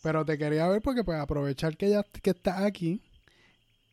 Pero 0.01 0.23
te 0.23 0.37
quería 0.37 0.65
ver 0.69 0.81
porque, 0.81 1.03
pues, 1.03 1.19
aprovechar 1.19 1.75
que 1.75 1.89
ya 1.89 2.03
que 2.03 2.29
estás 2.29 2.61
aquí 2.61 3.01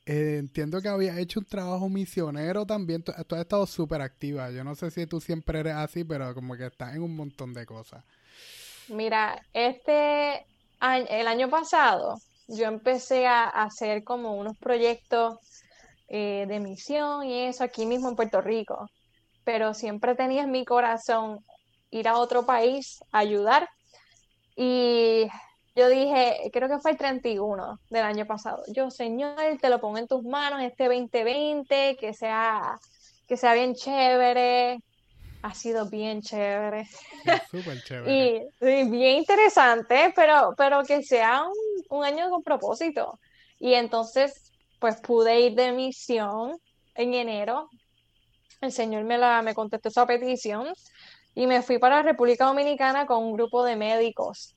eh, 0.07 0.37
entiendo 0.39 0.81
que 0.81 0.89
había 0.89 1.19
hecho 1.19 1.41
un 1.41 1.47
trabajo 1.47 1.89
misionero 1.89 2.65
también. 2.65 3.03
Tú, 3.03 3.13
has 3.13 3.41
estado 3.41 3.67
súper 3.67 4.01
activa. 4.01 4.53
Yo 4.53 4.63
no 4.63 4.77
sé 4.77 4.93
si 4.93 5.05
tú 5.07 5.21
siempre 5.21 5.59
eres 5.59 5.75
así, 5.75 6.05
pero 6.05 6.33
como 6.33 6.57
que 6.57 6.67
estás 6.67 6.95
en 6.95 7.03
un 7.03 7.17
montón 7.17 7.53
de 7.53 7.67
cosas. 7.67 8.05
Mira, 8.89 9.43
este 9.53 10.47
el 10.81 11.27
año 11.27 11.49
pasado 11.49 12.19
yo 12.47 12.67
empecé 12.67 13.27
a 13.27 13.49
hacer 13.49 14.05
como 14.05 14.35
unos 14.35 14.57
proyectos 14.59 15.39
eh, 16.09 16.45
de 16.47 16.61
misión 16.61 17.25
y 17.25 17.47
eso 17.47 17.65
aquí 17.65 17.85
mismo 17.85 18.09
en 18.09 18.15
Puerto 18.15 18.41
Rico. 18.41 18.89
Pero 19.43 19.75
siempre 19.75 20.15
tenía 20.15 20.45
en 20.45 20.53
mi 20.53 20.65
corazón 20.65 21.45
ir 21.91 22.07
a 22.07 22.19
otro 22.19 22.47
país 22.47 23.01
ayudar. 23.11 23.69
Y 24.55 25.27
yo 25.77 25.91
dije, 25.91 26.51
creo 26.55 26.71
que 26.71 26.79
fue 26.79 26.93
el 26.93 26.97
31 26.97 27.79
del 27.91 28.03
año 28.03 28.27
pasado. 28.27 28.63
Yo, 28.69 28.91
Señor, 28.91 29.37
te 29.61 29.69
lo 29.69 29.79
pongo 29.79 29.99
en 29.99 30.09
tus 30.09 30.25
manos 30.25 30.63
este 30.63 30.85
2020, 30.85 31.99
que 32.01 32.15
sea, 32.15 32.81
que 33.29 33.37
sea 33.37 33.53
bien 33.53 33.75
chévere. 33.75 34.79
Ha 35.43 35.53
sido 35.53 35.87
bien 35.91 36.23
chévere. 36.23 36.89
Súper 37.51 37.83
chévere. 37.85 38.49
y, 38.59 38.89
bien 38.89 39.19
interesante, 39.19 40.15
pero, 40.17 40.55
pero 40.57 40.83
que 40.83 41.03
sea 41.03 41.45
un, 41.91 42.05
año 42.05 42.31
con 42.31 42.43
propósito. 42.43 43.21
Y 43.61 43.75
entonces, 43.75 44.51
pues 44.79 44.97
pude 45.03 45.41
ir 45.41 45.55
de 45.57 45.73
misión 45.73 46.57
en 46.95 47.13
enero. 47.13 47.69
El 48.63 48.73
Señor 48.73 49.05
me, 49.05 49.19
la, 49.19 49.43
me 49.43 49.55
contestó 49.55 49.91
esa 49.91 50.07
petición 50.07 50.73
y 51.35 51.47
me 51.47 51.61
fui 51.61 51.79
para 51.79 51.97
la 51.97 52.03
República 52.03 52.47
Dominicana 52.47 53.05
con 53.05 53.23
un 53.23 53.35
grupo 53.35 53.63
de 53.63 53.77
médicos 53.77 54.56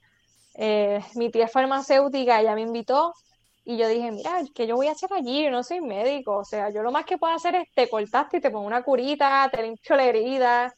eh, 0.62 1.00
mi 1.16 1.32
tía 1.32 1.46
es 1.46 1.52
farmacéutica, 1.54 2.42
ella 2.42 2.54
me 2.54 2.64
invitó 2.64 3.14
y 3.64 3.78
yo 3.78 3.88
dije, 3.88 4.12
mira, 4.12 4.42
¿qué 4.54 4.68
yo 4.68 4.76
voy 4.76 4.88
a 4.88 4.92
hacer 4.92 5.14
allí? 5.14 5.46
Yo 5.46 5.52
no 5.52 5.64
soy 5.64 5.80
médico, 5.80 6.40
o 6.40 6.44
sea, 6.44 6.70
yo 6.70 6.84
lo 6.84 6.92
más 6.92 7.06
que 7.06 7.18
puedo 7.18 7.34
hacer 7.34 7.56
es 7.56 7.68
te 7.74 7.90
cortaste 7.90 8.38
y 8.38 8.42
te 8.42 8.52
pongo 8.52 8.68
una 8.68 8.84
curita, 8.84 9.50
te 9.50 9.64
limpio 9.64 9.96
la 9.96 10.04
herida. 10.04 10.74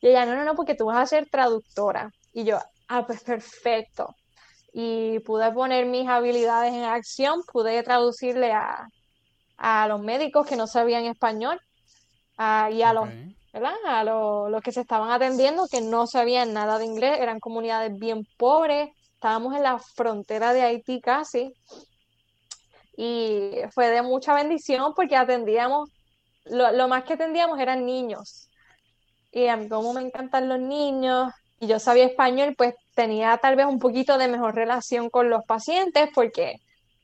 Y 0.00 0.08
ella, 0.08 0.24
no, 0.24 0.34
no, 0.34 0.44
no, 0.44 0.54
porque 0.54 0.74
tú 0.74 0.86
vas 0.86 0.96
a 0.96 1.06
ser 1.06 1.28
traductora. 1.28 2.10
Y 2.32 2.44
yo, 2.44 2.58
ah, 2.88 3.04
pues 3.04 3.22
perfecto. 3.22 4.14
Y 4.72 5.18
pude 5.20 5.52
poner 5.52 5.84
mis 5.84 6.08
habilidades 6.08 6.72
en 6.72 6.84
acción, 6.84 7.42
pude 7.52 7.82
traducirle 7.82 8.52
a, 8.52 8.88
los 9.88 10.00
médicos 10.00 10.46
que 10.46 10.56
no 10.56 10.66
sabían 10.66 11.04
español 11.04 11.60
y 12.38 12.82
a 12.82 12.92
los 12.94 13.08
¿verdad? 13.52 13.74
A 13.84 14.04
los 14.04 14.62
que 14.62 14.72
se 14.72 14.80
estaban 14.80 15.10
atendiendo 15.10 15.66
que 15.68 15.80
no 15.80 16.06
sabían 16.06 16.54
nada 16.54 16.78
de 16.78 16.84
inglés, 16.84 17.18
eran 17.20 17.40
comunidades 17.40 17.98
bien 17.98 18.26
pobres, 18.36 18.90
estábamos 19.18 19.56
en 19.56 19.64
la 19.64 19.80
frontera 19.80 20.52
de 20.52 20.62
Haití 20.62 21.00
casi, 21.00 21.52
y 22.96 23.50
fue 23.72 23.88
de 23.88 24.02
mucha 24.02 24.32
bendición 24.32 24.94
porque 24.94 25.16
atendíamos, 25.16 25.90
lo, 26.44 26.86
más 26.86 27.02
que 27.02 27.14
atendíamos 27.14 27.58
eran 27.58 27.84
niños. 27.84 28.48
Y 29.32 29.48
a 29.48 29.56
mí 29.56 29.68
como 29.68 29.92
me 29.92 30.02
encantan 30.02 30.48
los 30.48 30.60
niños, 30.60 31.32
y 31.58 31.66
yo 31.66 31.80
sabía 31.80 32.04
español, 32.04 32.54
pues 32.56 32.74
tenía 32.94 33.36
tal 33.38 33.56
vez 33.56 33.66
un 33.66 33.80
poquito 33.80 34.18
de 34.18 34.28
mejor 34.28 34.54
relación 34.54 35.10
con 35.10 35.30
los 35.30 35.44
pacientes 35.44 36.08
porque 36.14 36.60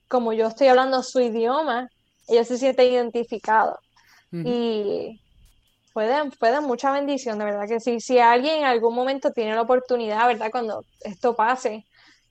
como 0.07 0.33
yo 0.33 0.47
estoy 0.47 0.69
hablando 0.69 1.03
su 1.03 1.21
idioma, 1.21 1.89
ellos 2.29 2.47
se 2.47 2.59
sienten 2.59 2.93
identificados. 2.93 3.79
Y 4.33 5.21
fue 5.93 6.07
de, 6.07 6.31
fue 6.33 6.51
de, 6.51 6.61
mucha 6.61 6.91
bendición, 6.91 7.39
de 7.39 7.45
verdad 7.45 7.69
que 7.69 7.79
sí. 7.79 8.01
Si 8.01 8.19
alguien 8.19 8.59
en 8.59 8.65
algún 8.65 8.95
momento 8.95 9.31
tiene 9.31 9.55
la 9.55 9.63
oportunidad, 9.63 10.27
¿verdad? 10.27 10.51
Cuando 10.51 10.85
esto 11.03 11.37
pase, 11.37 11.85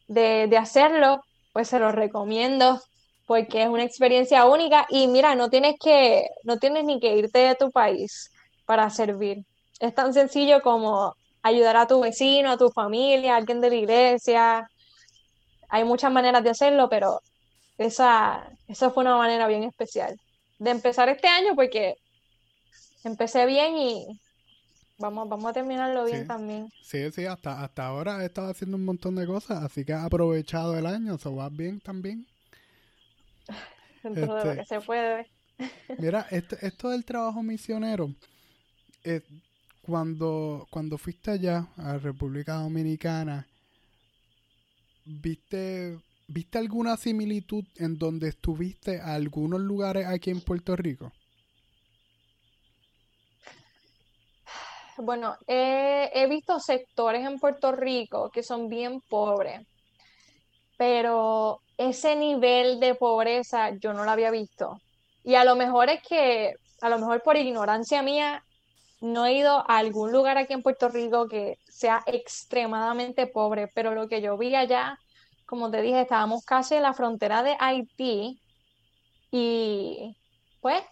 de, 0.08 0.58
hacerlo, 0.58 1.22
pues 1.54 1.68
se 1.70 1.80
lo 1.80 1.92
recomiendo 1.92 2.82
porque 3.26 3.64
es 3.64 3.70
una 3.70 3.84
experiencia 3.84 4.46
única 4.46 4.86
y 4.90 5.08
mira, 5.08 5.36
no 5.36 5.50
tienes 5.50 5.76
que, 5.82 6.28
no 6.44 6.58
tienes 6.58 6.84
ni 6.84 7.00
que 7.00 7.16
irte 7.16 7.40
de 7.40 7.56
tu 7.56 7.72
país 7.72 8.32
para 8.66 8.90
servir. 8.90 9.46
Es 9.80 9.94
tan 9.96 10.14
sencillo 10.14 10.62
como 10.62 11.16
ayudar 11.42 11.78
a 11.78 11.88
tu 11.88 12.02
vecino, 12.02 12.52
a 12.52 12.58
tu 12.58 12.70
familia, 12.70 13.34
a 13.34 13.38
alguien 13.38 13.62
de 13.62 13.70
la 13.70 13.76
iglesia. 13.76 14.68
Hay 15.70 15.84
muchas 15.84 16.12
maneras 16.12 16.44
de 16.44 16.52
hacerlo, 16.52 16.90
pero 16.90 17.20
esa, 17.78 18.50
esa 18.68 18.92
fue 18.92 19.04
una 19.04 19.18
manera 19.18 19.48
bien 19.48 19.64
especial 19.64 20.18
de 20.64 20.72
empezar 20.72 21.10
este 21.10 21.28
año 21.28 21.56
porque 21.56 21.96
empecé 23.04 23.46
bien 23.46 23.78
y, 23.78 24.20
Vamos, 24.98 25.28
vamos 25.28 25.46
a 25.46 25.54
terminarlo 25.54 26.06
bien 26.06 26.28
también. 26.28 26.70
Sí, 26.82 27.12
sí, 27.12 27.26
hasta, 27.26 27.64
hasta 27.64 27.86
ahora 27.86 28.22
he 28.22 28.26
estado 28.28 28.52
haciendo 28.52 28.78
un 28.78 28.86
montón 28.86 29.16
de 29.16 29.26
cosas, 29.26 29.64
así 29.64 29.84
que 29.84 29.94
has 29.94 30.06
aprovechado 30.06 30.78
el 30.78 30.86
año, 30.86 31.18
¿se 31.18 31.30
va 31.30 31.50
bien 31.50 31.80
también? 31.80 32.28
Dentro 34.04 34.36
de 34.36 34.44
lo 34.46 34.52
este, 34.52 34.58
que 34.58 34.66
se 34.66 34.82
puede. 34.82 35.28
Mira, 35.98 36.28
esto, 36.32 36.56
esto 36.62 36.90
del 36.90 37.06
trabajo 37.06 37.42
misionero, 37.42 38.14
eh, 39.04 39.22
cuando, 39.82 40.68
cuando 40.70 40.98
fuiste 40.98 41.32
allá 41.32 41.68
a 41.76 41.98
República 41.98 42.56
Dominicana, 42.56 43.48
¿viste, 45.06 46.00
¿viste 46.28 46.58
alguna 46.58 46.98
similitud 46.98 47.66
en 47.78 47.98
donde 47.98 48.30
estuviste 48.30 49.02
a 49.02 49.16
algunos 49.16 49.60
lugares 49.60 50.06
aquí 50.06 50.30
en 50.30 50.42
Puerto 50.42 50.76
Rico? 50.76 51.12
Bueno, 54.98 55.36
he, 55.48 56.28
visto 56.30 56.60
sectores 56.60 57.26
en 57.26 57.40
Puerto 57.40 57.72
Rico 57.72 58.30
que 58.32 58.44
son 58.44 58.70
bien 58.70 59.02
pobres, 59.10 59.62
pero 60.78 61.62
ese 61.78 62.16
nivel 62.16 62.80
de 62.80 62.96
pobreza 62.96 63.72
yo 63.78 63.94
no 63.94 64.04
lo 64.06 64.12
había 64.12 64.32
visto. 64.32 64.80
Y 65.24 65.36
a 65.36 65.46
lo 65.46 65.56
mejor 65.56 65.90
es 65.90 66.02
que, 66.04 66.54
a 66.82 66.90
lo 66.90 67.00
mejor 67.00 67.24
por 67.24 67.38
ignorancia 67.38 68.04
mía, 68.04 68.44
no 69.02 69.26
he 69.26 69.34
ido 69.34 69.60
a 69.70 69.78
algún 69.78 70.12
lugar 70.12 70.38
aquí 70.38 70.54
en 70.54 70.64
Puerto 70.64 70.90
Rico 70.90 71.28
que 71.28 71.58
sea 71.68 72.04
extremadamente 72.06 73.28
pobre, 73.28 73.70
pero 73.74 73.94
lo 73.96 74.08
que 74.08 74.22
yo 74.22 74.38
vi 74.38 74.56
allá, 74.56 74.98
como 75.46 75.72
te 75.72 75.82
dije, 75.82 76.02
estábamos 76.02 76.46
casi 76.46 76.76
en 76.76 76.84
la 76.84 76.94
frontera 76.94 77.44
de 77.44 77.58
Haití 77.60 78.40
y 79.32 80.16
pues 80.62 80.84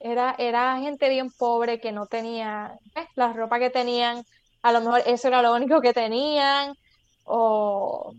era, 0.00 0.34
era 0.38 0.78
gente 0.78 1.08
bien 1.08 1.30
pobre 1.30 1.78
que 1.78 1.92
no 1.92 2.06
tenía 2.06 2.72
pues, 2.94 3.06
la 3.14 3.32
ropa 3.32 3.58
que 3.58 3.70
tenían, 3.70 4.24
a 4.62 4.72
lo 4.72 4.80
mejor 4.80 5.02
eso 5.06 5.28
era 5.28 5.42
lo 5.42 5.54
único 5.54 5.80
que 5.80 5.92
tenían, 5.92 6.74
o 7.24 8.12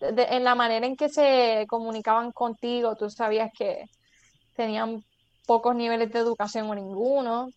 en 0.00 0.44
la 0.44 0.54
manera 0.54 0.86
en 0.86 0.96
que 0.96 1.08
se 1.08 1.66
comunicaban 1.68 2.32
contigo, 2.32 2.96
tú 2.96 3.08
sabías 3.10 3.50
que 3.56 3.84
tenían 4.54 5.04
pocos 5.46 5.74
niveles 5.74 6.10
de 6.12 6.18
educación 6.18 6.68
o 6.68 6.74
ninguno. 6.74 7.50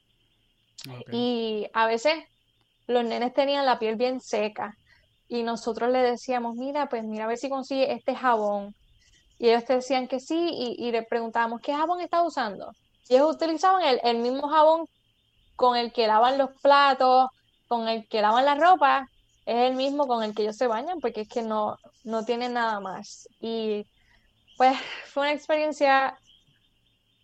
Y 1.12 1.68
a 1.74 1.88
veces 1.88 2.14
los 2.88 3.04
nenes 3.04 3.34
tenían 3.34 3.66
la 3.66 3.80
piel 3.80 3.96
bien 3.96 4.22
seca 4.22 4.78
y 5.28 5.44
nosotros 5.44 5.92
le 5.92 6.00
decíamos, 6.00 6.56
mira, 6.56 6.88
pues 6.88 7.04
mira 7.04 7.26
a 7.26 7.28
ver 7.28 7.38
si 7.38 7.50
consigue 7.50 7.92
este 7.92 8.16
jabón. 8.16 8.74
Y 9.38 9.50
ellos 9.50 9.66
te 9.66 9.76
decían 9.76 10.08
que 10.08 10.20
sí 10.20 10.76
y, 10.78 10.92
le 10.92 11.04
preguntábamos, 11.04 11.62
¿qué 11.62 11.74
jabón 11.74 12.02
estás 12.02 12.26
usando? 12.26 12.72
Ellos 13.10 13.36
utilizaban 13.36 13.84
el, 13.84 14.00
el 14.04 14.20
mismo 14.20 14.48
jabón 14.48 14.88
con 15.56 15.76
el 15.76 15.92
que 15.92 16.08
lavan 16.08 16.38
los 16.38 16.52
platos, 16.62 17.30
con 17.68 17.88
el 17.90 18.08
que 18.08 18.22
lavan 18.22 18.46
la 18.46 18.56
ropa, 18.56 19.10
es 19.46 19.70
el 19.70 19.76
mismo 19.76 20.08
con 20.08 20.24
el 20.24 20.34
que 20.34 20.44
ellos 20.44 20.58
se 20.58 20.68
bañan, 20.68 21.00
porque 21.02 21.22
es 21.22 21.30
que 21.30 21.42
no, 21.42 21.78
no 22.04 22.24
tienen 22.24 22.54
nada 22.54 22.80
más. 22.80 23.28
Y 23.42 23.86
pues 24.58 24.78
fue 25.08 25.24
una 25.24 25.34
experiencia 25.34 26.18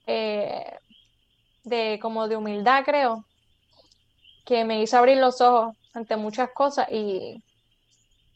eh, 0.08 0.78
de 1.64 2.00
como 2.02 2.28
de 2.28 2.38
humildad, 2.38 2.84
creo, 2.84 3.26
que 4.46 4.64
me 4.66 4.82
hizo 4.82 4.98
abrir 4.98 5.18
los 5.18 5.42
ojos 5.42 5.76
ante 5.94 6.16
muchas 6.18 6.50
cosas 6.54 6.88
y 6.92 7.44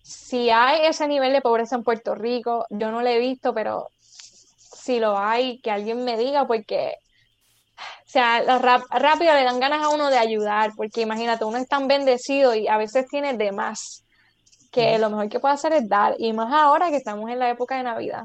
si 0.01 0.49
hay 0.49 0.87
ese 0.87 1.07
nivel 1.07 1.33
de 1.33 1.41
pobreza 1.41 1.75
en 1.75 1.83
Puerto 1.83 2.15
Rico, 2.15 2.65
yo 2.69 2.91
no 2.91 3.01
lo 3.01 3.07
he 3.07 3.19
visto, 3.19 3.53
pero 3.53 3.89
si 3.99 4.99
lo 4.99 5.17
hay, 5.17 5.59
que 5.61 5.71
alguien 5.71 6.03
me 6.03 6.17
diga, 6.17 6.47
porque, 6.47 6.95
o 8.09 8.11
sea, 8.11 8.41
rápido 8.89 9.33
le 9.35 9.43
dan 9.43 9.59
ganas 9.59 9.83
a 9.83 9.89
uno 9.89 10.09
de 10.09 10.17
ayudar, 10.17 10.71
porque 10.75 11.01
imagínate, 11.01 11.45
uno 11.45 11.57
es 11.57 11.67
tan 11.67 11.87
bendecido 11.87 12.55
y 12.55 12.67
a 12.67 12.77
veces 12.77 13.05
tiene 13.07 13.37
de 13.37 13.51
más, 13.51 14.03
que 14.71 14.97
lo 14.97 15.11
mejor 15.11 15.29
que 15.29 15.39
puede 15.39 15.53
hacer 15.53 15.73
es 15.73 15.87
dar, 15.87 16.15
y 16.17 16.33
más 16.33 16.51
ahora 16.51 16.89
que 16.89 16.97
estamos 16.97 17.29
en 17.29 17.37
la 17.37 17.51
época 17.51 17.77
de 17.77 17.83
Navidad. 17.83 18.23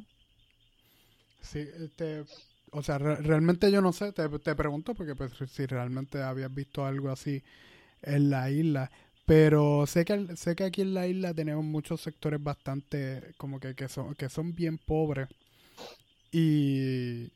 Sí, 1.42 1.68
este, 1.78 2.24
o 2.70 2.82
sea, 2.82 2.96
realmente 2.96 3.70
yo 3.70 3.82
no 3.82 3.92
sé, 3.92 4.12
te, 4.12 4.26
te 4.38 4.54
pregunto 4.54 4.94
porque 4.94 5.14
pues 5.14 5.32
si 5.50 5.66
realmente 5.66 6.22
habías 6.22 6.52
visto 6.52 6.86
algo 6.86 7.10
así 7.10 7.42
en 8.02 8.30
la 8.30 8.50
isla. 8.50 8.90
Pero 9.26 9.86
sé 9.86 10.04
que, 10.04 10.36
sé 10.36 10.54
que 10.54 10.64
aquí 10.64 10.82
en 10.82 10.94
la 10.94 11.06
isla 11.06 11.32
tenemos 11.32 11.64
muchos 11.64 12.00
sectores 12.00 12.42
bastante, 12.42 13.34
como 13.36 13.60
que, 13.60 13.74
que, 13.74 13.88
son, 13.88 14.14
que 14.14 14.28
son 14.28 14.54
bien 14.54 14.78
pobres. 14.78 15.28
Y, 16.32 17.30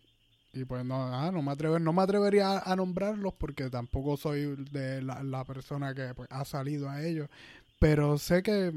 y 0.52 0.64
pues 0.64 0.84
no, 0.84 1.02
ah, 1.14 1.30
no, 1.30 1.42
me 1.42 1.52
atrever, 1.52 1.80
no 1.80 1.92
me 1.92 2.02
atrevería 2.02 2.58
a, 2.58 2.76
nombrarlos 2.76 3.34
porque 3.34 3.70
tampoco 3.70 4.16
soy 4.16 4.56
de 4.70 5.02
la, 5.02 5.22
la 5.22 5.44
persona 5.44 5.94
que 5.94 6.14
pues, 6.14 6.28
ha 6.30 6.44
salido 6.44 6.88
a 6.88 7.04
ellos. 7.04 7.28
Pero 7.78 8.18
sé 8.18 8.42
que, 8.42 8.72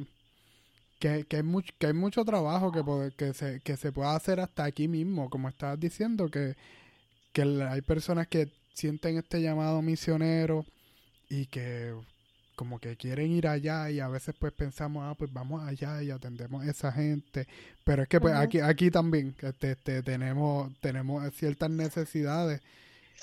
que, 0.99 1.25
que, 1.25 1.37
hay, 1.37 1.43
mucho, 1.43 1.73
que 1.79 1.87
hay 1.87 1.93
mucho 1.93 2.25
trabajo 2.25 2.71
que, 2.71 3.11
que, 3.15 3.33
se, 3.33 3.59
que 3.61 3.77
se 3.77 3.91
puede 3.91 4.09
hacer 4.09 4.39
hasta 4.39 4.65
aquí 4.65 4.87
mismo, 4.87 5.29
como 5.29 5.49
estabas 5.49 5.79
diciendo, 5.79 6.29
que, 6.29 6.55
que 7.33 7.41
hay 7.41 7.81
personas 7.81 8.27
que 8.27 8.51
sienten 8.73 9.17
este 9.17 9.41
llamado 9.41 9.81
misionero 9.81 10.65
y 11.29 11.45
que 11.47 11.95
como 12.55 12.79
que 12.79 12.95
quieren 12.95 13.31
ir 13.31 13.47
allá 13.47 13.89
y 13.89 13.99
a 13.99 14.07
veces 14.07 14.35
pues 14.37 14.53
pensamos, 14.53 15.03
ah, 15.05 15.15
pues 15.17 15.31
vamos 15.31 15.67
allá 15.67 16.01
y 16.03 16.11
atendemos 16.11 16.63
a 16.63 16.69
esa 16.69 16.91
gente, 16.91 17.47
pero 17.83 18.03
es 18.03 18.09
que 18.09 18.19
pues 18.19 18.35
aquí 18.35 18.59
aquí 18.59 18.91
también 18.91 19.35
este, 19.41 19.71
este, 19.71 20.03
tenemos 20.03 20.71
tenemos 20.79 21.33
ciertas 21.33 21.69
necesidades 21.69 22.61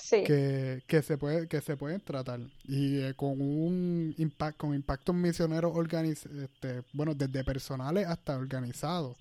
que, 0.09 0.81
que 0.87 1.01
se 1.01 1.17
puede 1.17 1.47
que 1.47 1.61
se 1.61 1.77
pueden 1.77 1.99
tratar 2.01 2.39
y 2.65 3.01
eh, 3.01 3.13
con 3.15 3.39
un 3.41 4.15
impacto 4.17 4.67
con 4.67 4.75
impactos 4.75 5.15
misioneros 5.15 5.73
este, 5.93 6.83
bueno, 6.93 7.13
desde 7.13 7.43
personales 7.43 8.07
hasta 8.07 8.37
organizados 8.37 9.15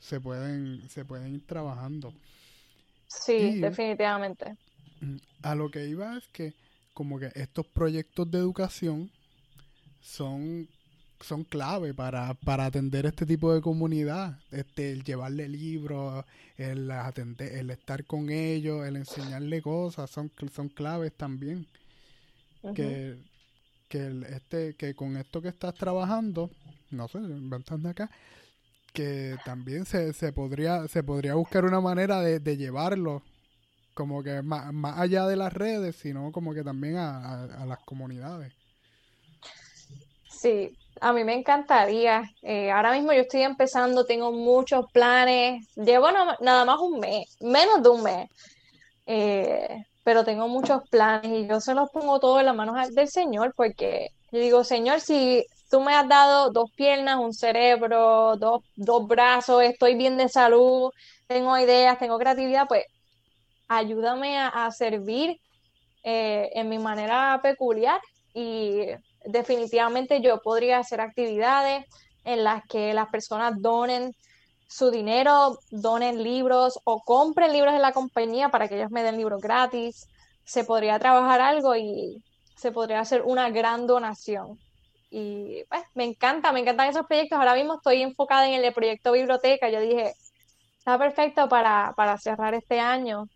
se 0.00 0.20
pueden 0.20 0.88
se 0.88 1.04
pueden 1.04 1.34
ir 1.34 1.46
trabajando. 1.46 2.12
Sí, 3.06 3.60
definitivamente. 3.60 4.56
Mm, 5.00 5.16
a 5.42 5.54
lo 5.54 5.70
que 5.70 5.86
iba 5.86 6.16
es 6.16 6.26
que 6.28 6.54
como 6.94 7.18
que 7.18 7.30
estos 7.34 7.66
proyectos 7.66 8.30
de 8.30 8.38
educación 8.38 9.10
son, 10.04 10.68
son 11.20 11.44
clave 11.44 11.94
para, 11.94 12.34
para 12.34 12.66
atender 12.66 13.06
este 13.06 13.26
tipo 13.26 13.52
de 13.52 13.60
comunidad. 13.60 14.38
Este, 14.50 14.92
el 14.92 15.02
llevarle 15.02 15.48
libros, 15.48 16.24
el 16.56 16.90
atender, 16.90 17.56
el 17.56 17.70
estar 17.70 18.04
con 18.04 18.30
ellos, 18.30 18.86
el 18.86 18.96
enseñarle 18.96 19.62
cosas, 19.62 20.10
son, 20.10 20.30
son 20.52 20.68
claves 20.68 21.12
también. 21.16 21.66
Que, 22.74 23.18
que 23.88 24.24
este, 24.30 24.74
que 24.74 24.94
con 24.94 25.18
esto 25.18 25.42
que 25.42 25.48
estás 25.48 25.74
trabajando, 25.74 26.50
no 26.90 27.08
sé, 27.08 27.18
inventando 27.18 27.90
acá, 27.90 28.10
que 28.94 29.36
también 29.44 29.84
se, 29.84 30.14
se 30.14 30.32
podría, 30.32 30.88
se 30.88 31.02
podría 31.02 31.34
buscar 31.34 31.66
una 31.66 31.80
manera 31.80 32.20
de, 32.20 32.40
de 32.40 32.56
llevarlo 32.56 33.22
como 33.94 34.22
que 34.22 34.42
más, 34.42 34.72
más, 34.72 34.98
allá 34.98 35.26
de 35.26 35.36
las 35.36 35.52
redes, 35.52 35.96
sino 35.96 36.32
como 36.32 36.52
que 36.52 36.64
también 36.64 36.96
a, 36.96 37.64
las 37.66 37.78
comunidades. 37.84 38.52
Sí, 40.40 40.76
a 41.00 41.12
mí 41.12 41.24
me 41.24 41.34
encantaría. 41.34 42.22
Eh, 42.42 42.70
ahora 42.70 42.92
mismo 42.92 43.12
yo 43.12 43.22
estoy 43.22 43.42
empezando, 43.42 44.04
tengo 44.04 44.32
muchos 44.32 44.86
planes. 44.92 45.66
Llevo 45.76 46.08
nada 46.40 46.64
más 46.64 46.78
un 46.80 47.00
mes, 47.00 47.36
menos 47.40 47.82
de 47.82 47.88
un 47.88 48.02
mes. 48.02 48.30
Eh, 49.06 49.84
pero 50.02 50.24
tengo 50.24 50.48
muchos 50.48 50.82
planes 50.90 51.32
y 51.32 51.46
yo 51.46 51.60
se 51.60 51.74
los 51.74 51.90
pongo 51.90 52.20
todos 52.20 52.40
en 52.40 52.46
las 52.46 52.54
manos 52.54 52.94
del 52.94 53.08
Señor 53.08 53.54
porque 53.56 54.08
yo 54.32 54.38
digo, 54.38 54.64
Señor, 54.64 55.00
si 55.00 55.44
tú 55.70 55.80
me 55.80 55.94
has 55.94 56.08
dado 56.08 56.50
dos 56.50 56.70
piernas, 56.76 57.18
un 57.18 57.32
cerebro, 57.32 58.36
dos, 58.36 58.62
dos 58.76 59.06
brazos, 59.06 59.62
estoy 59.62 59.94
bien 59.94 60.16
de 60.16 60.28
salud, 60.28 60.90
tengo 61.26 61.58
ideas, 61.58 61.98
tengo 61.98 62.18
creatividad, 62.18 62.66
pues 62.68 62.84
ayúdame 63.68 64.38
a, 64.38 64.70
servir 64.72 65.38
eh, 66.02 66.50
en 66.54 66.68
mi 66.68 66.78
manera 66.78 67.40
peculiar 67.42 68.00
y 68.34 68.88
definitivamente 69.24 70.20
yo 70.20 70.40
podría 70.40 70.78
hacer 70.78 71.00
actividades 71.00 71.84
en 72.24 72.44
las 72.44 72.62
que 72.68 72.94
las 72.94 73.08
personas 73.08 73.54
donen 73.60 74.14
su 74.68 74.90
dinero, 74.90 75.58
donen 75.70 76.22
libros 76.22 76.78
o 76.84 77.00
compren 77.00 77.52
libros 77.52 77.74
en 77.74 77.82
la 77.82 77.92
compañía 77.92 78.48
para 78.48 78.68
que 78.68 78.76
ellos 78.76 78.90
me 78.90 79.02
den 79.02 79.16
libros 79.16 79.40
gratis. 79.40 80.08
Se 80.44 80.64
podría 80.64 80.98
trabajar 80.98 81.40
algo 81.40 81.76
y 81.76 82.22
se 82.56 82.72
podría 82.72 83.00
hacer 83.00 83.22
una 83.22 83.50
gran 83.50 83.86
donación. 83.86 84.58
Y 85.10 85.64
pues 85.68 85.82
me 85.94 86.04
encanta, 86.04 86.52
me 86.52 86.60
encantan 86.60 86.88
esos 86.88 87.06
proyectos. 87.06 87.38
Ahora 87.38 87.54
mismo 87.54 87.74
estoy 87.74 88.02
enfocada 88.02 88.48
en 88.48 88.64
el 88.64 88.72
proyecto 88.72 89.12
biblioteca. 89.12 89.68
Yo 89.70 89.80
dije, 89.80 90.12
está 90.78 90.98
perfecto 90.98 91.48
para, 91.48 91.92
para 91.96 92.18
cerrar 92.18 92.54
este 92.54 92.80
año 92.80 93.26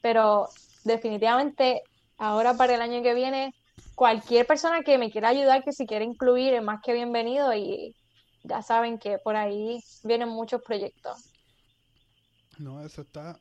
pero 0.00 0.48
definitivamente 0.84 1.82
ahora 2.18 2.54
para 2.54 2.74
el 2.74 2.82
año 2.82 3.02
que 3.02 3.14
viene, 3.14 3.54
cualquier 3.98 4.46
persona 4.46 4.82
que 4.84 4.96
me 4.96 5.10
quiera 5.10 5.30
ayudar, 5.30 5.64
que 5.64 5.72
si 5.72 5.84
quiere 5.84 6.04
incluir, 6.04 6.54
es 6.54 6.62
más 6.62 6.80
que 6.84 6.92
bienvenido 6.92 7.52
y 7.52 7.96
ya 8.44 8.62
saben 8.62 8.96
que 8.96 9.18
por 9.18 9.34
ahí 9.34 9.80
vienen 10.04 10.28
muchos 10.28 10.62
proyectos. 10.62 11.32
No, 12.58 12.80
eso 12.80 13.02
está, 13.02 13.40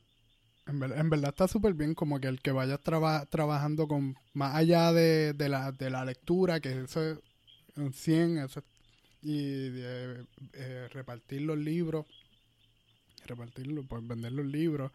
en, 0.65 0.79
verdad 0.79 1.29
está 1.29 1.47
súper 1.47 1.75
bien 1.75 1.93
como 1.93 2.19
que 2.19 2.27
el 2.27 2.41
que 2.41 2.51
vaya 2.51 2.79
trabajando 2.79 3.87
con, 3.87 4.15
más 4.33 4.55
allá 4.55 4.91
de, 4.93 5.35
la, 5.37 5.71
de 5.71 5.91
la 5.91 6.03
lectura, 6.03 6.59
que 6.59 6.71
eso 6.81 7.03
es 7.03 7.19
un 7.75 7.93
100, 7.93 8.39
eso 8.39 8.63
y 9.21 9.69
de, 9.69 10.25
eh, 10.53 10.87
repartir 10.91 11.41
los 11.43 11.59
libros, 11.59 12.07
repartirlo, 13.27 13.83
pues 13.83 14.07
vender 14.07 14.31
los 14.31 14.45
libros, 14.47 14.91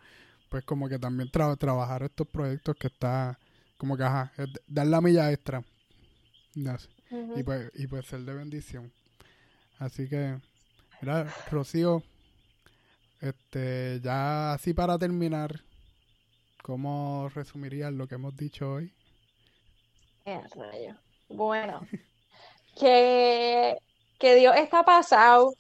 pues 0.49 0.65
como 0.65 0.89
que 0.89 0.99
también 0.99 1.31
trabajar 1.31 2.03
estos 2.03 2.27
proyectos 2.27 2.75
que 2.75 2.89
está 2.89 3.39
como 3.77 3.97
que 3.97 4.05
ajá, 4.05 4.33
dar 4.67 4.87
la 4.87 5.01
milla 5.01 5.33
extra. 5.33 5.63
Y 7.37 7.43
pues 7.43 7.71
y 7.75 7.87
pues 7.87 8.07
ser 8.07 8.21
de 8.21 8.35
bendición. 8.35 8.93
Así 9.79 10.09
que 10.09 10.39
mira 11.01 11.25
Rocío 11.51 12.03
este 13.23 14.01
ya 14.03 14.53
así 14.53 14.75
para 14.75 14.99
terminar 14.99 15.61
cómo 16.63 17.29
resumirías 17.35 17.93
lo 17.93 18.09
que 18.09 18.17
hemos 18.17 18.37
dicho 18.37 18.73
hoy 18.73 18.93
bueno 21.29 21.87
que 22.79 23.77
que 24.19 24.35
Dios 24.35 24.55
está 24.57 24.85
pasado 24.85 25.55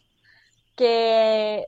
que 0.77 1.65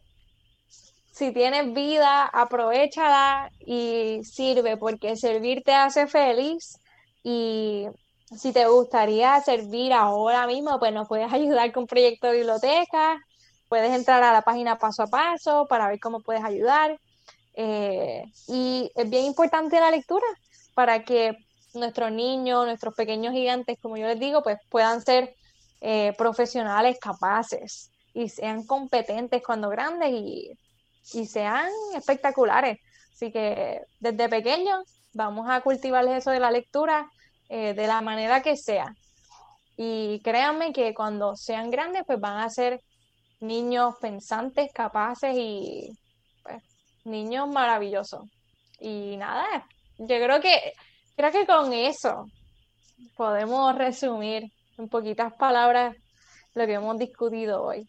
si 1.15 1.31
tienes 1.33 1.73
vida, 1.73 2.25
aprovechala 2.25 3.49
y 3.61 4.21
sirve, 4.25 4.77
porque 4.77 5.15
servir 5.17 5.63
te 5.65 5.73
hace 5.73 6.09
feliz 6.09 6.81
y 7.23 7.87
si 8.37 8.53
te 8.53 8.67
gustaría 8.67 9.41
servir 9.41 9.93
ahora 9.93 10.45
mismo, 10.49 10.81
pues 10.81 10.93
nos 10.93 11.07
puedes 11.07 11.33
ayudar 11.33 11.71
con 11.71 11.87
Proyecto 11.87 12.33
Biblioteca, 12.33 13.17
puedes 13.69 13.95
entrar 13.95 14.25
a 14.25 14.33
la 14.33 14.43
página 14.43 14.77
paso 14.77 15.05
a 15.05 15.07
paso 15.07 15.67
para 15.69 15.87
ver 15.87 16.01
cómo 16.01 16.19
puedes 16.21 16.43
ayudar. 16.43 16.99
Eh, 17.55 18.25
y 18.49 18.91
es 18.97 19.09
bien 19.09 19.27
importante 19.27 19.79
la 19.79 19.93
lectura 19.93 20.27
para 20.75 21.05
que 21.05 21.37
nuestros 21.75 22.11
niños, 22.11 22.67
nuestros 22.67 22.93
pequeños 22.93 23.33
gigantes, 23.35 23.79
como 23.81 23.97
yo 23.97 24.09
les 24.09 24.19
digo, 24.19 24.43
pues 24.43 24.59
puedan 24.69 25.01
ser 25.01 25.33
eh, 25.81 26.13
profesionales 26.19 26.99
capaces 27.01 27.93
y 28.13 28.29
sean 28.29 28.67
competentes 28.67 29.45
cuando 29.45 29.69
grandes 29.69 30.11
y, 30.11 30.59
y 31.13 31.27
sean 31.27 31.69
espectaculares. 31.95 32.79
Así 33.13 33.31
que 33.31 33.83
desde 34.01 34.29
pequeños 34.29 34.83
vamos 35.13 35.49
a 35.49 35.61
cultivarles 35.61 36.19
eso 36.19 36.31
de 36.31 36.41
la 36.41 36.51
lectura 36.51 37.09
eh, 37.49 37.75
de 37.75 37.87
la 37.87 38.01
manera 38.01 38.43
que 38.43 38.57
sea. 38.57 38.95
Y 39.77 40.21
créanme 40.23 40.73
que 40.73 40.95
cuando 40.95 41.37
sean 41.37 41.71
grandes, 41.71 42.05
pues 42.07 42.21
van 42.21 42.39
a 42.39 42.51
ser 42.51 42.81
niños 43.41 43.95
pensantes, 44.01 44.71
capaces 44.73 45.35
y 45.37 45.91
pues, 46.43 46.63
niños 47.05 47.49
maravillosos. 47.49 48.23
Y 48.81 49.17
nada, 49.17 49.67
yo 49.99 50.17
creo 50.17 50.41
que 50.41 50.73
creo 51.17 51.31
que 51.33 51.47
con 51.47 51.73
eso 51.73 52.27
podemos 53.17 53.77
resumir 53.77 54.45
en 54.79 54.89
poquitas 54.89 55.33
palabras 55.35 55.97
lo 56.55 56.67
que 56.67 56.75
hemos 56.75 56.99
discutido 56.99 57.63
hoy. 57.63 57.87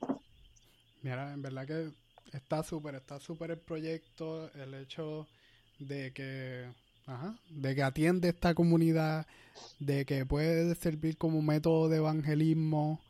Mira, 1.01 1.33
en 1.33 1.41
verdad 1.41 1.67
que 1.67 1.91
está 2.35 2.63
súper, 2.63 2.95
está 2.95 3.19
súper 3.19 3.51
el 3.51 3.59
proyecto, 3.59 4.49
el 4.53 4.73
hecho 4.73 5.27
de 5.79 6.11
que, 6.13 6.65
ajá, 7.05 7.35
de 7.49 7.75
que 7.75 7.83
atiende 7.83 8.29
esta 8.29 8.53
comunidad, 8.53 9.25
de 9.79 10.05
que 10.05 10.25
puede 10.25 10.75
servir 10.75 11.17
como 11.17 11.41
método 11.41 11.89
de 11.89 11.97
evangelismo 11.97 13.01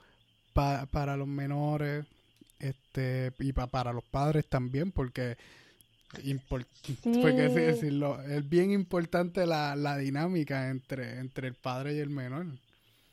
para 0.53 1.17
los 1.17 1.27
menores, 1.27 2.05
este, 2.59 3.33
y 3.39 3.51
para 3.51 3.91
los 3.91 4.03
padres 4.05 4.45
también, 4.47 4.91
porque 4.91 5.37
decirlo, 7.03 8.21
es 8.21 8.47
bien 8.47 8.71
importante 8.71 9.45
la, 9.45 9.75
la 9.75 9.97
dinámica 9.97 10.69
entre, 10.69 11.19
entre 11.19 11.49
el 11.49 11.55
padre 11.55 11.95
y 11.95 11.99
el 11.99 12.09
menor. 12.09 12.45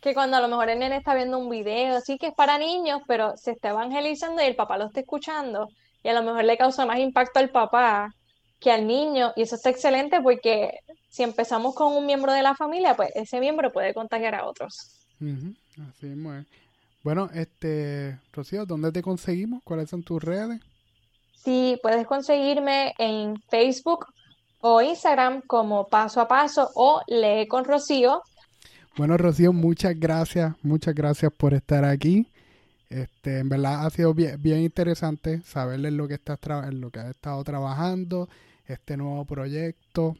Que 0.00 0.14
cuando 0.14 0.36
a 0.36 0.40
lo 0.40 0.48
mejor 0.48 0.68
el 0.68 0.78
nene 0.78 0.96
está 0.96 1.14
viendo 1.14 1.38
un 1.38 1.48
video, 1.48 1.96
así 1.96 2.18
que 2.18 2.28
es 2.28 2.34
para 2.34 2.58
niños, 2.58 3.02
pero 3.06 3.36
se 3.36 3.52
está 3.52 3.70
evangelizando 3.70 4.42
y 4.42 4.46
el 4.46 4.56
papá 4.56 4.78
lo 4.78 4.86
está 4.86 5.00
escuchando, 5.00 5.68
y 6.03 6.09
a 6.09 6.14
lo 6.14 6.22
mejor 6.22 6.44
le 6.44 6.57
causa 6.57 6.86
más 6.86 6.98
impacto 6.98 7.38
al 7.38 7.50
papá 7.50 8.14
que 8.61 8.70
al 8.70 8.86
niño, 8.86 9.32
y 9.36 9.42
eso 9.42 9.57
está 9.57 9.70
excelente 9.70 10.20
porque 10.20 10.70
si 11.09 11.22
empezamos 11.22 11.74
con 11.74 11.94
un 11.94 12.07
miembro 12.07 12.32
de 12.32 12.42
la 12.42 12.55
familia, 12.55 12.94
pues 12.94 13.11
ese 13.14 13.40
miembro 13.40 13.72
puede 13.72 13.92
contagiar 13.92 14.34
a 14.34 14.46
otros. 14.46 14.72
Así 15.20 16.07
es. 16.07 16.46
Bueno, 17.03 17.28
este, 17.34 18.18
Rocío, 18.32 18.64
¿dónde 18.64 18.92
te 18.92 19.03
conseguimos? 19.03 19.62
¿Cuáles 19.64 19.90
son 19.90 20.05
tus 20.05 20.22
redes? 20.22 20.61
Sí, 21.34 21.78
puedes 21.82 22.07
conseguirme 22.07 22.94
en 22.98 23.42
Facebook 23.50 24.07
o 24.61 24.80
Instagram 24.80 25.42
como 25.42 25.88
Paso 25.88 26.20
a 26.20 26.28
Paso 26.28 26.70
o 26.76 27.03
Lee 27.09 27.48
con 27.48 27.64
Rocío. 27.64 28.22
Bueno, 28.96 29.16
Rocío, 29.16 29.53
muchas 29.53 29.98
gracias, 29.98 30.55
muchas 30.62 30.94
gracias 30.94 31.32
por 31.32 31.55
estar 31.55 31.84
aquí. 31.84 32.28
Este, 32.93 33.38
en 33.38 33.49
verdad 33.49 33.86
ha 33.86 33.90
sido 33.90 34.12
bien, 34.12 34.59
interesante 34.59 35.40
saberle 35.40 35.90
lo 35.90 36.09
que 36.09 36.14
estás 36.14 36.38
en 36.68 36.82
lo 36.82 36.90
que 36.90 37.01
has 37.01 37.09
estado 37.09 37.43
trabajando, 37.43 38.28
este 38.66 38.99
nuevo 38.99 39.24
proyecto. 39.24 40.18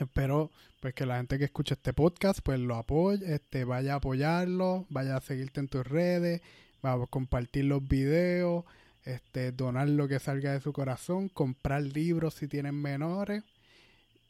Espero 0.00 0.50
pues 0.80 0.94
que 0.94 1.06
la 1.06 1.18
gente 1.18 1.38
que 1.38 1.44
escucha 1.44 1.74
este 1.74 1.92
podcast 1.92 2.40
pues 2.42 2.58
lo 2.58 2.74
apoye, 2.74 3.34
este 3.34 3.62
vaya 3.64 3.92
a 3.94 3.96
apoyarlo, 3.98 4.84
vaya 4.88 5.16
a 5.16 5.20
seguirte 5.20 5.60
en 5.60 5.68
tus 5.68 5.86
redes, 5.86 6.40
va 6.84 6.94
a 6.94 7.06
compartir 7.06 7.66
los 7.66 7.86
videos, 7.86 8.64
este 9.04 9.52
donar 9.52 9.88
lo 9.88 10.08
que 10.08 10.18
salga 10.18 10.52
de 10.52 10.60
su 10.60 10.72
corazón, 10.72 11.28
comprar 11.28 11.82
libros 11.82 12.34
si 12.34 12.48
tienen 12.48 12.74
menores 12.74 13.44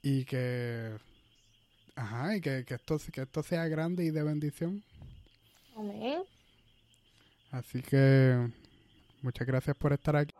y 0.02 0.26
que 0.26 0.90
Ajá, 1.96 2.36
y 2.36 2.42
que, 2.42 2.64
que, 2.66 2.74
esto, 2.74 2.98
que 3.12 3.22
esto 3.22 3.42
sea 3.42 3.66
grande 3.66 4.04
y 4.04 4.10
de 4.10 4.22
bendición. 4.22 4.82
Amén. 5.74 6.22
Así 7.50 7.82
que 7.82 8.48
muchas 9.22 9.46
gracias 9.46 9.76
por 9.76 9.92
estar 9.92 10.16
aquí. 10.16 10.39